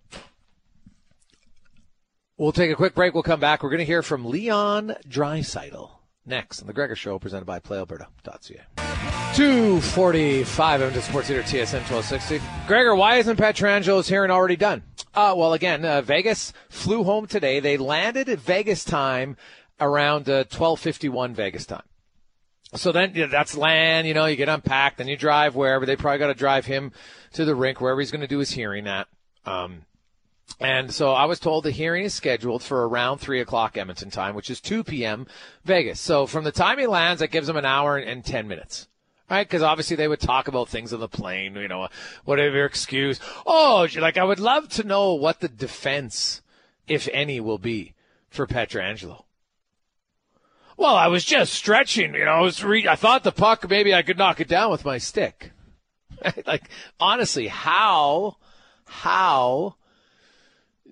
We'll 2.36 2.52
take 2.52 2.70
a 2.70 2.74
quick 2.74 2.94
break. 2.94 3.14
We'll 3.14 3.22
come 3.22 3.40
back. 3.40 3.62
We're 3.62 3.70
going 3.70 3.78
to 3.78 3.84
hear 3.84 4.02
from 4.02 4.24
Leon 4.24 4.96
Draisaitl 5.08 5.90
next 6.26 6.60
on 6.60 6.66
the 6.66 6.72
Gregor 6.72 6.96
Show, 6.96 7.18
presented 7.18 7.44
by 7.44 7.60
PlayAlberta.ca. 7.60 8.62
245 9.34 10.82
into 10.82 11.02
Sports 11.02 11.28
Theater 11.28 11.42
TSN 11.42 11.82
1260. 11.90 12.40
Gregor, 12.66 12.94
why 12.94 13.16
isn't 13.16 13.36
Pietrangelo's 13.36 14.08
hearing 14.08 14.30
already 14.30 14.56
done? 14.56 14.82
Uh, 15.14 15.34
well, 15.36 15.52
again, 15.52 15.84
uh, 15.84 16.02
Vegas 16.02 16.52
flew 16.68 17.04
home 17.04 17.26
today. 17.26 17.60
They 17.60 17.76
landed 17.76 18.28
at 18.28 18.40
Vegas 18.40 18.84
time 18.84 19.36
around 19.80 20.28
uh, 20.28 20.44
12:51 20.44 21.34
Vegas 21.34 21.66
time. 21.66 21.82
So 22.74 22.90
then 22.90 23.14
you 23.14 23.22
know, 23.22 23.28
that's 23.28 23.56
land. 23.56 24.08
You 24.08 24.14
know, 24.14 24.26
you 24.26 24.36
get 24.36 24.48
unpacked, 24.48 24.98
then 24.98 25.08
you 25.08 25.16
drive 25.16 25.54
wherever. 25.54 25.86
They 25.86 25.96
probably 25.96 26.18
got 26.18 26.28
to 26.28 26.34
drive 26.34 26.66
him 26.66 26.92
to 27.34 27.44
the 27.44 27.54
rink 27.54 27.80
wherever 27.80 28.00
he's 28.00 28.10
going 28.10 28.22
to 28.22 28.26
do 28.26 28.38
his 28.38 28.50
hearing 28.50 28.86
at. 28.88 29.06
Um, 29.46 29.82
and 30.60 30.92
so 30.92 31.12
I 31.12 31.24
was 31.24 31.40
told 31.40 31.64
the 31.64 31.70
hearing 31.70 32.04
is 32.04 32.14
scheduled 32.14 32.62
for 32.62 32.86
around 32.86 33.18
3 33.18 33.40
o'clock 33.40 33.76
Edmonton 33.76 34.10
time, 34.10 34.34
which 34.34 34.50
is 34.50 34.60
2 34.60 34.84
p.m. 34.84 35.26
Vegas. 35.64 36.00
So 36.00 36.26
from 36.26 36.44
the 36.44 36.52
time 36.52 36.78
he 36.78 36.86
lands, 36.86 37.20
that 37.20 37.30
gives 37.30 37.48
him 37.48 37.56
an 37.56 37.64
hour 37.64 37.96
and 37.96 38.24
10 38.24 38.46
minutes. 38.46 38.88
Right? 39.30 39.46
Because 39.46 39.62
obviously 39.62 39.96
they 39.96 40.06
would 40.06 40.20
talk 40.20 40.48
about 40.48 40.68
things 40.68 40.92
on 40.92 41.00
the 41.00 41.08
plane, 41.08 41.56
you 41.56 41.66
know, 41.66 41.88
whatever 42.24 42.64
excuse. 42.64 43.18
Oh, 43.46 43.88
like 43.96 44.18
I 44.18 44.24
would 44.24 44.38
love 44.38 44.68
to 44.70 44.84
know 44.84 45.14
what 45.14 45.40
the 45.40 45.48
defense, 45.48 46.42
if 46.86 47.08
any, 47.12 47.40
will 47.40 47.58
be 47.58 47.94
for 48.28 48.46
Pietrangelo. 48.46 49.24
Well, 50.76 50.94
I 50.94 51.06
was 51.06 51.24
just 51.24 51.54
stretching, 51.54 52.14
you 52.14 52.24
know, 52.24 52.32
I 52.32 52.40
was 52.40 52.62
re- 52.62 52.88
I 52.88 52.96
thought 52.96 53.24
the 53.24 53.32
puck, 53.32 53.68
maybe 53.68 53.94
I 53.94 54.02
could 54.02 54.18
knock 54.18 54.40
it 54.40 54.48
down 54.48 54.70
with 54.70 54.84
my 54.84 54.98
stick. 54.98 55.52
like, 56.46 56.68
honestly, 56.98 57.48
how, 57.48 58.36
how 58.86 59.76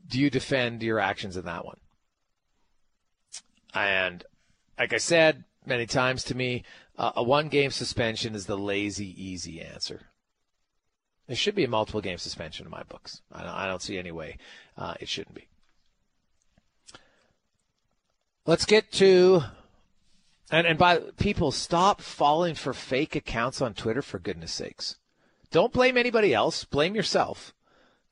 do 0.09 0.21
you 0.21 0.31
defend 0.31 0.83
your 0.83 0.99
actions 0.99 1.37
in 1.37 1.45
that 1.45 1.65
one? 1.65 1.79
And 3.75 4.25
like 4.79 4.93
I 4.93 4.99
said 4.99 5.45
many 5.65 5.87
times 5.87 6.25
to 6.25 6.37
me, 6.37 6.65
uh, 6.99 7.13
a 7.17 7.23
one 7.23 7.49
game 7.49 7.71
suspension 7.71 8.35
is 8.35 8.47
the 8.47 8.59
lazy, 8.59 9.15
easy 9.23 9.61
answer. 9.61 10.09
There 11.27 11.37
should 11.37 11.55
be 11.55 11.65
a 11.65 11.69
multiple 11.69 12.01
game 12.01 12.19
suspension 12.19 12.67
in 12.67 12.71
my 12.71 12.83
books. 12.83 13.23
I 13.33 13.43
don't, 13.43 13.55
I 13.55 13.67
don't 13.67 13.81
see 13.81 13.97
any 13.97 14.11
way 14.11 14.39
uh, 14.77 14.95
it 15.01 15.09
shouldn't 15.09 15.35
be. 15.35 15.49
Let's 18.45 18.67
get 18.67 18.91
to 18.93 19.45
and 20.51 20.67
and 20.67 20.79
by 20.79 20.99
people 21.17 21.51
stop 21.53 22.01
falling 22.01 22.55
for 22.55 22.75
fake 22.75 23.17
accounts 23.17 23.63
on 23.63 23.73
Twitter 23.73 24.03
for 24.03 24.19
goodness 24.19 24.53
sakes. 24.53 24.97
Don't 25.51 25.73
blame 25.73 25.97
anybody 25.97 26.35
else, 26.35 26.65
blame 26.65 26.95
yourself. 26.95 27.55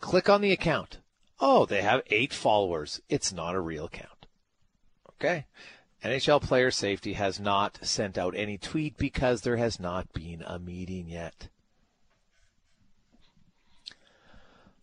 Click 0.01 0.29
on 0.29 0.41
the 0.41 0.53
account. 0.53 0.99
Oh, 1.39 1.67
they 1.67 1.83
have 1.83 2.03
8 2.09 2.33
followers. 2.33 3.01
It's 3.09 3.33
not 3.33 3.55
a 3.55 3.61
real 3.61 3.87
account. 3.87 4.27
Okay. 5.11 5.47
NHL 6.03 6.41
player 6.41 6.71
safety 6.71 7.13
has 7.13 7.39
not 7.39 7.79
sent 7.83 8.17
out 8.17 8.35
any 8.35 8.57
tweet 8.57 8.97
because 8.97 9.43
there 9.43 9.59
has 9.59 9.79
not 9.79 10.13
been 10.13 10.43
a 10.47 10.59
meeting 10.59 11.09
yet. 11.09 11.49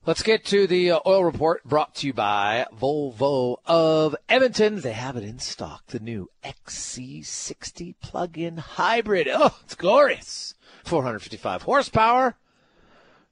Let's 0.06 0.24
get 0.24 0.46
to 0.46 0.68
the 0.68 0.92
uh, 0.92 1.00
oil 1.06 1.26
report 1.26 1.66
brought 1.66 1.96
to 1.96 2.08
you 2.08 2.14
by 2.14 2.66
Volvo 2.74 3.58
of 3.66 4.16
Edmonton. 4.30 4.80
They 4.80 4.94
have 4.94 5.18
it 5.18 5.24
in 5.24 5.40
stock, 5.40 5.88
the 5.88 6.00
new 6.00 6.30
XC60 6.46 7.96
plug-in 8.00 8.56
hybrid. 8.56 9.28
Oh, 9.30 9.58
it's 9.66 9.76
glorious. 9.76 10.54
455 10.86 11.64
horsepower, 11.64 12.38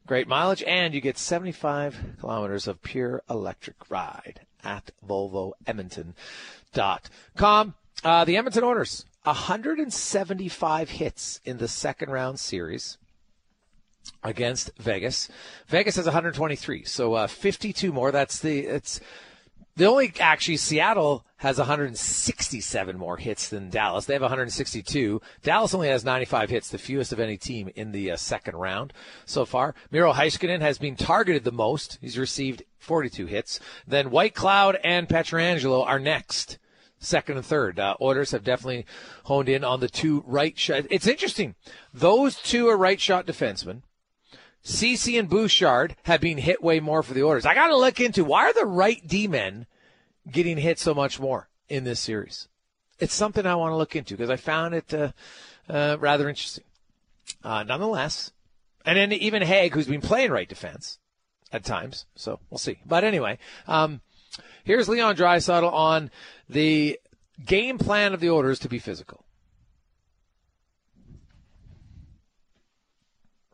great 0.06 0.28
mileage, 0.28 0.62
and 0.64 0.94
you 0.94 1.00
get 1.02 1.18
75 1.18 2.18
kilometers 2.20 2.68
of 2.68 2.82
pure 2.82 3.24
electric 3.30 3.90
ride 3.90 4.42
at 4.64 4.92
VolvoEdmonton.com. 5.08 7.74
Uh, 8.04 8.26
the 8.26 8.38
Edmonton 8.38 8.64
Oilers, 8.64 9.06
175 9.24 10.90
hits 10.90 11.40
in 11.44 11.58
the 11.58 11.68
second 11.68 12.12
round 12.12 12.40
series 12.40 12.98
against 14.24 14.70
Vegas. 14.78 15.28
Vegas 15.68 15.96
has 15.96 16.06
123, 16.06 16.84
so 16.84 17.16
uh, 17.16 17.26
52 17.28 17.92
more. 17.92 18.12
That's 18.12 18.40
the 18.40 18.60
it's 18.60 19.00
the 19.76 19.86
only 19.86 20.14
actually 20.20 20.58
Seattle 20.58 21.26
has 21.38 21.58
167 21.58 22.98
more 22.98 23.18
hits 23.18 23.50
than 23.50 23.70
Dallas. 23.70 24.06
They 24.06 24.14
have 24.14 24.22
162. 24.22 25.22
Dallas 25.44 25.74
only 25.74 25.90
has 25.90 26.06
95 26.06 26.50
hits, 26.50 26.70
the 26.70 26.78
fewest 26.78 27.12
of 27.12 27.20
any 27.20 27.38
team 27.38 27.70
in 27.76 27.92
the 27.92 28.12
uh, 28.12 28.16
second 28.16 28.56
round 28.56 28.94
so 29.26 29.46
far. 29.46 29.76
Miro 29.92 30.14
Heiskanen 30.14 30.62
has 30.62 30.78
been 30.78 30.96
targeted 30.96 31.44
the 31.44 31.52
most. 31.52 31.98
He's 32.02 32.18
received 32.18 32.64
42 32.80 33.26
hits. 33.26 33.60
Then 33.86 34.10
Whitecloud 34.10 34.80
and 34.84 35.10
Pietrangelo 35.10 35.86
are 35.86 36.00
next 36.00 36.58
second 37.00 37.38
and 37.38 37.46
third. 37.46 37.80
Uh, 37.80 37.96
Oilers 38.02 38.32
have 38.32 38.44
definitely 38.44 38.86
honed 39.26 39.50
in 39.50 39.64
on 39.64 39.82
the 39.82 39.90
two 39.90 40.24
right 40.26 40.58
shot. 40.58 40.86
It's 40.90 41.08
interesting. 41.08 41.56
Those 41.94 42.38
two 42.38 42.68
are 42.70 42.78
right 42.78 43.00
shot 43.00 43.28
defensemen. 43.28 43.82
Ceci 44.66 45.16
and 45.16 45.30
Bouchard 45.30 45.96
have 46.04 46.20
been 46.20 46.40
hit 46.40 46.64
way 46.64 46.80
more 46.80 47.04
for 47.04 47.14
the 47.14 47.24
Oilers. 47.24 47.46
I 47.46 47.54
got 47.54 47.68
to 47.68 47.78
look 47.78 48.00
into 48.00 48.26
why 48.26 48.46
are 48.46 48.54
the 48.54 48.66
right 48.66 49.00
D 49.08 49.28
men 49.28 49.68
getting 50.30 50.58
hit 50.58 50.80
so 50.80 50.96
much 50.96 51.20
more 51.20 51.50
in 51.70 51.84
this 51.84 52.00
series. 52.00 52.48
It's 53.00 53.14
something 53.14 53.46
I 53.46 53.54
want 53.54 53.74
to 53.74 53.76
look 53.76 53.96
into 53.96 54.16
because 54.16 54.32
I 54.32 54.38
found 54.38 54.74
it 54.74 54.92
uh, 54.92 55.12
uh, 55.70 55.98
rather 56.00 56.28
interesting. 56.28 56.64
Uh, 57.44 57.62
nonetheless, 57.62 58.32
and 58.86 58.98
then 58.98 59.14
even 59.14 59.44
Hague, 59.44 59.76
who's 59.76 59.86
been 59.86 60.02
playing 60.02 60.32
right 60.32 60.50
defense 60.50 60.98
at 61.54 61.64
times, 61.64 62.08
so 62.16 62.40
we'll 62.50 62.58
see. 62.58 62.80
But 62.88 63.04
anyway, 63.04 63.38
um, 63.68 64.02
here's 64.64 64.90
Leon 64.90 65.16
Draisaitl 65.16 65.72
on 65.72 66.10
the 66.50 67.00
game 67.46 67.78
plan 67.78 68.16
of 68.16 68.20
the 68.20 68.32
Oilers 68.32 68.58
to 68.60 68.70
be 68.70 68.80
physical. 68.80 69.25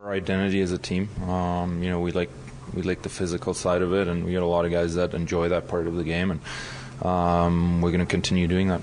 Our 0.03 0.13
identity 0.13 0.61
as 0.61 0.71
a 0.71 0.79
team, 0.79 1.09
um, 1.29 1.83
you 1.83 1.89
know, 1.91 1.99
we 1.99 2.11
like 2.11 2.31
we 2.73 2.81
like 2.81 3.03
the 3.03 3.09
physical 3.09 3.53
side 3.53 3.83
of 3.83 3.93
it, 3.93 4.07
and 4.07 4.25
we 4.25 4.33
got 4.33 4.41
a 4.41 4.47
lot 4.47 4.65
of 4.65 4.71
guys 4.71 4.95
that 4.95 5.13
enjoy 5.13 5.49
that 5.49 5.67
part 5.67 5.85
of 5.85 5.95
the 5.95 6.03
game, 6.03 6.31
and 6.31 7.05
um, 7.05 7.81
we're 7.81 7.91
going 7.91 7.99
to 7.99 8.07
continue 8.07 8.47
doing 8.47 8.69
that. 8.69 8.81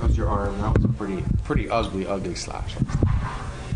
How's 0.00 0.16
your 0.16 0.28
arm? 0.28 0.60
That 0.60 0.74
was 0.74 0.84
a 0.84 0.88
pretty 0.88 1.22
pretty 1.44 1.70
ugly, 1.70 2.08
ugly 2.08 2.34
slash. 2.34 2.74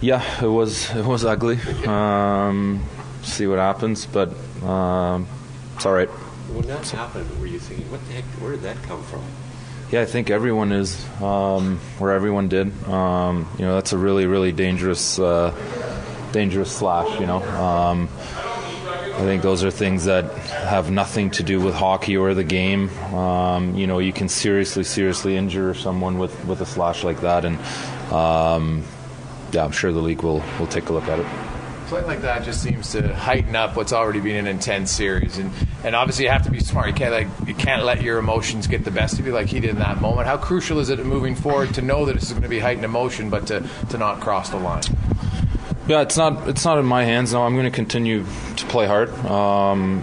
Yeah, 0.01 0.25
it 0.43 0.49
was 0.49 0.91
it 0.91 1.05
was 1.05 1.25
ugly. 1.25 1.61
Um, 1.87 2.85
see 3.23 3.47
what 3.47 3.61
happens, 3.61 4.07
but 4.07 4.31
um, 4.65 5.29
it's 5.77 5.87
all 5.87 5.93
right. 5.93 6.09
When 6.09 6.67
that 6.67 6.89
happened, 6.89 7.31
were 7.39 7.47
you 7.47 7.61
thinking, 7.61 7.89
what 7.93 8.05
the 8.07 8.15
heck? 8.15 8.25
Where 8.43 8.51
did 8.51 8.63
that 8.63 8.83
come 8.83 9.05
from? 9.05 9.23
Yeah, 9.93 10.01
I 10.01 10.07
think 10.07 10.31
everyone 10.31 10.73
is 10.73 11.07
um, 11.21 11.79
where 11.99 12.11
everyone 12.11 12.49
did. 12.49 12.73
Um, 12.89 13.47
you 13.57 13.65
know, 13.67 13.75
that's 13.75 13.93
a 13.93 13.99
really, 13.99 14.27
really 14.27 14.51
dangerous, 14.51 15.19
uh, 15.19 15.55
dangerous 16.33 16.75
slash. 16.75 17.21
You 17.21 17.27
know, 17.27 17.43
um, 17.43 18.09
I 18.23 19.25
think 19.25 19.43
those 19.43 19.63
are 19.63 19.71
things 19.71 20.07
that 20.07 20.25
have 20.49 20.91
nothing 20.91 21.31
to 21.33 21.43
do 21.43 21.61
with 21.61 21.75
hockey 21.75 22.17
or 22.17 22.35
the 22.35 22.45
game. 22.45 22.89
Um, 23.15 23.75
you 23.75 23.87
know, 23.87 23.99
you 23.99 24.13
can 24.13 24.29
seriously, 24.29 24.85
seriously 24.85 25.37
injure 25.37 25.75
someone 25.75 26.19
with, 26.19 26.45
with 26.47 26.61
a 26.61 26.67
slash 26.67 27.05
like 27.05 27.21
that, 27.21 27.45
and 27.45 27.59
um, 28.13 28.85
yeah, 29.53 29.65
I'm 29.65 29.73
sure 29.73 29.93
the 29.93 30.01
league 30.01 30.23
will 30.23 30.43
will 30.59 30.67
take 30.67 30.89
a 30.89 30.93
look 30.93 31.09
at 31.09 31.19
it 31.19 31.27
play 31.93 32.03
like 32.05 32.23
that 32.23 32.43
just 32.43 32.63
seems 32.63 32.93
to 32.93 33.15
heighten 33.15 33.55
up 33.55 33.77
what's 33.77 33.93
already 33.93 34.19
been 34.19 34.37
an 34.37 34.47
intense 34.47 34.91
series, 34.91 35.37
and 35.37 35.51
and 35.85 35.95
obviously 35.95 36.25
you 36.25 36.31
have 36.31 36.43
to 36.43 36.51
be 36.51 36.59
smart. 36.59 36.87
You 36.89 36.95
can't 36.95 37.13
like 37.13 37.29
you 37.47 37.55
can't 37.55 37.85
let 37.85 38.01
your 38.01 38.19
emotions 38.19 38.67
get 38.67 38.83
the 38.83 38.91
best 38.91 39.19
of 39.19 39.27
you 39.27 39.33
like 39.33 39.49
he 39.49 39.61
did 39.61 39.71
in 39.71 39.79
that 39.79 40.01
moment. 40.01 40.27
How 40.27 40.39
crucial 40.39 40.79
is 40.79 40.89
it 40.89 41.05
moving 41.05 41.35
forward 41.35 41.75
to 41.75 41.83
know 41.83 42.07
that 42.07 42.17
is 42.17 42.31
going 42.31 42.43
to 42.43 42.49
be 42.49 42.61
heightened 42.61 42.87
emotion, 42.87 43.29
but 43.29 43.47
to 43.49 43.69
to 43.91 43.99
not 43.99 44.21
cross 44.21 44.49
the 44.49 44.57
line? 44.57 44.85
Yeah, 45.87 46.03
it's 46.03 46.17
not 46.17 46.49
it's 46.49 46.65
not 46.65 46.79
in 46.79 46.85
my 46.85 47.05
hands 47.05 47.33
now. 47.33 47.43
I'm 47.43 47.55
going 47.55 47.65
to 47.65 47.71
continue 47.71 48.25
to 48.57 48.67
play 48.67 48.87
hard. 48.87 49.11
Um, 49.27 50.03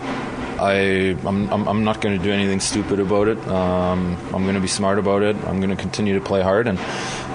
I 0.59 1.17
I'm, 1.25 1.49
I'm, 1.49 1.67
I'm 1.67 1.83
not 1.85 2.01
going 2.01 2.17
to 2.17 2.23
do 2.23 2.31
anything 2.31 2.59
stupid 2.59 2.99
about 2.99 3.29
it. 3.29 3.37
Um, 3.47 4.17
I'm 4.33 4.43
going 4.43 4.55
to 4.55 4.61
be 4.61 4.67
smart 4.67 4.99
about 4.99 5.21
it. 5.23 5.37
I'm 5.45 5.61
going 5.61 5.69
to 5.69 5.77
continue 5.77 6.19
to 6.19 6.23
play 6.23 6.41
hard 6.41 6.67
and 6.67 6.77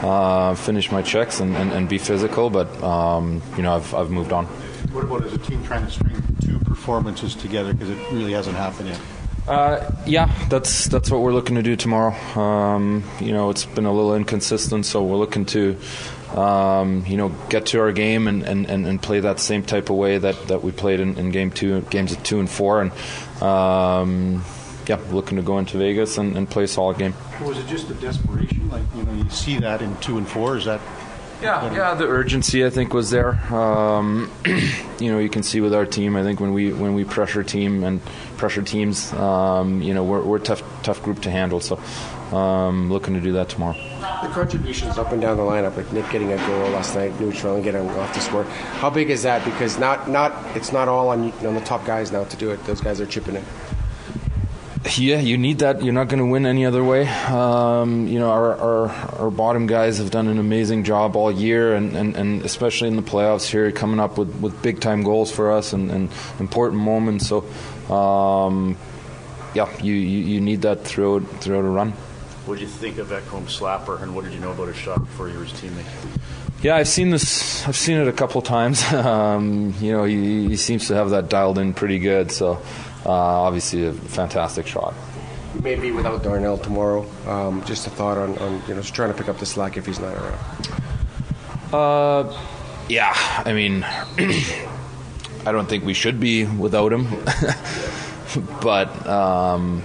uh, 0.04 0.54
finish 0.54 0.92
my 0.92 1.00
checks 1.00 1.40
and, 1.40 1.56
and, 1.56 1.72
and 1.72 1.88
be 1.88 1.96
physical. 1.96 2.50
But 2.50 2.68
um, 2.82 3.40
you 3.56 3.62
know, 3.62 3.76
I've 3.76 3.94
I've 3.94 4.10
moved 4.10 4.32
on. 4.32 4.44
What 4.92 5.04
about 5.04 5.24
as 5.24 5.32
a 5.32 5.38
team 5.38 5.64
trying 5.64 5.86
to 5.86 5.90
string 5.90 6.22
two 6.42 6.58
performances 6.60 7.34
together 7.34 7.72
because 7.72 7.88
it 7.88 7.98
really 8.12 8.32
hasn't 8.32 8.56
happened 8.56 8.90
yet? 8.90 9.00
Uh, 9.48 9.90
yeah, 10.06 10.32
that's 10.48 10.86
that's 10.86 11.10
what 11.10 11.20
we're 11.20 11.32
looking 11.32 11.56
to 11.56 11.62
do 11.62 11.76
tomorrow. 11.76 12.14
Um, 12.38 13.04
you 13.20 13.32
know, 13.32 13.50
it's 13.50 13.66
been 13.66 13.84
a 13.84 13.92
little 13.92 14.14
inconsistent, 14.14 14.86
so 14.86 15.02
we're 15.02 15.16
looking 15.16 15.44
to, 15.46 15.76
um, 16.34 17.04
you 17.06 17.16
know, 17.16 17.28
get 17.48 17.66
to 17.66 17.80
our 17.80 17.92
game 17.92 18.26
and, 18.26 18.42
and, 18.42 18.68
and, 18.68 19.00
play 19.00 19.20
that 19.20 19.38
same 19.38 19.62
type 19.62 19.88
of 19.88 19.96
way 19.96 20.18
that, 20.18 20.48
that 20.48 20.64
we 20.64 20.72
played 20.72 20.98
in, 20.98 21.16
in 21.16 21.30
game 21.30 21.52
two, 21.52 21.82
games 21.82 22.10
of 22.10 22.22
two 22.24 22.40
and 22.40 22.50
four, 22.50 22.82
and 22.82 22.90
um, 23.42 24.44
yeah, 24.88 25.00
looking 25.10 25.36
to 25.36 25.42
go 25.42 25.58
into 25.58 25.78
Vegas 25.78 26.18
and, 26.18 26.36
and 26.36 26.50
play 26.50 26.64
a 26.64 26.68
solid 26.68 26.98
game. 26.98 27.14
Was 27.40 27.58
it 27.58 27.66
just 27.68 27.86
the 27.86 27.94
desperation? 27.94 28.68
Like 28.68 28.82
you 28.96 29.04
know, 29.04 29.12
you 29.12 29.30
see 29.30 29.58
that 29.58 29.80
in 29.80 29.96
two 29.98 30.18
and 30.18 30.28
four. 30.28 30.56
Is 30.56 30.64
that 30.64 30.80
yeah, 31.42 31.72
yeah. 31.74 31.94
The 31.94 32.06
urgency, 32.06 32.64
I 32.64 32.70
think, 32.70 32.94
was 32.94 33.10
there. 33.10 33.34
Um, 33.52 34.30
you 34.98 35.12
know, 35.12 35.18
you 35.18 35.28
can 35.28 35.42
see 35.42 35.60
with 35.60 35.74
our 35.74 35.84
team. 35.84 36.16
I 36.16 36.22
think 36.22 36.40
when 36.40 36.52
we 36.52 36.72
when 36.72 36.94
we 36.94 37.04
pressure 37.04 37.42
team 37.42 37.84
and 37.84 38.04
pressure 38.36 38.62
teams, 38.62 39.12
um, 39.12 39.82
you 39.82 39.94
know, 39.94 40.04
we're, 40.04 40.22
we're 40.22 40.36
a 40.38 40.40
tough 40.40 40.62
tough 40.82 41.02
group 41.02 41.22
to 41.22 41.30
handle. 41.30 41.60
So, 41.60 41.80
um, 42.34 42.90
looking 42.90 43.14
to 43.14 43.20
do 43.20 43.32
that 43.32 43.48
tomorrow. 43.48 43.76
The 44.22 44.28
contributions 44.28 44.98
up 44.98 45.12
and 45.12 45.20
down 45.20 45.36
the 45.36 45.42
lineup, 45.42 45.76
like 45.76 45.92
Nick 45.92 46.10
getting 46.10 46.32
a 46.32 46.36
goal 46.36 46.70
last 46.70 46.94
night, 46.94 47.18
neutral, 47.20 47.54
and 47.54 47.64
getting 47.64 47.88
off 47.88 48.14
the 48.14 48.20
score. 48.20 48.44
How 48.44 48.90
big 48.90 49.10
is 49.10 49.22
that? 49.22 49.44
Because 49.44 49.78
not 49.78 50.08
not 50.08 50.32
it's 50.56 50.72
not 50.72 50.88
all 50.88 51.10
on 51.10 51.32
on 51.46 51.54
the 51.54 51.60
top 51.60 51.84
guys 51.84 52.10
now 52.12 52.24
to 52.24 52.36
do 52.36 52.50
it. 52.50 52.62
Those 52.64 52.80
guys 52.80 53.00
are 53.00 53.06
chipping 53.06 53.36
in. 53.36 53.44
Yeah, 54.98 55.18
you 55.20 55.38
need 55.38 55.60
that. 55.60 55.82
You're 55.82 55.94
not 55.94 56.08
going 56.08 56.18
to 56.18 56.26
win 56.26 56.44
any 56.44 56.66
other 56.66 56.84
way. 56.84 57.08
Um, 57.08 58.06
you 58.06 58.18
know, 58.18 58.30
our, 58.30 58.54
our, 58.54 58.88
our 59.18 59.30
bottom 59.30 59.66
guys 59.66 59.96
have 59.96 60.10
done 60.10 60.28
an 60.28 60.38
amazing 60.38 60.84
job 60.84 61.16
all 61.16 61.32
year, 61.32 61.74
and, 61.74 61.96
and, 61.96 62.14
and 62.14 62.42
especially 62.44 62.88
in 62.88 62.96
the 62.96 63.02
playoffs 63.02 63.50
here, 63.50 63.72
coming 63.72 63.98
up 63.98 64.18
with, 64.18 64.34
with 64.40 64.60
big 64.62 64.80
time 64.80 65.02
goals 65.02 65.32
for 65.32 65.52
us 65.52 65.72
and, 65.72 65.90
and 65.90 66.10
important 66.38 66.82
moments. 66.82 67.26
So, 67.26 67.46
um, 67.90 68.76
yeah, 69.54 69.74
you, 69.82 69.94
you, 69.94 70.18
you, 70.34 70.40
need 70.42 70.62
that 70.62 70.84
throughout 70.84 71.22
throughout 71.40 71.64
a 71.64 71.68
run. 71.68 71.94
What 72.46 72.58
did 72.58 72.62
you 72.62 72.68
think 72.68 72.98
of 72.98 73.08
Ekholm's 73.08 73.58
slapper, 73.58 74.02
and 74.02 74.14
what 74.14 74.24
did 74.24 74.34
you 74.34 74.40
know 74.40 74.52
about 74.52 74.68
his 74.68 74.76
shot 74.76 75.00
before 75.00 75.28
you 75.28 75.38
were 75.38 75.44
his 75.44 75.52
teammate? 75.52 75.86
Yeah, 76.62 76.76
I've 76.76 76.88
seen 76.88 77.10
this. 77.10 77.66
I've 77.66 77.76
seen 77.76 77.98
it 77.98 78.08
a 78.08 78.12
couple 78.12 78.40
of 78.40 78.46
times. 78.46 78.82
Um, 78.92 79.74
you 79.80 79.92
know, 79.92 80.04
he, 80.04 80.48
he 80.48 80.56
seems 80.56 80.88
to 80.88 80.94
have 80.94 81.10
that 81.10 81.28
dialed 81.28 81.58
in 81.58 81.74
pretty 81.74 81.98
good. 81.98 82.30
So. 82.30 82.60
Uh, 83.06 83.10
obviously, 83.10 83.86
a 83.86 83.92
fantastic 83.92 84.66
shot. 84.66 84.94
Maybe 85.62 85.90
without 85.92 86.22
Darnell 86.22 86.56
tomorrow. 86.56 87.06
Um, 87.26 87.62
just 87.64 87.86
a 87.86 87.90
thought 87.90 88.16
on, 88.16 88.36
on 88.38 88.62
you 88.66 88.74
know 88.74 88.80
just 88.80 88.94
trying 88.94 89.12
to 89.12 89.18
pick 89.18 89.28
up 89.28 89.38
the 89.38 89.46
slack 89.46 89.76
if 89.76 89.84
he's 89.86 90.00
not 90.00 90.14
around. 90.14 90.38
Uh, 91.72 92.38
yeah. 92.88 93.12
I 93.44 93.52
mean, 93.52 93.82
I 95.46 95.52
don't 95.52 95.68
think 95.68 95.84
we 95.84 95.92
should 95.92 96.18
be 96.18 96.46
without 96.46 96.92
him, 96.92 97.08
but 98.62 99.06
um, 99.06 99.82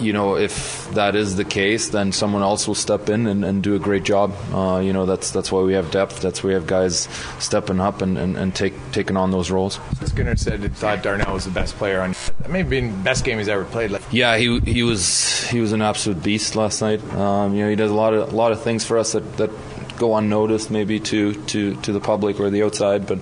you 0.00 0.12
know, 0.12 0.36
if 0.36 0.90
that 0.92 1.14
is 1.14 1.36
the 1.36 1.44
case, 1.44 1.90
then 1.90 2.12
someone 2.12 2.42
else 2.42 2.66
will 2.66 2.74
step 2.74 3.08
in 3.08 3.26
and, 3.26 3.44
and 3.44 3.62
do 3.62 3.74
a 3.74 3.78
great 3.78 4.02
job. 4.02 4.34
Uh, 4.52 4.80
you 4.80 4.92
know, 4.92 5.06
that's 5.06 5.30
that's 5.30 5.52
why 5.52 5.62
we 5.62 5.74
have 5.74 5.90
depth. 5.90 6.20
That's 6.20 6.42
why 6.42 6.48
we 6.48 6.54
have 6.54 6.66
guys 6.66 7.08
stepping 7.38 7.80
up 7.80 8.02
and, 8.02 8.18
and, 8.18 8.36
and 8.36 8.54
take 8.54 8.74
taking 8.92 9.16
on 9.16 9.30
those 9.30 9.50
roles. 9.50 9.78
Skinner 10.04 10.36
said 10.36 10.60
he 10.60 10.68
thought 10.68 11.02
Darnell 11.02 11.34
was 11.34 11.44
the 11.44 11.50
best 11.50 11.76
player 11.76 12.00
on. 12.00 12.14
Maybe 12.48 12.80
the 12.80 12.88
best 13.02 13.24
game 13.24 13.38
he's 13.38 13.48
ever 13.48 13.64
played. 13.64 13.96
Yeah, 14.10 14.36
he 14.36 14.60
he 14.60 14.82
was 14.82 15.46
he 15.48 15.60
was 15.60 15.72
an 15.72 15.82
absolute 15.82 16.22
beast 16.22 16.56
last 16.56 16.80
night. 16.80 17.02
Um, 17.14 17.54
you 17.54 17.64
know, 17.64 17.70
he 17.70 17.76
does 17.76 17.90
a 17.90 17.94
lot 17.94 18.14
of 18.14 18.32
a 18.32 18.36
lot 18.36 18.52
of 18.52 18.62
things 18.62 18.84
for 18.84 18.98
us 18.98 19.12
that, 19.12 19.36
that 19.36 19.50
go 19.98 20.16
unnoticed, 20.16 20.70
maybe 20.70 20.98
to, 20.98 21.34
to, 21.44 21.76
to 21.82 21.92
the 21.92 22.00
public 22.00 22.40
or 22.40 22.50
the 22.50 22.62
outside, 22.62 23.06
but. 23.06 23.18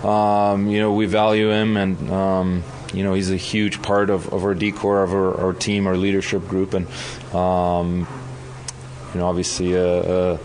Um, 0.00 0.70
you 0.70 0.78
know, 0.80 0.94
we 0.94 1.04
value 1.04 1.50
him 1.50 1.76
and 1.76 2.10
um, 2.10 2.64
you 2.92 3.04
know, 3.04 3.14
he's 3.14 3.30
a 3.30 3.36
huge 3.36 3.82
part 3.82 4.10
of, 4.10 4.32
of 4.32 4.44
our 4.44 4.54
decor, 4.54 5.02
of 5.02 5.12
our, 5.12 5.40
our 5.40 5.52
team, 5.52 5.86
our 5.86 5.96
leadership 5.96 6.46
group, 6.48 6.74
and 6.74 6.86
um, 7.34 8.06
you 9.12 9.20
know, 9.20 9.26
obviously 9.26 9.74
a, 9.74 10.34
a, 10.34 10.38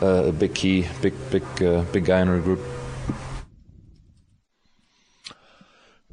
a, 0.00 0.32
big 0.32 0.54
key, 0.54 0.86
big 1.02 1.14
big 1.30 1.44
uh, 1.62 1.82
big 1.92 2.04
guy 2.04 2.20
in 2.20 2.28
our 2.28 2.40
group. 2.40 2.60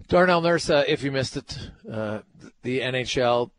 Darnell 0.07 0.41
Nurse, 0.41 0.69
uh, 0.69 0.83
if 0.87 1.01
you 1.03 1.11
missed 1.11 1.37
it, 1.37 1.71
uh, 1.91 2.19
the 2.61 2.81
NHL 2.81 3.51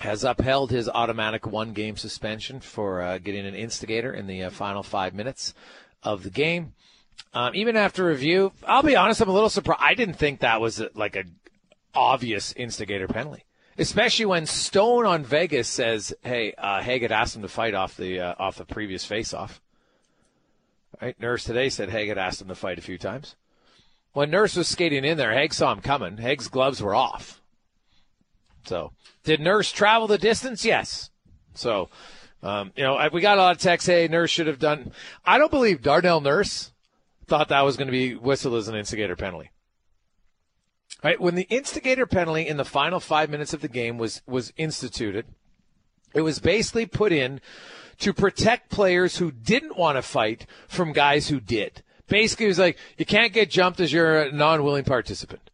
has 0.00 0.24
upheld 0.24 0.70
his 0.70 0.88
automatic 0.88 1.46
one 1.46 1.72
game 1.72 1.96
suspension 1.96 2.60
for 2.60 3.02
uh, 3.02 3.18
getting 3.18 3.46
an 3.46 3.54
instigator 3.54 4.12
in 4.12 4.26
the 4.26 4.44
uh, 4.44 4.50
final 4.50 4.82
five 4.82 5.14
minutes 5.14 5.54
of 6.02 6.22
the 6.22 6.30
game. 6.30 6.72
Um, 7.34 7.54
even 7.54 7.76
after 7.76 8.04
review, 8.04 8.52
I'll 8.66 8.82
be 8.82 8.96
honest, 8.96 9.20
I'm 9.20 9.28
a 9.28 9.32
little 9.32 9.50
surprised. 9.50 9.82
I 9.82 9.94
didn't 9.94 10.14
think 10.14 10.40
that 10.40 10.60
was 10.60 10.80
a, 10.80 10.90
like 10.94 11.16
a 11.16 11.24
obvious 11.94 12.52
instigator 12.54 13.06
penalty, 13.06 13.44
especially 13.76 14.26
when 14.26 14.46
Stone 14.46 15.04
on 15.04 15.24
Vegas 15.24 15.68
says, 15.68 16.14
"Hey, 16.22 16.54
uh, 16.56 16.80
Hague 16.80 17.04
asked 17.04 17.36
him 17.36 17.42
to 17.42 17.48
fight 17.48 17.74
off 17.74 17.96
the 17.96 18.20
uh, 18.20 18.34
off 18.38 18.56
the 18.56 18.64
previous 18.64 19.06
faceoff." 19.06 19.60
Right, 21.00 21.20
Nurse 21.20 21.44
today 21.44 21.68
said 21.68 21.90
Hague 21.90 22.08
had 22.08 22.18
asked 22.18 22.40
him 22.40 22.48
to 22.48 22.54
fight 22.54 22.78
a 22.78 22.82
few 22.82 22.98
times. 22.98 23.36
When 24.14 24.30
Nurse 24.30 24.56
was 24.56 24.66
skating 24.66 25.04
in 25.04 25.18
there, 25.18 25.32
Hague 25.32 25.54
saw 25.54 25.70
him 25.72 25.80
coming. 25.80 26.16
Hague's 26.16 26.48
gloves 26.48 26.82
were 26.82 26.94
off. 26.94 27.40
So, 28.64 28.92
did 29.22 29.40
Nurse 29.40 29.70
travel 29.70 30.08
the 30.08 30.18
distance? 30.18 30.64
Yes. 30.64 31.10
So, 31.54 31.88
um, 32.42 32.72
you 32.74 32.82
know, 32.82 33.08
we 33.12 33.20
got 33.20 33.38
a 33.38 33.42
lot 33.42 33.56
of 33.56 33.62
texts. 33.62 33.86
Hey, 33.86 34.08
Nurse 34.08 34.30
should 34.30 34.46
have 34.46 34.58
done. 34.58 34.92
I 35.24 35.38
don't 35.38 35.50
believe 35.50 35.82
Darnell 35.82 36.20
Nurse 36.20 36.72
thought 37.28 37.48
that 37.48 37.64
was 37.64 37.76
going 37.76 37.88
to 37.88 37.92
be 37.92 38.14
whistled 38.14 38.54
as 38.54 38.68
an 38.68 38.74
instigator 38.74 39.16
penalty. 39.16 39.50
Right 41.04 41.20
when 41.20 41.34
the 41.34 41.46
instigator 41.50 42.06
penalty 42.06 42.48
in 42.48 42.56
the 42.56 42.64
final 42.64 42.98
five 42.98 43.30
minutes 43.30 43.52
of 43.52 43.60
the 43.60 43.68
game 43.68 43.98
was 43.98 44.22
was 44.26 44.52
instituted, 44.56 45.26
it 46.14 46.22
was 46.22 46.40
basically 46.40 46.86
put 46.86 47.12
in 47.12 47.40
to 47.98 48.12
protect 48.12 48.70
players 48.70 49.18
who 49.18 49.30
didn't 49.30 49.76
want 49.76 49.96
to 49.96 50.02
fight 50.02 50.46
from 50.66 50.92
guys 50.92 51.28
who 51.28 51.40
did. 51.40 51.82
Basically, 52.08 52.46
it 52.46 52.48
was 52.48 52.58
like 52.58 52.78
you 52.96 53.04
can't 53.04 53.32
get 53.32 53.50
jumped 53.50 53.80
as 53.80 53.92
you're 53.92 54.22
a 54.22 54.32
non-willing 54.32 54.84
participant. 54.84 55.50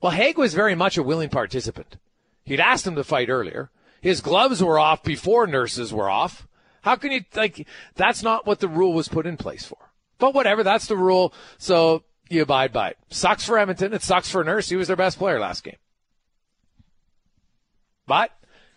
Well, 0.00 0.12
Hague 0.12 0.38
was 0.38 0.54
very 0.54 0.74
much 0.74 0.96
a 0.96 1.02
willing 1.02 1.28
participant. 1.28 1.96
He'd 2.44 2.60
asked 2.60 2.86
him 2.86 2.94
to 2.94 3.04
fight 3.04 3.28
earlier. 3.28 3.70
His 4.00 4.22
gloves 4.22 4.62
were 4.62 4.78
off 4.78 5.02
before 5.02 5.46
Nurse's 5.46 5.92
were 5.92 6.08
off. 6.08 6.46
How 6.82 6.96
can 6.96 7.12
you 7.12 7.24
like? 7.34 7.66
That's 7.96 8.22
not 8.22 8.46
what 8.46 8.60
the 8.60 8.68
rule 8.68 8.94
was 8.94 9.08
put 9.08 9.26
in 9.26 9.36
place 9.36 9.66
for. 9.66 9.89
But 10.20 10.34
whatever, 10.34 10.62
that's 10.62 10.86
the 10.86 10.96
rule. 10.96 11.32
So 11.58 12.04
you 12.28 12.42
abide 12.42 12.72
by 12.72 12.90
it. 12.90 12.98
Sucks 13.08 13.44
for 13.44 13.58
Edmonton. 13.58 13.92
It 13.92 14.02
sucks 14.02 14.30
for 14.30 14.44
Nurse. 14.44 14.68
He 14.68 14.76
was 14.76 14.86
their 14.86 14.96
best 14.96 15.18
player 15.18 15.40
last 15.40 15.64
game. 15.64 15.76
But 18.06 18.30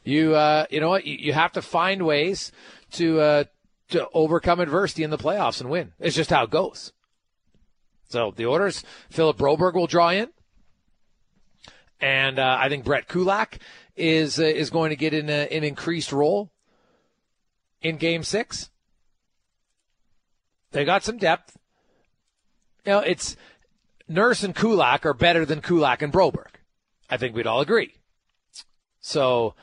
you, 0.04 0.36
uh, 0.36 0.66
you 0.70 0.80
know 0.80 0.90
what? 0.90 1.06
You, 1.06 1.18
you, 1.18 1.34
have 1.34 1.52
to 1.54 1.62
find 1.62 2.06
ways 2.06 2.52
to 2.92 3.20
uh, 3.20 3.44
to 3.90 4.08
overcome 4.14 4.60
adversity 4.60 5.04
in 5.04 5.10
the 5.10 5.18
playoffs 5.18 5.62
and 5.62 5.70
win. 5.70 5.94
It's 6.00 6.16
just 6.16 6.30
how 6.30 6.44
it 6.44 6.50
goes. 6.50 6.94
So 8.10 8.34
the 8.36 8.46
Oilers: 8.46 8.84
Philip 9.10 9.38
Broberg 9.38 9.74
will 9.74 9.88
draw 9.88 10.10
in, 10.10 10.30
and 12.00 12.38
uh, 12.38 12.58
I 12.60 12.70
think 12.70 12.86
Brett 12.86 13.08
Kulak 13.08 13.60
is 13.96 14.40
uh, 14.40 14.44
is 14.44 14.70
going 14.70 14.90
to 14.90 14.96
get 14.96 15.14
in 15.14 15.30
a, 15.30 15.48
an 15.52 15.64
increased 15.64 16.12
role 16.12 16.52
in 17.82 17.98
Game 17.98 18.24
Six. 18.24 18.70
They 20.74 20.86
got 20.86 21.04
some 21.04 21.18
depth. 21.18 21.58
You 22.86 22.94
know, 22.94 23.00
it's 23.00 23.38
Nurse 24.08 24.44
and 24.44 24.56
Kulak 24.56 25.06
are 25.06 25.14
better 25.14 25.46
than 25.46 25.62
Kulak 25.62 26.02
and 26.02 26.12
Broberg. 26.12 26.50
I 27.10 27.18
think 27.18 27.36
we'd 27.36 27.48
all 27.48 27.62
agree. 27.62 27.94
So 29.00 29.54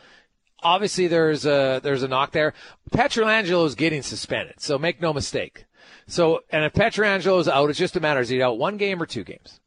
obviously 0.62 1.08
there's 1.08 1.44
a 1.44 1.80
there's 1.82 2.02
a 2.02 2.08
knock 2.08 2.32
there. 2.32 2.54
Pietrangelo 2.92 3.66
is 3.66 3.74
getting 3.74 4.02
suspended, 4.02 4.61
so 4.61 4.78
make 4.78 5.00
no 5.00 5.12
mistake. 5.12 5.66
So 6.06 6.40
and 6.50 6.64
if 6.64 6.72
Pietrangelo 6.72 7.40
is 7.40 7.48
out, 7.48 7.70
it's 7.70 7.78
just 7.78 7.96
a 7.96 8.00
matter 8.00 8.20
of 8.20 8.28
he 8.28 8.42
out 8.42 8.58
one 8.58 8.76
game 8.76 9.02
or 9.02 9.06
two 9.06 9.24
games. 9.24 9.61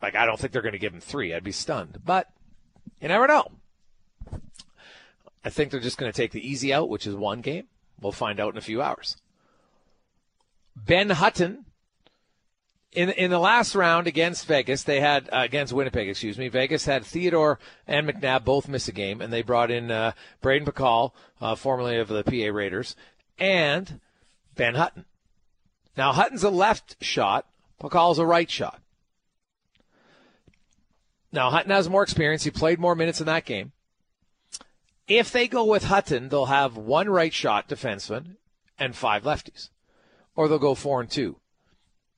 Like 0.00 0.14
I 0.14 0.26
don't 0.26 0.38
think 0.38 0.52
they're 0.52 0.62
going 0.62 0.72
to 0.72 0.78
give 0.78 0.94
him 0.94 1.00
three. 1.00 1.34
I'd 1.34 1.44
be 1.44 1.52
stunned, 1.52 2.00
but 2.04 2.28
you 3.00 3.08
never 3.08 3.26
know. 3.26 3.50
I 5.44 5.50
think 5.50 5.70
they're 5.70 5.80
just 5.80 5.98
going 5.98 6.10
to 6.10 6.16
take 6.16 6.32
the 6.32 6.46
easy 6.46 6.72
out, 6.72 6.88
which 6.88 7.06
is 7.06 7.14
one 7.14 7.40
game. 7.40 7.66
We'll 8.00 8.12
find 8.12 8.38
out 8.38 8.52
in 8.52 8.58
a 8.58 8.62
few 8.62 8.80
hours. 8.80 9.16
Ben 10.86 11.10
Hutton 11.10 11.64
in 12.92 13.10
in 13.10 13.30
the 13.30 13.38
last 13.38 13.74
round 13.74 14.06
against 14.06 14.46
Vegas, 14.46 14.82
they 14.82 15.00
had 15.00 15.28
uh, 15.32 15.40
against 15.40 15.72
Winnipeg, 15.72 16.08
excuse 16.08 16.38
me. 16.38 16.48
Vegas 16.48 16.84
had 16.84 17.04
Theodore 17.04 17.58
and 17.86 18.08
McNabb 18.08 18.44
both 18.44 18.68
miss 18.68 18.88
a 18.88 18.92
game, 18.92 19.20
and 19.20 19.32
they 19.32 19.42
brought 19.42 19.70
in 19.70 19.90
uh, 19.90 20.12
Brayden 20.42 20.64
Pachal, 20.64 21.12
uh, 21.40 21.54
formerly 21.54 21.98
of 21.98 22.08
the 22.08 22.24
PA 22.24 22.52
Raiders, 22.52 22.96
and 23.38 24.00
Ben 24.56 24.74
Hutton. 24.74 25.04
Now 25.96 26.12
Hutton's 26.12 26.44
a 26.44 26.50
left 26.50 26.96
shot, 27.02 27.46
Pachal's 27.80 28.18
a 28.18 28.26
right 28.26 28.50
shot. 28.50 28.80
Now 31.30 31.50
Hutton 31.50 31.70
has 31.70 31.90
more 31.90 32.02
experience; 32.02 32.44
he 32.44 32.50
played 32.50 32.78
more 32.78 32.94
minutes 32.94 33.20
in 33.20 33.26
that 33.26 33.44
game. 33.44 33.72
If 35.06 35.30
they 35.30 35.48
go 35.48 35.64
with 35.64 35.84
Hutton, 35.84 36.28
they'll 36.28 36.46
have 36.46 36.76
one 36.76 37.08
right 37.08 37.32
shot 37.32 37.68
defenseman 37.68 38.36
and 38.78 38.96
five 38.96 39.24
lefties 39.24 39.68
or 40.38 40.46
they'll 40.46 40.60
go 40.60 40.76
four 40.76 41.00
and 41.00 41.10
two 41.10 41.36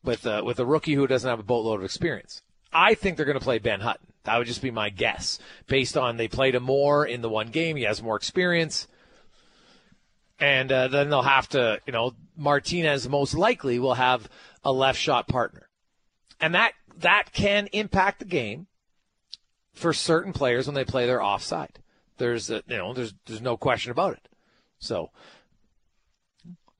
with 0.05 0.27
uh, 0.27 0.43
with 0.45 0.61
a 0.61 0.67
rookie 0.67 0.93
who 0.93 1.07
doesn't 1.07 1.29
have 1.29 1.41
a 1.41 1.43
boatload 1.43 1.81
of 1.81 1.85
experience. 1.87 2.43
I 2.71 2.93
think 2.93 3.17
they're 3.17 3.25
going 3.25 3.39
to 3.39 3.45
play 3.45 3.59
Ben 3.59 3.81
Hutton. 3.81 4.09
That 4.25 4.37
would 4.37 4.47
just 4.47 4.61
be 4.61 4.71
my 4.71 4.91
guess, 4.91 5.39
based 5.67 5.97
on 5.97 6.19
they 6.19 6.29
played 6.29 6.55
him 6.55 6.63
more 6.63 7.07
in 7.07 7.23
the 7.23 7.31
one 7.31 7.49
game. 7.49 7.77
He 7.77 7.85
has 7.85 8.03
more 8.03 8.17
experience, 8.17 8.87
and 10.39 10.71
uh, 10.71 10.89
then 10.89 11.09
they'll 11.09 11.23
have 11.23 11.49
to, 11.49 11.81
you 11.87 11.95
know, 11.95 12.13
Martinez 12.37 13.09
most 13.09 13.33
likely 13.33 13.79
will 13.79 13.95
have 13.95 14.29
a 14.63 14.71
left 14.71 15.01
shot 15.01 15.27
partner, 15.27 15.71
and 16.39 16.55
that 16.55 16.75
that 16.99 17.33
can 17.33 17.69
impact 17.73 18.19
the 18.19 18.27
game 18.27 18.67
for 19.73 19.95
certain 19.95 20.35
players 20.35 20.67
when 20.67 20.75
they 20.75 20.85
play 20.85 21.07
their 21.07 21.23
offside. 21.23 21.79
There's, 22.19 22.51
a, 22.51 22.63
you 22.67 22.77
know, 22.77 22.93
there's 22.93 23.15
there's 23.25 23.41
no 23.41 23.57
question 23.57 23.91
about 23.91 24.13
it. 24.13 24.29
So 24.79 25.09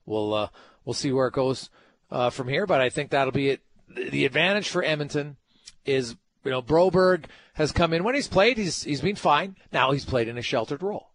we'll 0.05 0.35
uh, 0.35 0.49
we'll 0.85 0.93
see 0.93 1.11
where 1.11 1.27
it 1.27 1.33
goes 1.33 1.69
uh, 2.09 2.29
from 2.29 2.47
here. 2.47 2.65
But 2.65 2.81
I 2.81 2.89
think 2.89 3.09
that'll 3.09 3.31
be 3.31 3.49
it. 3.49 3.61
The 3.87 4.25
advantage 4.25 4.69
for 4.69 4.83
Edmonton 4.83 5.37
is 5.85 6.15
you 6.43 6.51
know 6.51 6.61
Broberg 6.61 7.25
has 7.53 7.71
come 7.71 7.93
in 7.93 8.03
when 8.03 8.15
he's 8.15 8.27
played. 8.27 8.57
He's 8.57 8.83
he's 8.83 9.01
been 9.01 9.15
fine. 9.15 9.55
Now 9.71 9.91
he's 9.91 10.05
played 10.05 10.27
in 10.27 10.37
a 10.37 10.41
sheltered 10.41 10.81
role, 10.81 11.09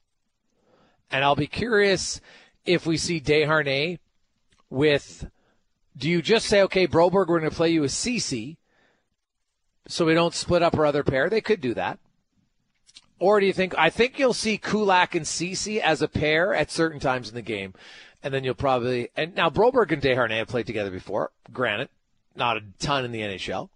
and 1.11 1.25
I'll 1.25 1.37
be 1.37 1.47
curious 1.47 2.21
if 2.65 2.87
we 2.87 2.97
see 2.97 3.21
Desharnais 3.21 3.99
with. 4.71 5.31
Do 5.97 6.11
you 6.11 6.21
just 6.21 6.47
say, 6.47 6.61
okay, 6.63 6.87
Broberg, 6.87 7.13
we're 7.13 7.25
going 7.25 7.43
to 7.49 7.51
play 7.51 7.71
you 7.71 7.83
a 7.83 7.89
Ceci, 7.89 8.59
so 9.89 10.05
we 10.05 10.13
don't 10.13 10.35
split 10.35 10.63
up 10.63 10.77
our 10.77 10.85
other 10.85 11.03
pair? 11.03 11.31
They 11.31 11.41
could 11.41 11.63
do 11.63 11.73
that. 11.73 11.99
Or 13.19 13.41
do 13.41 13.47
you 13.47 13.55
think? 13.55 13.75
I 13.79 13.89
think 13.89 14.19
you'll 14.19 14.35
see 14.35 14.59
Kulak 14.59 15.15
and 15.15 15.27
Ceci 15.27 15.81
as 15.81 16.03
a 16.03 16.09
pair 16.09 16.53
at 16.53 16.71
certain 16.71 17.01
times 17.01 17.31
in 17.31 17.35
the 17.35 17.43
game, 17.43 17.73
and 18.23 18.33
then 18.33 18.45
you'll 18.45 18.55
probably 18.55 19.11
and 19.17 19.35
now 19.35 19.51
Broberg 19.51 19.93
and 19.93 20.03
Desharnais 20.03 20.39
have 20.39 20.49
played 20.49 20.67
together 20.67 20.91
before. 20.91 21.31
Granted, 21.53 21.89
not 22.35 22.57
a 22.57 22.63
ton 22.79 23.05
in 23.05 23.13
the 23.13 23.21
NHL. 23.21 23.69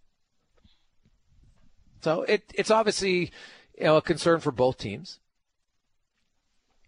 So 2.03 2.22
it 2.22 2.45
it's 2.55 2.70
obviously 2.70 3.30
you 3.78 3.84
know 3.84 3.97
a 3.97 4.03
concern 4.03 4.41
for 4.41 4.51
both 4.51 4.78
teams. 4.78 5.18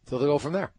So 0.08 0.18
they'll 0.18 0.28
go 0.28 0.38
from 0.38 0.52
there. 0.52 0.72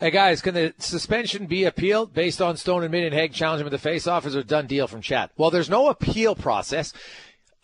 Hey 0.00 0.12
guys, 0.12 0.42
can 0.42 0.54
the 0.54 0.72
suspension 0.78 1.46
be 1.46 1.64
appealed 1.64 2.14
based 2.14 2.40
on 2.40 2.56
Stone 2.56 2.84
admitting 2.84 3.12
Hague 3.12 3.32
challenging 3.32 3.62
him 3.62 3.66
in 3.66 3.72
the 3.72 3.78
face-off? 3.78 4.26
Is 4.26 4.36
a 4.36 4.44
done 4.44 4.68
deal 4.68 4.86
from 4.86 5.02
chat? 5.02 5.32
Well, 5.36 5.50
there's 5.50 5.68
no 5.68 5.88
appeal 5.88 6.36
process. 6.36 6.92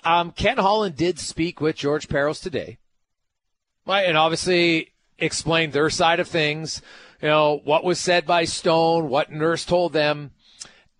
Um, 0.03 0.32
Ken 0.32 0.59
Holland 0.59 0.97
did 0.97 1.20
speak 1.20 1.61
with 1.61 1.76
George 1.76 2.09
Parros 2.09 2.43
today, 2.43 2.78
right, 3.87 4.03
and 4.03 4.16
obviously 4.16 4.91
explained 5.16 5.72
their 5.72 5.89
side 5.91 6.18
of 6.18 6.26
things. 6.26 6.82
You 7.22 7.28
know 7.28 7.61
what 7.62 7.85
was 7.85 8.01
said 8.01 8.26
by 8.26 8.47
Stone, 8.47 9.09
what 9.09 9.30
Nurse 9.30 9.64
told 9.64 9.93
them, 9.93 10.32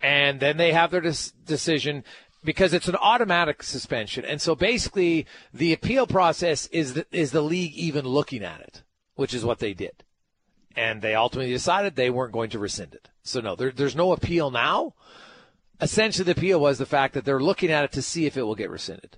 and 0.01 0.39
then 0.39 0.57
they 0.57 0.73
have 0.73 0.93
their 0.93 1.01
des- 1.01 1.33
decision 1.45 2.05
because 2.45 2.73
it's 2.73 2.87
an 2.87 2.97
automatic 3.01 3.65
suspension, 3.65 4.25
and 4.25 4.41
so 4.41 4.55
basically 4.55 5.27
the 5.53 5.73
appeal 5.73 6.07
process 6.07 6.69
is 6.69 6.95
the, 6.95 7.07
is 7.11 7.33
the 7.33 7.43
league 7.43 7.75
even 7.75 8.07
looking 8.07 8.45
at 8.45 8.61
it, 8.61 8.85
which 9.17 9.35
is 9.35 9.45
what 9.45 9.59
they 9.59 9.75
did 9.75 10.05
and 10.77 11.03
they 11.03 11.15
ultimately 11.15 11.53
decided 11.53 11.95
they 11.95 12.11
weren't 12.11 12.33
going 12.33 12.51
to 12.51 12.59
rescind 12.59 12.95
it. 12.95 13.09
So 13.23 13.41
no, 13.41 13.57
there, 13.57 13.71
there's 13.71 13.97
no 13.97 14.13
appeal 14.13 14.51
now. 14.51 14.95
Essentially, 15.81 16.25
the 16.25 16.39
appeal 16.39 16.61
was 16.61 16.79
the 16.79 16.87
fact 16.87 17.15
that 17.15 17.25
they're 17.25 17.41
looking 17.41 17.71
at 17.71 17.85
it 17.85 17.93
to 17.93 18.03
see 18.03 18.27
if 18.27 18.37
it 18.37 18.43
will 18.43 18.55
get 18.55 18.71
rescinded. 18.71 19.17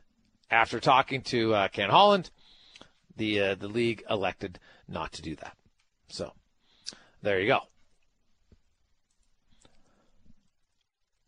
After 0.50 0.80
talking 0.80 1.22
to 1.22 1.54
uh, 1.54 1.68
Ken 1.68 1.90
Holland, 1.90 2.30
the 3.16 3.40
uh, 3.40 3.54
the 3.56 3.68
league 3.68 4.04
elected 4.08 4.58
not 4.88 5.12
to 5.14 5.22
do 5.22 5.34
that. 5.36 5.56
So 6.08 6.32
there 7.22 7.40
you 7.40 7.48
go. 7.48 7.60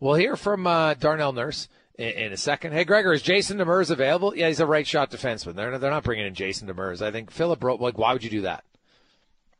We'll 0.00 0.14
hear 0.14 0.36
from 0.36 0.66
uh, 0.66 0.94
Darnell 0.94 1.32
Nurse 1.32 1.68
in, 1.96 2.08
in, 2.10 2.32
a 2.32 2.36
second. 2.36 2.72
Hey, 2.72 2.84
Gregor, 2.84 3.12
is 3.12 3.22
Jason 3.22 3.58
Demers 3.58 3.90
available? 3.90 4.34
Yeah, 4.36 4.46
he's 4.46 4.60
a 4.60 4.66
right 4.66 4.86
shot 4.86 5.10
defenseman. 5.10 5.56
They're 5.56 5.76
they're 5.78 5.90
not 5.90 6.04
bringing 6.04 6.26
in 6.26 6.34
Jason 6.34 6.68
Demers. 6.68 7.02
I 7.02 7.10
think 7.10 7.32
Philip 7.32 7.62
wrote 7.62 7.80
like, 7.80 7.98
why 7.98 8.12
would 8.12 8.22
you 8.22 8.30
do 8.30 8.42
that? 8.42 8.64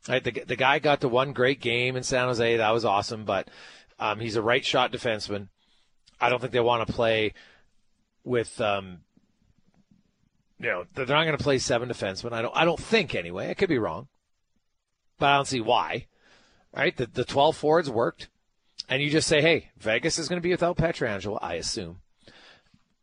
Right, 0.08 0.24
the, 0.24 0.30
the 0.30 0.56
guy 0.56 0.78
got 0.78 1.02
to 1.02 1.08
one 1.08 1.32
great 1.32 1.60
game 1.60 1.94
in 1.94 2.02
San 2.02 2.28
Jose. 2.28 2.56
That 2.56 2.70
was 2.70 2.84
awesome, 2.84 3.24
but 3.24 3.48
um, 3.98 4.20
he's 4.20 4.36
a 4.36 4.42
right 4.42 4.64
shot 4.64 4.90
defenseman. 4.90 5.48
I 6.20 6.30
don't 6.30 6.40
think 6.40 6.52
they 6.52 6.60
want 6.60 6.86
to 6.86 6.92
play 6.92 7.34
with, 8.24 8.58
um, 8.60 9.00
you 10.58 10.68
know, 10.68 10.84
they're 10.94 11.06
not 11.06 11.24
going 11.24 11.36
to 11.36 11.44
play 11.44 11.58
seven 11.58 11.88
defensemen. 11.90 12.32
I 12.32 12.42
don't, 12.42 12.56
I 12.56 12.64
don't 12.64 12.80
think 12.80 13.14
anyway. 13.14 13.50
I 13.50 13.54
could 13.54 13.68
be 13.68 13.78
wrong, 13.78 14.08
but 15.18 15.26
I 15.26 15.36
don't 15.36 15.46
see 15.46 15.60
why. 15.60 16.06
Right, 16.76 16.94
the 16.94 17.06
the 17.06 17.24
twelve 17.24 17.56
forwards 17.56 17.88
worked, 17.88 18.28
and 18.90 19.02
you 19.02 19.08
just 19.08 19.26
say, 19.26 19.40
hey, 19.40 19.70
Vegas 19.78 20.18
is 20.18 20.28
going 20.28 20.36
to 20.36 20.46
be 20.46 20.50
without 20.50 20.76
Pietrangelo, 20.76 21.38
I 21.40 21.54
assume, 21.54 22.00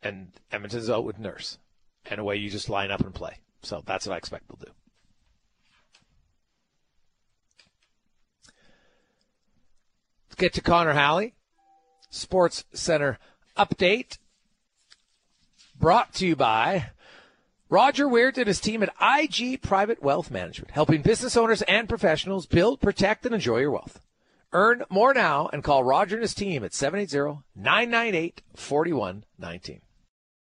and 0.04 0.28
Edmonton's 0.52 0.88
out 0.88 1.04
with 1.04 1.18
Nurse, 1.18 1.58
and 2.08 2.20
away 2.20 2.36
you 2.36 2.48
just 2.48 2.70
line 2.70 2.92
up 2.92 3.00
and 3.00 3.12
play. 3.12 3.38
So 3.62 3.82
that's 3.84 4.06
what 4.06 4.14
I 4.14 4.18
expect 4.18 4.46
they'll 4.46 4.64
do. 4.64 4.72
Get 10.36 10.52
to 10.54 10.60
Connor 10.60 10.92
Halley. 10.92 11.34
Sports 12.10 12.64
Center 12.72 13.18
update 13.56 14.18
brought 15.78 16.14
to 16.14 16.26
you 16.26 16.36
by 16.36 16.90
Roger 17.68 18.08
Weird 18.08 18.38
and 18.38 18.46
his 18.46 18.60
team 18.60 18.82
at 18.82 18.94
IG 19.00 19.60
Private 19.60 20.02
Wealth 20.02 20.30
Management, 20.30 20.70
helping 20.70 21.02
business 21.02 21.36
owners 21.36 21.62
and 21.62 21.88
professionals 21.88 22.46
build, 22.46 22.80
protect, 22.80 23.26
and 23.26 23.34
enjoy 23.34 23.58
your 23.58 23.72
wealth. 23.72 24.00
Earn 24.52 24.84
more 24.88 25.12
now 25.12 25.50
and 25.52 25.64
call 25.64 25.82
Roger 25.82 26.16
and 26.16 26.22
his 26.22 26.34
team 26.34 26.62
at 26.64 26.72
780 26.72 27.42
998 27.56 28.42
4119. 28.54 29.80